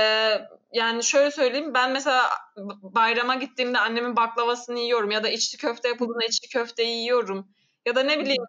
yani 0.72 1.04
şöyle 1.04 1.30
söyleyeyim 1.30 1.74
ben 1.74 1.92
mesela 1.92 2.30
bayrama 2.82 3.34
gittiğimde 3.34 3.78
annemin 3.78 4.16
baklavasını 4.16 4.78
yiyorum 4.78 5.10
ya 5.10 5.24
da 5.24 5.28
içli 5.28 5.58
köfte 5.58 5.88
yapıldığında 5.88 6.24
içli 6.24 6.48
köfteyi 6.48 6.98
yiyorum 6.98 7.48
ya 7.86 7.94
da 7.94 8.02
ne 8.02 8.18
bileyim 8.18 8.44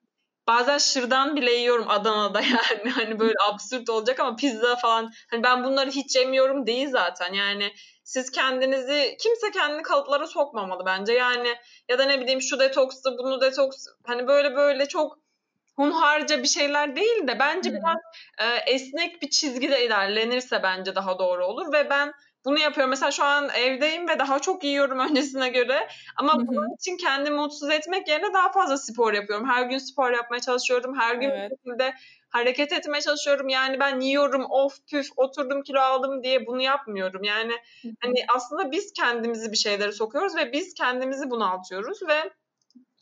bazen 0.48 0.78
şırdan 0.78 1.36
bile 1.36 1.52
yiyorum 1.52 1.90
Adana'da 1.90 2.42
yani. 2.42 2.90
Hani 2.90 3.20
böyle 3.20 3.36
absürt 3.52 3.90
olacak 3.90 4.20
ama 4.20 4.36
pizza 4.36 4.76
falan 4.76 5.12
hani 5.32 5.44
ben 5.44 5.64
bunları 5.64 5.90
hiç 5.90 6.16
yemiyorum 6.16 6.68
değil 6.68 6.90
zaten. 6.90 7.34
Yani 7.34 7.72
siz 8.04 8.32
kendinizi 8.32 9.18
kimse 9.20 9.52
kendini 9.52 9.82
kalıplara 9.82 10.28
sokmamalı 10.28 10.86
bence. 10.86 11.14
Yani 11.14 11.56
ya 11.90 12.00
da 12.00 12.06
ne 12.06 12.22
bileyim 12.22 12.42
şu 12.42 12.60
detokstu 12.60 13.18
bunu 13.18 13.42
detoks 13.42 13.86
hani 14.04 14.28
böyle 14.28 14.56
böyle 14.56 14.88
çok 14.88 15.25
hunharca 15.76 16.44
bir 16.44 16.48
şeyler 16.48 16.96
değil 16.96 17.28
de 17.28 17.40
bence 17.40 17.70
hmm. 17.70 17.78
biraz 17.78 17.98
e, 18.38 18.74
esnek 18.74 19.22
bir 19.22 19.30
çizgide 19.30 19.86
ilerlenirse 19.86 20.64
bence 20.64 20.96
daha 20.96 21.20
doğru 21.20 21.46
olur 21.46 21.74
ve 21.74 21.90
ben 21.90 22.14
bunu 22.46 22.60
yapıyorum. 22.60 22.90
Mesela 22.90 23.12
şu 23.12 23.24
an 23.24 23.50
evdeyim 23.50 24.08
ve 24.08 24.20
daha 24.20 24.40
çok 24.40 24.64
yiyorum 24.64 25.00
öncesine 25.10 25.50
göre. 25.50 25.88
Ama 26.16 26.34
hı 26.34 26.48
bunun 26.48 26.76
için 26.76 26.98
kendimi 26.98 27.36
mutsuz 27.36 27.70
etmek 27.70 28.08
yerine 28.08 28.34
daha 28.34 28.52
fazla 28.52 28.78
spor 28.78 29.14
yapıyorum. 29.14 29.50
Her 29.50 29.64
gün 29.64 29.78
spor 29.78 30.12
yapmaya 30.12 30.40
çalışıyorum. 30.40 31.00
Her 31.00 31.16
gün 31.16 31.30
evet. 31.30 31.52
bir 31.52 31.56
şekilde 31.56 31.94
hareket 32.30 32.74
etmeye 32.74 33.02
çalışıyorum. 33.02 33.50
Yani 33.50 33.80
ben 33.80 34.00
yiyorum, 34.00 34.46
of 34.50 34.88
püf, 34.92 35.08
oturdum 35.16 35.64
kilo 35.64 35.80
aldım 35.80 36.24
diye 36.24 36.48
bunu 36.48 36.62
yapmıyorum. 36.62 37.24
Yani 37.24 37.54
hani 38.02 38.26
aslında 38.36 38.72
biz 38.72 38.94
kendimizi 38.94 39.52
bir 39.52 39.58
şeylere 39.58 39.92
sokuyoruz 39.92 40.36
ve 40.36 40.52
biz 40.52 40.74
kendimizi 40.74 41.30
bunaltıyoruz 41.30 42.00
ve 42.08 42.32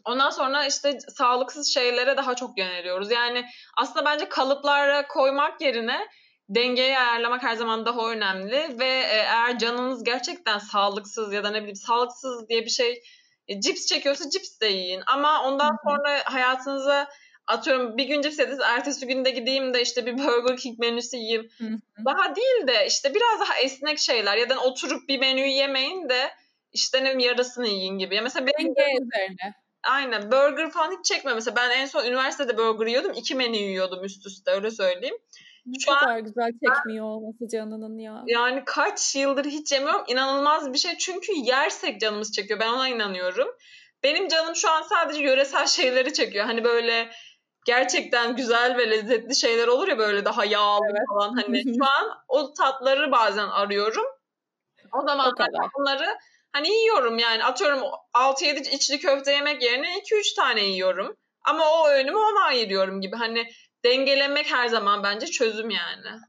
Ondan 0.06 0.30
sonra 0.30 0.66
işte 0.66 1.00
sağlıksız 1.00 1.74
şeylere 1.74 2.18
daha 2.18 2.36
çok 2.36 2.58
yöneliyoruz. 2.58 3.12
Yani 3.12 3.46
aslında 3.78 4.06
bence 4.06 4.30
kalıplara 4.30 5.08
koymak 5.08 5.62
yerine 5.62 6.08
dengeyi 6.50 6.98
ayarlamak 6.98 7.44
her 7.44 7.56
zaman 7.56 7.86
daha 7.86 8.12
önemli 8.12 8.80
ve 8.80 8.86
e, 8.86 9.16
eğer 9.16 9.60
canınız 9.60 10.04
gerçekten 10.04 10.58
sağlıksız 10.58 11.34
ya 11.34 11.44
da 11.44 11.50
ne 11.50 11.60
bileyim 11.60 11.76
sağlıksız 11.76 12.50
diye 12.50 12.66
bir 12.66 12.70
şey 12.70 13.04
e, 13.48 13.62
cips 13.62 13.86
çekiyorsa 13.86 14.30
cips 14.30 14.60
de 14.60 14.68
yiyin 14.68 15.04
ama 15.08 15.44
ondan 15.44 15.70
Hı-hı. 15.70 15.90
sonra 15.96 16.22
hayatınıza 16.26 17.08
atıyorum 17.48 17.98
bir 17.98 18.06
gün 18.06 18.22
cips 18.22 18.40
yediniz 18.40 18.60
ertesi 18.60 19.08
günde 19.08 19.32
gideyim 19.32 19.74
de 19.74 19.82
işte 19.82 20.06
bir 20.06 20.18
Burger 20.18 20.58
King 20.58 20.80
menüsü 20.80 21.18
yiyeyim. 21.18 21.50
Hı-hı. 21.58 22.06
Daha 22.06 22.36
değil 22.36 22.68
de 22.68 22.88
işte 22.88 23.14
biraz 23.16 23.40
daha 23.40 23.58
esnek 23.58 24.00
şeyler 24.00 24.38
ya 24.38 24.50
da 24.50 24.60
oturup 24.60 25.10
bir 25.10 25.20
menüyü 25.20 25.48
yemeyin 25.48 26.10
de 26.10 26.32
işte 26.72 27.04
ne 27.04 27.24
yarısını 27.24 27.68
yiyin 27.68 27.98
gibi. 27.98 28.16
Ya 28.16 28.22
mesela 28.22 28.48
benim 28.48 28.76
Denge 28.76 29.04
üzerine. 29.04 29.63
Aynen 29.84 30.32
burger 30.32 30.72
falan 30.72 30.92
hiç 30.92 31.06
çekme. 31.06 31.34
Mesela 31.34 31.56
ben 31.56 31.70
en 31.70 31.86
son 31.86 32.06
üniversitede 32.06 32.58
burger 32.58 32.88
yiyordum. 32.88 33.14
iki 33.16 33.36
menü 33.36 33.56
yiyordum 33.56 34.04
üst 34.04 34.26
üste 34.26 34.52
öyle 34.52 34.72
söyleyeyim. 34.72 35.18
Ne 35.66 35.80
Şu 35.80 35.92
kadar 35.92 36.16
an, 36.16 36.24
güzel 36.24 36.52
çekmiyor 36.52 37.06
olması 37.06 37.48
canının 37.48 37.98
ya. 37.98 38.24
Yani 38.28 38.64
kaç 38.66 39.16
yıldır 39.16 39.46
hiç 39.46 39.72
yemiyorum. 39.72 40.04
İnanılmaz 40.08 40.74
bir 40.74 40.78
şey. 40.78 40.98
Çünkü 40.98 41.32
yersek 41.34 42.02
canımız 42.02 42.32
çekiyor. 42.32 42.60
Ben 42.60 42.74
ona 42.74 42.88
inanıyorum. 42.88 43.48
Benim 44.04 44.28
canım 44.28 44.56
şu 44.56 44.72
an 44.72 44.82
sadece 44.82 45.24
yöresel 45.24 45.68
şeyleri 45.68 46.14
çekiyor. 46.14 46.46
Hani 46.46 46.64
böyle 46.64 47.10
gerçekten 47.66 48.36
güzel 48.36 48.78
ve 48.78 48.90
lezzetli 48.90 49.36
şeyler 49.36 49.68
olur 49.68 49.88
ya 49.88 49.98
böyle 49.98 50.26
daha 50.26 50.46
yağlı 50.46 50.86
evet. 50.90 51.02
falan. 51.10 51.34
Hani 51.34 51.64
şu 51.78 51.84
an 51.84 52.18
o 52.28 52.54
tatları 52.54 53.12
bazen 53.12 53.48
arıyorum. 53.48 54.06
O 54.94 55.02
zaman 55.08 55.28
o 55.28 55.80
bunları 55.80 56.18
hani 56.54 56.70
yiyorum 56.70 57.20
yani 57.20 57.44
atıyorum 57.44 57.82
6-7 58.14 58.70
içli 58.70 59.00
köfte 59.00 59.32
yemek 59.32 59.64
yerine 59.64 60.00
2-3 60.00 60.36
tane 60.36 60.64
yiyorum. 60.64 61.16
Ama 61.46 61.72
o 61.72 61.88
öğünümü 61.88 62.18
ona 62.18 62.44
ayırıyorum 62.46 63.02
gibi. 63.02 63.16
Hani 63.16 63.48
dengelemek 63.86 64.52
her 64.52 64.68
zaman 64.68 65.04
bence 65.04 65.28
çözüm 65.28 65.70
yani. 65.70 66.20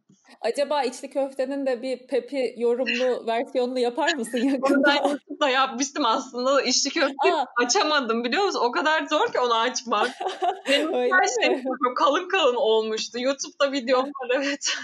Acaba 0.41 0.83
içli 0.83 1.11
köftenin 1.11 1.67
de 1.67 1.83
bir 1.83 2.07
Pepi 2.07 2.55
yorumlu 2.57 3.27
versiyonunu 3.27 3.79
yapar 3.79 4.15
mısın 4.15 4.39
yakında? 4.39 5.19
ben 5.41 5.49
yapmıştım 5.49 6.05
aslında. 6.05 6.63
İçli 6.63 6.91
köfte 6.91 7.35
açamadım 7.65 8.25
biliyor 8.25 8.45
musun? 8.45 8.61
O 8.65 8.73
kadar 8.73 9.07
zor 9.07 9.33
ki 9.33 9.41
onu 9.41 9.55
açmak. 9.55 10.11
Benim 10.69 10.95
Öyle 10.95 11.11
her 11.13 11.27
şey 11.27 11.65
kalın 11.97 12.29
kalın 12.29 12.55
olmuştu. 12.55 13.19
YouTube'da 13.21 13.73
videom 13.73 14.07
var 14.07 14.31
evet. 14.35 14.75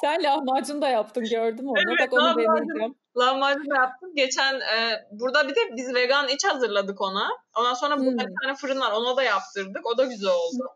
Sen 0.00 0.22
lahmacun 0.22 0.82
da 0.82 0.88
yaptın 0.88 1.24
gördüm 1.24 1.68
onu. 1.68 1.78
Evet, 1.88 2.00
Bak 2.00 2.12
onu 2.12 2.22
lahmacun, 2.22 2.56
deneyeceğim. 2.56 2.94
Lahmacun 3.16 3.70
da 3.70 3.74
yaptım. 3.74 4.10
Geçen 4.14 4.54
e, 4.54 5.06
burada 5.10 5.48
bir 5.48 5.54
de 5.54 5.60
biz 5.76 5.94
vegan 5.94 6.28
iç 6.28 6.44
hazırladık 6.44 7.00
ona. 7.00 7.28
Ondan 7.58 7.74
sonra 7.74 7.98
burada 7.98 8.22
hmm. 8.22 8.30
bir 8.30 8.34
tane 8.42 8.54
fırın 8.54 8.80
var. 8.80 8.92
Ona 8.92 9.16
da 9.16 9.22
yaptırdık. 9.22 9.86
O 9.86 9.98
da 9.98 10.04
güzel 10.04 10.30
oldu. 10.30 10.68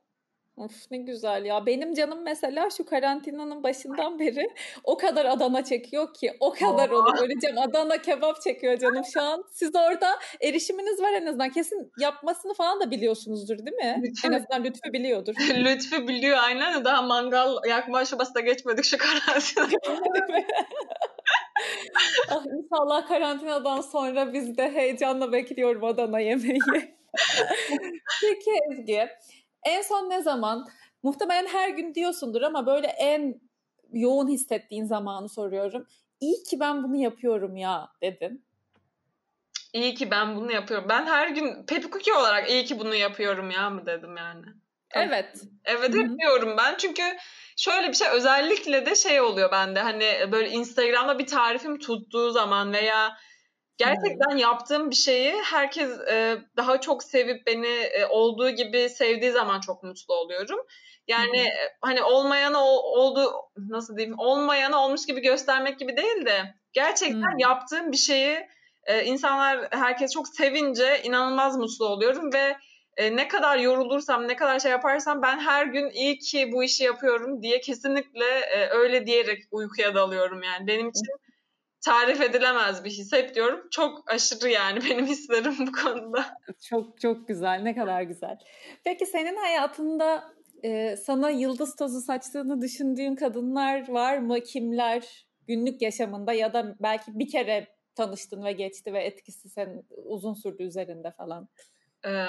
Of 0.56 0.90
ne 0.90 0.98
güzel 0.98 1.44
ya. 1.44 1.66
Benim 1.66 1.94
canım 1.94 2.22
mesela 2.24 2.70
şu 2.70 2.84
karantinanın 2.84 3.62
başından 3.62 4.18
beri 4.18 4.50
o 4.84 4.96
kadar 4.96 5.24
Adana 5.24 5.64
çekiyor 5.64 6.14
ki. 6.14 6.36
O 6.40 6.52
kadar 6.52 6.90
Aa. 6.90 6.96
olur. 6.96 7.18
Öleceğim. 7.22 7.58
Adana 7.58 8.02
kebap 8.02 8.42
çekiyor 8.42 8.78
canım 8.78 9.02
şu 9.14 9.22
an. 9.22 9.44
Siz 9.52 9.76
orada 9.76 10.18
erişiminiz 10.40 11.00
var 11.00 11.12
en 11.12 11.26
azından. 11.26 11.50
Kesin 11.50 11.92
yapmasını 12.00 12.54
falan 12.54 12.80
da 12.80 12.90
biliyorsunuzdur 12.90 13.58
değil 13.58 13.76
mi? 13.76 14.02
Lütfü. 14.04 14.28
En 14.28 14.32
azından 14.32 14.64
Lütfü 14.64 14.92
biliyordur. 14.92 15.34
Lütfü 15.64 16.08
biliyor 16.08 16.38
aynen. 16.42 16.84
Daha 16.84 17.02
mangal 17.02 17.56
yakma 17.68 17.98
aşamasına 17.98 18.42
geçmedik 18.42 18.84
şu 18.84 18.98
karantinada. 18.98 19.76
ah, 22.30 22.44
inşallah 22.46 23.08
karantinadan 23.08 23.80
sonra 23.80 24.32
biz 24.32 24.56
de 24.58 24.70
heyecanla 24.70 25.32
bekliyorum 25.32 25.84
Adana 25.84 26.20
yemeği. 26.20 26.60
Peki 28.20 28.50
Ezgi, 28.70 29.08
en 29.64 29.82
son 29.82 30.10
ne 30.10 30.22
zaman? 30.22 30.68
Muhtemelen 31.02 31.46
her 31.46 31.68
gün 31.68 31.94
diyorsundur 31.94 32.42
ama 32.42 32.66
böyle 32.66 32.86
en 32.86 33.40
yoğun 33.92 34.28
hissettiğin 34.28 34.84
zamanı 34.84 35.28
soruyorum. 35.28 35.86
İyi 36.20 36.42
ki 36.42 36.60
ben 36.60 36.82
bunu 36.82 36.96
yapıyorum 36.96 37.56
ya 37.56 37.88
dedin. 38.02 38.44
İyi 39.72 39.94
ki 39.94 40.10
ben 40.10 40.36
bunu 40.36 40.52
yapıyorum. 40.52 40.88
Ben 40.88 41.06
her 41.06 41.28
gün 41.28 41.66
Pepi 41.66 41.90
Cookie 41.90 42.14
olarak 42.14 42.50
iyi 42.50 42.64
ki 42.64 42.78
bunu 42.78 42.94
yapıyorum 42.94 43.50
ya 43.50 43.70
mı 43.70 43.86
dedim 43.86 44.16
yani. 44.16 44.44
Evet. 44.94 45.42
Evet 45.64 45.94
hep 45.94 46.18
diyorum 46.18 46.56
ben 46.58 46.74
çünkü 46.78 47.02
şöyle 47.56 47.88
bir 47.88 47.94
şey 47.94 48.08
özellikle 48.08 48.86
de 48.86 48.94
şey 48.94 49.20
oluyor 49.20 49.52
bende 49.52 49.80
hani 49.80 50.32
böyle 50.32 50.50
Instagram'da 50.50 51.18
bir 51.18 51.26
tarifim 51.26 51.78
tuttuğu 51.78 52.30
zaman 52.30 52.72
veya 52.72 53.16
Gerçekten 53.84 54.36
yaptığım 54.36 54.90
bir 54.90 54.96
şeyi 54.96 55.32
herkes 55.42 55.90
e, 56.10 56.38
daha 56.56 56.80
çok 56.80 57.02
sevip 57.02 57.46
beni 57.46 57.66
e, 57.66 58.06
olduğu 58.06 58.50
gibi 58.50 58.88
sevdiği 58.88 59.32
zaman 59.32 59.60
çok 59.60 59.82
mutlu 59.82 60.14
oluyorum. 60.14 60.58
Yani 61.08 61.42
hmm. 61.42 61.68
hani 61.80 62.02
olmayanı 62.02 62.64
ol, 62.64 62.78
oldu 63.00 63.32
nasıl 63.56 63.96
diyeyim 63.96 64.18
olmayanı 64.18 64.80
olmuş 64.80 65.06
gibi 65.06 65.20
göstermek 65.20 65.78
gibi 65.78 65.96
değil 65.96 66.26
de 66.26 66.54
gerçekten 66.72 67.32
hmm. 67.32 67.38
yaptığım 67.38 67.92
bir 67.92 67.96
şeyi 67.96 68.46
e, 68.84 69.04
insanlar 69.04 69.68
herkes 69.70 70.12
çok 70.12 70.28
sevince 70.28 71.02
inanılmaz 71.02 71.56
mutlu 71.56 71.86
oluyorum 71.86 72.32
ve 72.32 72.56
e, 72.96 73.16
ne 73.16 73.28
kadar 73.28 73.58
yorulursam 73.58 74.28
ne 74.28 74.36
kadar 74.36 74.58
şey 74.58 74.70
yaparsam 74.70 75.22
ben 75.22 75.38
her 75.38 75.66
gün 75.66 75.90
iyi 75.90 76.18
ki 76.18 76.52
bu 76.52 76.64
işi 76.64 76.84
yapıyorum 76.84 77.42
diye 77.42 77.60
kesinlikle 77.60 78.24
e, 78.24 78.68
öyle 78.68 79.06
diyerek 79.06 79.42
uykuya 79.50 79.94
dalıyorum 79.94 80.42
yani 80.42 80.66
benim 80.66 80.88
için 80.88 81.06
tarif 81.84 82.20
edilemez 82.20 82.84
bir 82.84 82.90
his. 82.90 83.12
Hep 83.12 83.34
diyorum 83.34 83.68
çok 83.70 84.12
aşırı 84.12 84.48
yani 84.48 84.80
benim 84.90 85.06
hislerim 85.06 85.54
bu 85.58 85.72
konuda. 85.72 86.24
Çok 86.68 87.00
çok 87.00 87.28
güzel. 87.28 87.60
Ne 87.62 87.74
kadar 87.74 88.02
güzel. 88.02 88.38
Peki 88.84 89.06
senin 89.06 89.36
hayatında 89.36 90.24
e, 90.64 90.96
sana 90.96 91.30
yıldız 91.30 91.76
tozu 91.76 92.00
saçtığını 92.00 92.62
düşündüğün 92.62 93.14
kadınlar 93.14 93.88
var 93.88 94.18
mı? 94.18 94.40
Kimler? 94.40 95.26
Günlük 95.48 95.82
yaşamında 95.82 96.32
ya 96.32 96.52
da 96.52 96.74
belki 96.80 97.18
bir 97.18 97.30
kere 97.30 97.68
tanıştın 97.94 98.44
ve 98.44 98.52
geçti 98.52 98.92
ve 98.92 99.04
etkisi 99.04 99.48
sen 99.48 99.82
uzun 100.04 100.34
sürdü 100.34 100.62
üzerinde 100.62 101.10
falan. 101.10 101.48
Ee, 102.06 102.26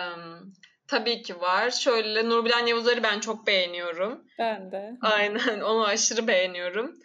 tabii 0.88 1.22
ki 1.22 1.42
var. 1.42 1.70
Şöyle 1.70 2.30
Nurbilen 2.30 2.66
Yavuzlar'ı 2.66 3.04
ben 3.04 3.20
çok 3.20 3.48
beğeniyorum. 3.48 4.26
Ben 4.40 4.72
de. 4.72 4.92
Aynen 5.02 5.62
onu 5.62 5.86
aşırı 5.86 6.28
beğeniyorum. 6.28 6.96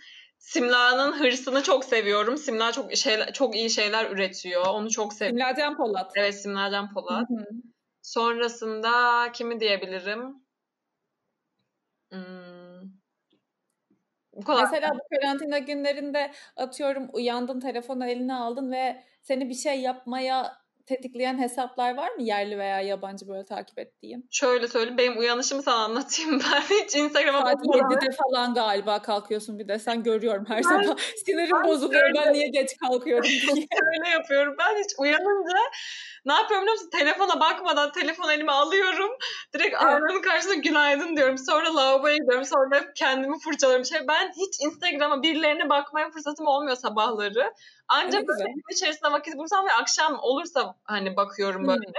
Simla'nın 0.48 1.12
hırsını 1.12 1.62
çok 1.62 1.84
seviyorum. 1.84 2.36
Simla 2.36 2.72
çok 2.72 2.96
şey, 2.96 3.16
çok 3.32 3.56
iyi 3.56 3.70
şeyler 3.70 4.10
üretiyor. 4.10 4.66
Onu 4.66 4.90
çok 4.90 5.12
seviyorum. 5.12 5.38
Simla 5.38 5.56
Can 5.56 5.76
Polat. 5.76 6.12
Evet 6.16 6.40
Simla 6.40 6.70
Can 6.70 6.94
Polat. 6.94 7.30
Hı 7.30 7.34
hı. 7.34 7.46
Sonrasında 8.02 8.92
kimi 9.32 9.60
diyebilirim? 9.60 10.42
Hmm. 12.10 12.90
Bu 14.32 14.44
kadar. 14.44 14.62
Mesela 14.62 14.94
bu 14.94 15.16
karantina 15.16 15.58
günlerinde 15.58 16.32
atıyorum 16.56 17.08
uyandın 17.12 17.60
telefonu 17.60 18.06
eline 18.06 18.34
aldın 18.34 18.72
ve 18.72 19.02
seni 19.22 19.48
bir 19.48 19.54
şey 19.54 19.80
yapmaya 19.80 20.56
tetikleyen 20.88 21.38
hesaplar 21.38 21.96
var 21.96 22.10
mı 22.10 22.22
yerli 22.22 22.58
veya 22.58 22.80
yabancı 22.80 23.28
böyle 23.28 23.44
takip 23.44 23.78
ettiğin? 23.78 24.28
Şöyle 24.30 24.68
söyleyeyim 24.68 24.98
benim 24.98 25.18
uyanışımı 25.18 25.62
sana 25.62 25.76
anlatayım 25.76 26.40
ben 26.52 26.60
hiç 26.60 26.96
Instagram'a 26.96 27.40
Saat 27.40 27.64
7'de 27.64 28.16
falan 28.16 28.54
galiba 28.54 29.02
kalkıyorsun 29.02 29.58
bir 29.58 29.68
de 29.68 29.78
sen 29.78 30.02
görüyorum 30.02 30.44
her 30.48 30.56
ben, 30.56 30.82
sabah. 30.82 30.98
Sinirim 30.98 31.56
ben 31.56 31.68
bozuluyor 31.68 32.00
şöyle, 32.00 32.26
ben 32.26 32.32
niye 32.32 32.48
geç 32.48 32.76
kalkıyorum 32.76 33.30
diye. 33.54 33.66
Öyle 33.82 34.08
yapıyorum 34.08 34.56
ben 34.58 34.76
hiç 34.76 34.90
uyanınca 34.98 35.58
ne 36.24 36.32
yapıyorum 36.32 36.62
biliyor 36.62 36.76
musun? 36.76 36.90
Telefona 36.98 37.40
bakmadan 37.40 37.92
telefon 37.92 38.30
elime 38.30 38.52
alıyorum. 38.52 39.10
Direkt 39.54 39.76
evet. 39.82 39.82
aynanın 39.82 40.22
karşısında 40.22 40.54
günaydın 40.54 41.16
diyorum. 41.16 41.38
Sonra 41.38 41.76
lavaboya 41.76 42.16
gidiyorum. 42.16 42.44
Sonra 42.44 42.92
kendimi 42.94 43.38
fırçalıyorum. 43.38 43.84
Şey, 43.84 43.98
ben 44.08 44.32
hiç 44.36 44.60
Instagram'a 44.60 45.22
birilerine 45.22 45.68
bakmaya 45.68 46.10
fırsatım 46.10 46.46
olmuyor 46.46 46.76
sabahları. 46.76 47.52
Ancak 47.88 48.28
böyle 48.28 48.44
gün 48.44 48.74
içerisinde 48.74 49.12
vakit 49.12 49.36
bulursam 49.36 49.66
ve 49.66 49.72
akşam 49.72 50.18
olursa 50.22 50.74
hani 50.84 51.16
bakıyorum 51.16 51.66
böyle. 51.68 51.86
Hmm. 51.86 51.94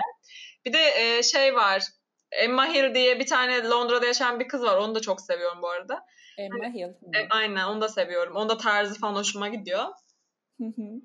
Bir 0.65 0.73
de 0.73 0.79
e, 0.95 1.23
şey 1.23 1.55
var. 1.55 1.83
Emma 2.31 2.67
Hill 2.67 2.95
diye 2.95 3.19
bir 3.19 3.27
tane 3.27 3.69
Londra'da 3.69 4.05
yaşayan 4.05 4.39
bir 4.39 4.47
kız 4.47 4.63
var. 4.63 4.77
Onu 4.77 4.95
da 4.95 4.99
çok 4.99 5.21
seviyorum 5.21 5.61
bu 5.61 5.69
arada. 5.69 6.05
Emma 6.37 6.65
Hill. 6.65 6.89
E, 7.15 7.27
aynen 7.29 7.67
onu 7.67 7.81
da 7.81 7.89
seviyorum. 7.89 8.35
Onda 8.35 8.57
tarzı 8.57 8.99
falan 8.99 9.15
hoşuma 9.15 9.47
gidiyor. 9.47 9.85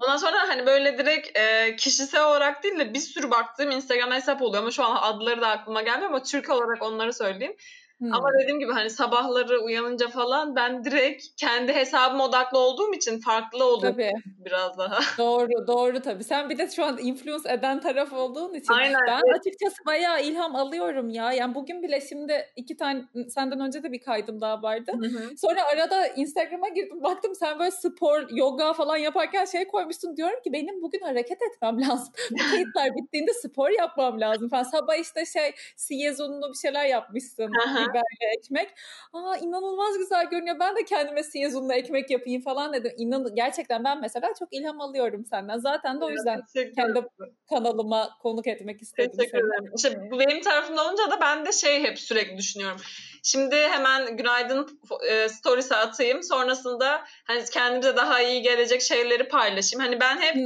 Ondan 0.00 0.16
sonra 0.16 0.48
hani 0.48 0.66
böyle 0.66 0.98
direkt 0.98 1.38
e, 1.38 1.76
kişisel 1.76 2.24
olarak 2.24 2.62
değil 2.62 2.78
de 2.78 2.94
bir 2.94 2.98
sürü 2.98 3.30
baktığım 3.30 3.70
Instagram 3.70 4.10
hesap 4.10 4.42
oluyor 4.42 4.62
ama 4.62 4.70
şu 4.70 4.84
an 4.84 4.96
adları 4.96 5.40
da 5.40 5.48
aklıma 5.48 5.82
gelmiyor 5.82 6.10
ama 6.10 6.22
Türk 6.22 6.50
olarak 6.50 6.82
onları 6.82 7.12
söyleyeyim. 7.12 7.56
Hmm. 7.98 8.14
Ama 8.14 8.28
dediğim 8.40 8.58
gibi 8.58 8.72
hani 8.72 8.90
sabahları 8.90 9.60
uyanınca 9.60 10.08
falan 10.08 10.56
ben 10.56 10.84
direkt 10.84 11.24
kendi 11.36 11.72
hesabım 11.72 12.20
odaklı 12.20 12.58
olduğum 12.58 12.94
için 12.94 13.20
farklı 13.20 13.64
oluyor 13.64 13.92
tabii. 13.92 14.12
biraz 14.44 14.78
daha. 14.78 14.98
Doğru 15.18 15.66
doğru 15.66 16.00
tabii. 16.00 16.24
Sen 16.24 16.50
bir 16.50 16.58
de 16.58 16.70
şu 16.70 16.84
an 16.84 16.98
influence 16.98 17.52
eden 17.52 17.80
taraf 17.80 18.12
olduğun 18.12 18.54
için. 18.54 18.74
Aynen. 18.74 19.00
Ben 19.06 19.20
evet. 19.26 19.40
açıkçası 19.40 19.76
bayağı 19.86 20.22
ilham 20.22 20.56
alıyorum 20.56 21.08
ya. 21.10 21.32
Yani 21.32 21.54
bugün 21.54 21.82
bile 21.82 22.00
şimdi 22.00 22.46
iki 22.56 22.76
tane 22.76 23.04
senden 23.28 23.60
önce 23.60 23.82
de 23.82 23.92
bir 23.92 24.00
kaydım 24.00 24.40
daha 24.40 24.62
vardı. 24.62 24.92
Hı 25.00 25.06
hı. 25.06 25.36
Sonra 25.36 25.64
arada 25.72 26.06
Instagram'a 26.06 26.68
girdim 26.68 27.02
baktım 27.02 27.34
sen 27.34 27.58
böyle 27.58 27.70
spor, 27.70 28.28
yoga 28.30 28.72
falan 28.72 28.96
yaparken 28.96 29.44
şey 29.44 29.66
koymuşsun. 29.66 30.16
Diyorum 30.16 30.42
ki 30.44 30.52
benim 30.52 30.82
bugün 30.82 31.00
hareket 31.00 31.38
etmem 31.42 31.80
lazım. 31.88 32.14
Bu 32.30 32.50
kayıtlar 32.50 32.96
bittiğinde 32.96 33.32
spor 33.34 33.70
yapmam 33.70 34.20
lazım 34.20 34.48
falan. 34.48 34.62
Sabah 34.62 34.96
işte 34.96 35.26
şey 35.26 35.52
siyez 35.76 36.20
unlu 36.20 36.52
bir 36.52 36.58
şeyler 36.58 36.86
yapmışsın. 36.86 37.50
Biberli 37.88 38.38
ekmek. 38.38 38.70
Aa 39.12 39.36
inanılmaz 39.36 39.98
güzel 39.98 40.30
görünüyor. 40.30 40.56
Ben 40.60 40.76
de 40.76 40.84
kendime 40.84 41.22
siyez 41.22 41.56
unlu 41.56 41.72
ekmek 41.72 42.10
yapayım 42.10 42.42
falan 42.42 42.72
dedim. 42.72 42.92
İnan 42.96 43.34
gerçekten 43.34 43.84
ben 43.84 44.00
mesela 44.00 44.32
çok 44.38 44.48
ilham 44.52 44.80
alıyorum 44.80 45.24
senden. 45.24 45.58
Zaten 45.58 46.00
de 46.00 46.04
o 46.04 46.10
yüzden 46.10 46.42
kendi 46.76 47.02
kanalıma 47.48 48.10
konuk 48.22 48.46
etmek 48.46 48.82
istedim. 48.82 49.12
Teşekkür 49.18 49.38
ederim. 49.38 49.72
İşte 49.76 50.10
bu 50.10 50.18
benim 50.18 50.42
tarafımda 50.42 50.84
olunca 50.84 51.10
da 51.10 51.20
ben 51.20 51.46
de 51.46 51.52
şey 51.52 51.82
hep 51.82 51.98
sürekli 51.98 52.36
düşünüyorum. 52.36 52.80
Şimdi 53.22 53.56
hemen 53.56 54.16
günaydın 54.16 54.80
e, 55.08 55.28
stories'e 55.28 55.76
atayım. 55.76 56.22
Sonrasında 56.22 57.04
hani 57.24 57.44
kendimize 57.52 57.96
daha 57.96 58.22
iyi 58.22 58.42
gelecek 58.42 58.82
şeyleri 58.82 59.28
paylaşayım. 59.28 59.84
Hani 59.84 60.00
ben 60.00 60.16
hep 60.20 60.36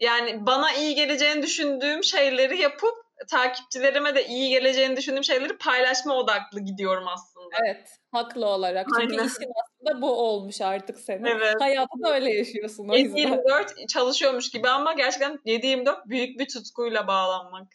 yani 0.00 0.46
bana 0.46 0.72
iyi 0.72 0.94
geleceğini 0.94 1.42
düşündüğüm 1.42 2.04
şeyleri 2.04 2.58
yapıp 2.58 3.01
takipçilerime 3.26 4.14
de 4.14 4.26
iyi 4.26 4.50
geleceğini 4.50 4.96
düşündüğüm 4.96 5.24
şeyleri 5.24 5.58
paylaşma 5.58 6.14
odaklı 6.14 6.60
gidiyorum 6.60 7.08
aslında. 7.08 7.56
Evet, 7.66 7.88
haklı 8.12 8.46
olarak. 8.46 8.86
Çünkü 9.00 9.14
Aynen. 9.14 9.28
işin 9.28 9.52
aslında 9.62 10.02
bu 10.02 10.10
olmuş 10.10 10.60
artık 10.60 11.00
senin. 11.00 11.24
Evet. 11.24 11.54
Hayatı 11.60 12.08
öyle 12.08 12.32
yaşıyorsun 12.32 12.88
o 12.88 12.96
yüzden. 12.96 13.18
7-24 13.18 13.86
çalışıyormuş 13.86 14.50
gibi 14.50 14.68
ama 14.68 14.92
gerçekten 14.92 15.38
7-24 15.46 16.08
büyük 16.08 16.40
bir 16.40 16.48
tutkuyla 16.48 17.06
bağlanmak. 17.06 17.68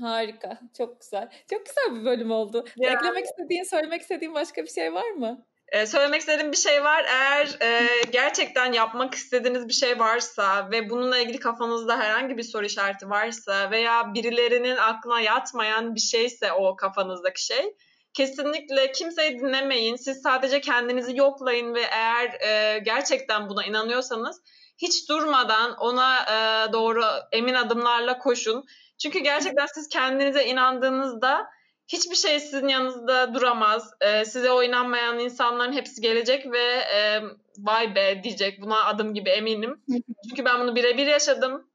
Harika. 0.00 0.60
Çok 0.78 1.00
güzel. 1.00 1.28
Çok 1.50 1.66
güzel 1.66 2.00
bir 2.00 2.04
bölüm 2.04 2.30
oldu. 2.30 2.64
Ya. 2.76 2.92
Eklemek 2.92 3.24
istediğin, 3.24 3.62
söylemek 3.62 4.02
istediğin 4.02 4.34
başka 4.34 4.62
bir 4.62 4.70
şey 4.70 4.94
var 4.94 5.10
mı? 5.10 5.46
Ee, 5.74 5.86
söylemek 5.86 6.20
istediğim 6.20 6.52
bir 6.52 6.56
şey 6.56 6.84
var. 6.84 7.04
Eğer 7.08 7.56
e, 7.62 7.88
gerçekten 8.10 8.72
yapmak 8.72 9.14
istediğiniz 9.14 9.68
bir 9.68 9.72
şey 9.72 9.98
varsa 9.98 10.70
ve 10.70 10.90
bununla 10.90 11.18
ilgili 11.18 11.38
kafanızda 11.38 11.98
herhangi 11.98 12.36
bir 12.36 12.42
soru 12.42 12.64
işareti 12.64 13.10
varsa 13.10 13.70
veya 13.70 14.14
birilerinin 14.14 14.76
aklına 14.76 15.20
yatmayan 15.20 15.94
bir 15.94 16.00
şeyse 16.00 16.52
o 16.52 16.76
kafanızdaki 16.76 17.44
şey 17.44 17.74
kesinlikle 18.12 18.92
kimseyi 18.92 19.38
dinlemeyin. 19.38 19.96
Siz 19.96 20.22
sadece 20.22 20.60
kendinizi 20.60 21.16
yoklayın 21.16 21.74
ve 21.74 21.82
eğer 21.82 22.40
e, 22.40 22.78
gerçekten 22.78 23.48
buna 23.48 23.64
inanıyorsanız 23.64 24.40
hiç 24.78 25.08
durmadan 25.08 25.76
ona 25.76 26.16
e, 26.18 26.72
doğru 26.72 27.04
emin 27.32 27.54
adımlarla 27.54 28.18
koşun. 28.18 28.64
Çünkü 29.02 29.18
gerçekten 29.18 29.66
siz 29.66 29.88
kendinize 29.88 30.44
inandığınızda 30.44 31.46
hiçbir 31.88 32.16
şey 32.16 32.40
sizin 32.40 32.68
yanınızda 32.68 33.34
duramaz. 33.34 33.90
E, 34.00 34.24
size 34.24 34.50
o 34.50 34.62
inanmayan 34.62 35.18
insanların 35.18 35.72
hepsi 35.72 36.00
gelecek 36.00 36.52
ve 36.52 36.62
e, 36.94 37.22
vay 37.58 37.94
be 37.94 38.20
diyecek. 38.24 38.62
Buna 38.62 38.84
adım 38.84 39.14
gibi 39.14 39.30
eminim. 39.30 39.82
Çünkü 40.28 40.44
ben 40.44 40.60
bunu 40.60 40.76
birebir 40.76 41.06
yaşadım. 41.06 41.68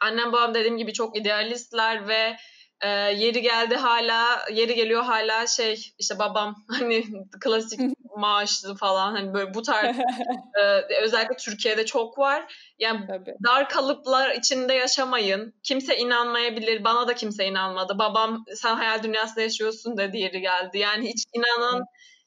Annem 0.00 0.32
babam 0.32 0.54
dediğim 0.54 0.78
gibi 0.78 0.92
çok 0.92 1.16
idealistler 1.16 2.08
ve 2.08 2.36
e, 2.80 2.88
yeri 2.88 3.42
geldi 3.42 3.76
hala 3.76 4.46
yeri 4.52 4.74
geliyor 4.74 5.02
hala 5.02 5.46
şey 5.46 5.92
işte 5.98 6.18
babam 6.18 6.54
hani 6.78 7.04
klasik 7.40 7.80
maaşlı 8.16 8.76
falan 8.76 9.12
hani 9.12 9.34
böyle 9.34 9.54
bu 9.54 9.62
tarz 9.62 9.96
e, 10.60 10.94
özellikle 11.02 11.36
Türkiye'de 11.36 11.86
çok 11.86 12.18
var. 12.18 12.54
Yani 12.78 13.06
Tabii. 13.06 13.34
dar 13.44 13.68
kalıplar 13.68 14.30
içinde 14.30 14.74
yaşamayın. 14.74 15.54
Kimse 15.62 15.96
inanmayabilir. 15.96 16.84
Bana 16.84 17.08
da 17.08 17.14
kimse 17.14 17.46
inanmadı. 17.46 17.98
Babam 17.98 18.44
sen 18.54 18.74
hayal 18.74 19.02
dünyasında 19.02 19.40
yaşıyorsun 19.40 19.96
dedi 19.96 20.18
yeri 20.18 20.40
geldi. 20.40 20.78
Yani 20.78 21.08
hiç 21.08 21.24
inanan 21.32 21.84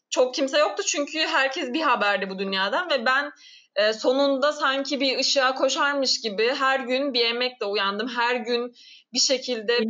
çok 0.10 0.36
kimse 0.36 0.58
yoktu 0.58 0.84
çünkü 0.88 1.20
herkes 1.20 1.74
bir 1.74 1.82
haberdi 1.82 2.30
bu 2.30 2.40
dünyadan 2.40 2.90
ve 2.90 3.06
ben 3.06 3.32
e, 3.78 3.94
sonunda 3.94 4.54
sanki 4.54 5.00
bir 5.00 5.20
ışığa 5.20 5.56
koşarmış 5.56 6.22
gibi 6.22 6.54
her 6.56 6.80
gün 6.80 7.14
bir 7.14 7.26
emekle 7.26 7.66
uyandım. 7.66 8.08
Her 8.08 8.36
gün 8.36 8.76
bir 9.14 9.20
şekilde 9.20 9.80
bir 9.80 9.90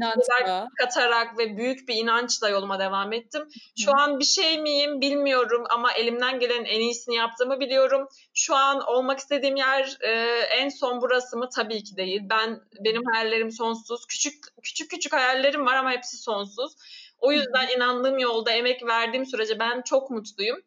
katarak 0.80 1.40
ve 1.40 1.58
büyük 1.58 1.88
bir 1.88 1.96
inançla 1.96 2.50
yoluma 2.50 2.80
devam 2.80 3.14
ettim. 3.14 3.48
Şu 3.80 3.92
Hı. 3.92 3.96
an 3.96 4.20
bir 4.20 4.26
şey 4.26 4.62
miyim 4.62 5.02
bilmiyorum 5.02 5.64
ama 5.70 5.92
elimden 5.92 6.40
gelen 6.40 6.66
en 6.66 6.80
iyisini 6.80 7.16
yaptığımı 7.16 7.60
biliyorum. 7.60 8.08
Şu 8.34 8.56
an 8.56 8.82
olmak 8.88 9.20
istediğim 9.20 9.56
yer 9.56 9.98
e, 10.02 10.12
en 10.40 10.70
son 10.70 11.02
burası 11.02 11.38
mı? 11.38 11.50
Tabii 11.56 11.84
ki 11.84 11.98
değil. 11.98 12.22
Ben 12.30 12.62
benim 12.86 13.06
hayallerim 13.06 13.52
sonsuz. 13.52 14.06
Küçük 14.06 14.34
küçük 14.64 14.92
küçük 14.92 15.14
hayallerim 15.14 15.66
var 15.66 15.76
ama 15.76 15.92
hepsi 15.92 16.18
sonsuz. 16.18 16.76
O 17.20 17.32
yüzden 17.32 17.68
Hı. 17.68 17.76
inandığım 17.76 18.20
yolda 18.20 18.52
emek 18.52 18.86
verdiğim 18.86 19.26
sürece 19.26 19.60
ben 19.60 19.82
çok 19.82 20.10
mutluyum. 20.10 20.58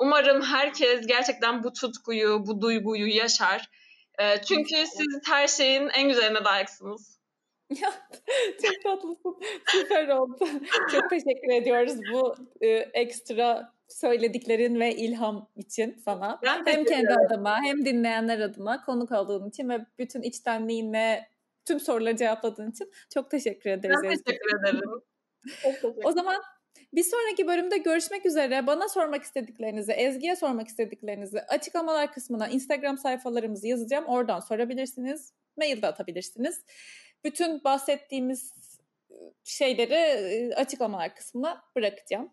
Umarım 0.00 0.42
herkes 0.42 1.06
gerçekten 1.06 1.64
bu 1.64 1.72
tutkuyu, 1.72 2.46
bu 2.46 2.60
duyguyu 2.60 3.06
yaşar. 3.06 3.70
E, 4.18 4.42
çünkü 4.42 4.76
siz 4.76 5.20
her 5.26 5.48
şeyin 5.48 5.88
en 5.88 6.08
güzeline 6.08 6.38
layıksınız. 6.38 7.20
çok 8.62 8.82
tatlısın. 8.82 9.36
Süper 9.66 10.08
oldu. 10.08 10.38
Çok 10.92 11.10
teşekkür 11.10 11.52
ediyoruz 11.52 11.94
bu 12.12 12.34
e, 12.60 12.68
ekstra 12.76 13.72
söylediklerin 13.88 14.80
ve 14.80 14.96
ilham 14.96 15.50
için 15.56 16.02
sana. 16.04 16.38
Ben 16.42 16.66
hem 16.66 16.84
kendi 16.84 17.14
adıma 17.14 17.62
hem 17.62 17.84
dinleyenler 17.84 18.40
adına 18.40 18.84
konuk 18.84 19.12
olduğun 19.12 19.48
için 19.48 19.68
ve 19.68 19.86
bütün 19.98 20.22
içtenliğinle 20.22 21.28
tüm 21.64 21.80
soruları 21.80 22.16
cevapladığın 22.16 22.70
için 22.70 22.90
çok 23.14 23.30
teşekkür 23.30 23.70
ederiz. 23.70 23.96
Ben 24.04 24.10
teşekkür 24.10 24.60
ederim. 24.60 25.02
o 26.04 26.12
zaman 26.12 26.42
bir 26.92 27.02
sonraki 27.02 27.46
bölümde 27.46 27.78
görüşmek 27.78 28.26
üzere. 28.26 28.66
Bana 28.66 28.88
sormak 28.88 29.22
istediklerinizi, 29.22 29.92
Ezgi'ye 29.92 30.36
sormak 30.36 30.68
istediklerinizi 30.68 31.40
açıklamalar 31.40 32.12
kısmına 32.12 32.48
Instagram 32.48 32.98
sayfalarımızı 32.98 33.68
yazacağım. 33.68 34.04
Oradan 34.04 34.40
sorabilirsiniz. 34.40 35.32
Mail 35.56 35.82
de 35.82 35.86
atabilirsiniz. 35.86 36.64
Bütün 37.24 37.64
bahsettiğimiz 37.64 38.52
şeyleri 39.44 40.54
açıklamalar 40.56 41.14
kısmına 41.14 41.62
bırakacağım. 41.76 42.30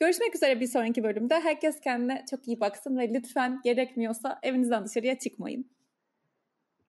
Görüşmek 0.00 0.34
üzere 0.34 0.60
bir 0.60 0.66
sonraki 0.66 1.04
bölümde. 1.04 1.40
Herkes 1.40 1.80
kendine 1.80 2.24
çok 2.30 2.48
iyi 2.48 2.60
baksın 2.60 2.98
ve 2.98 3.14
lütfen 3.14 3.60
gerekmiyorsa 3.64 4.38
evinizden 4.42 4.84
dışarıya 4.84 5.18
çıkmayın. 5.18 5.70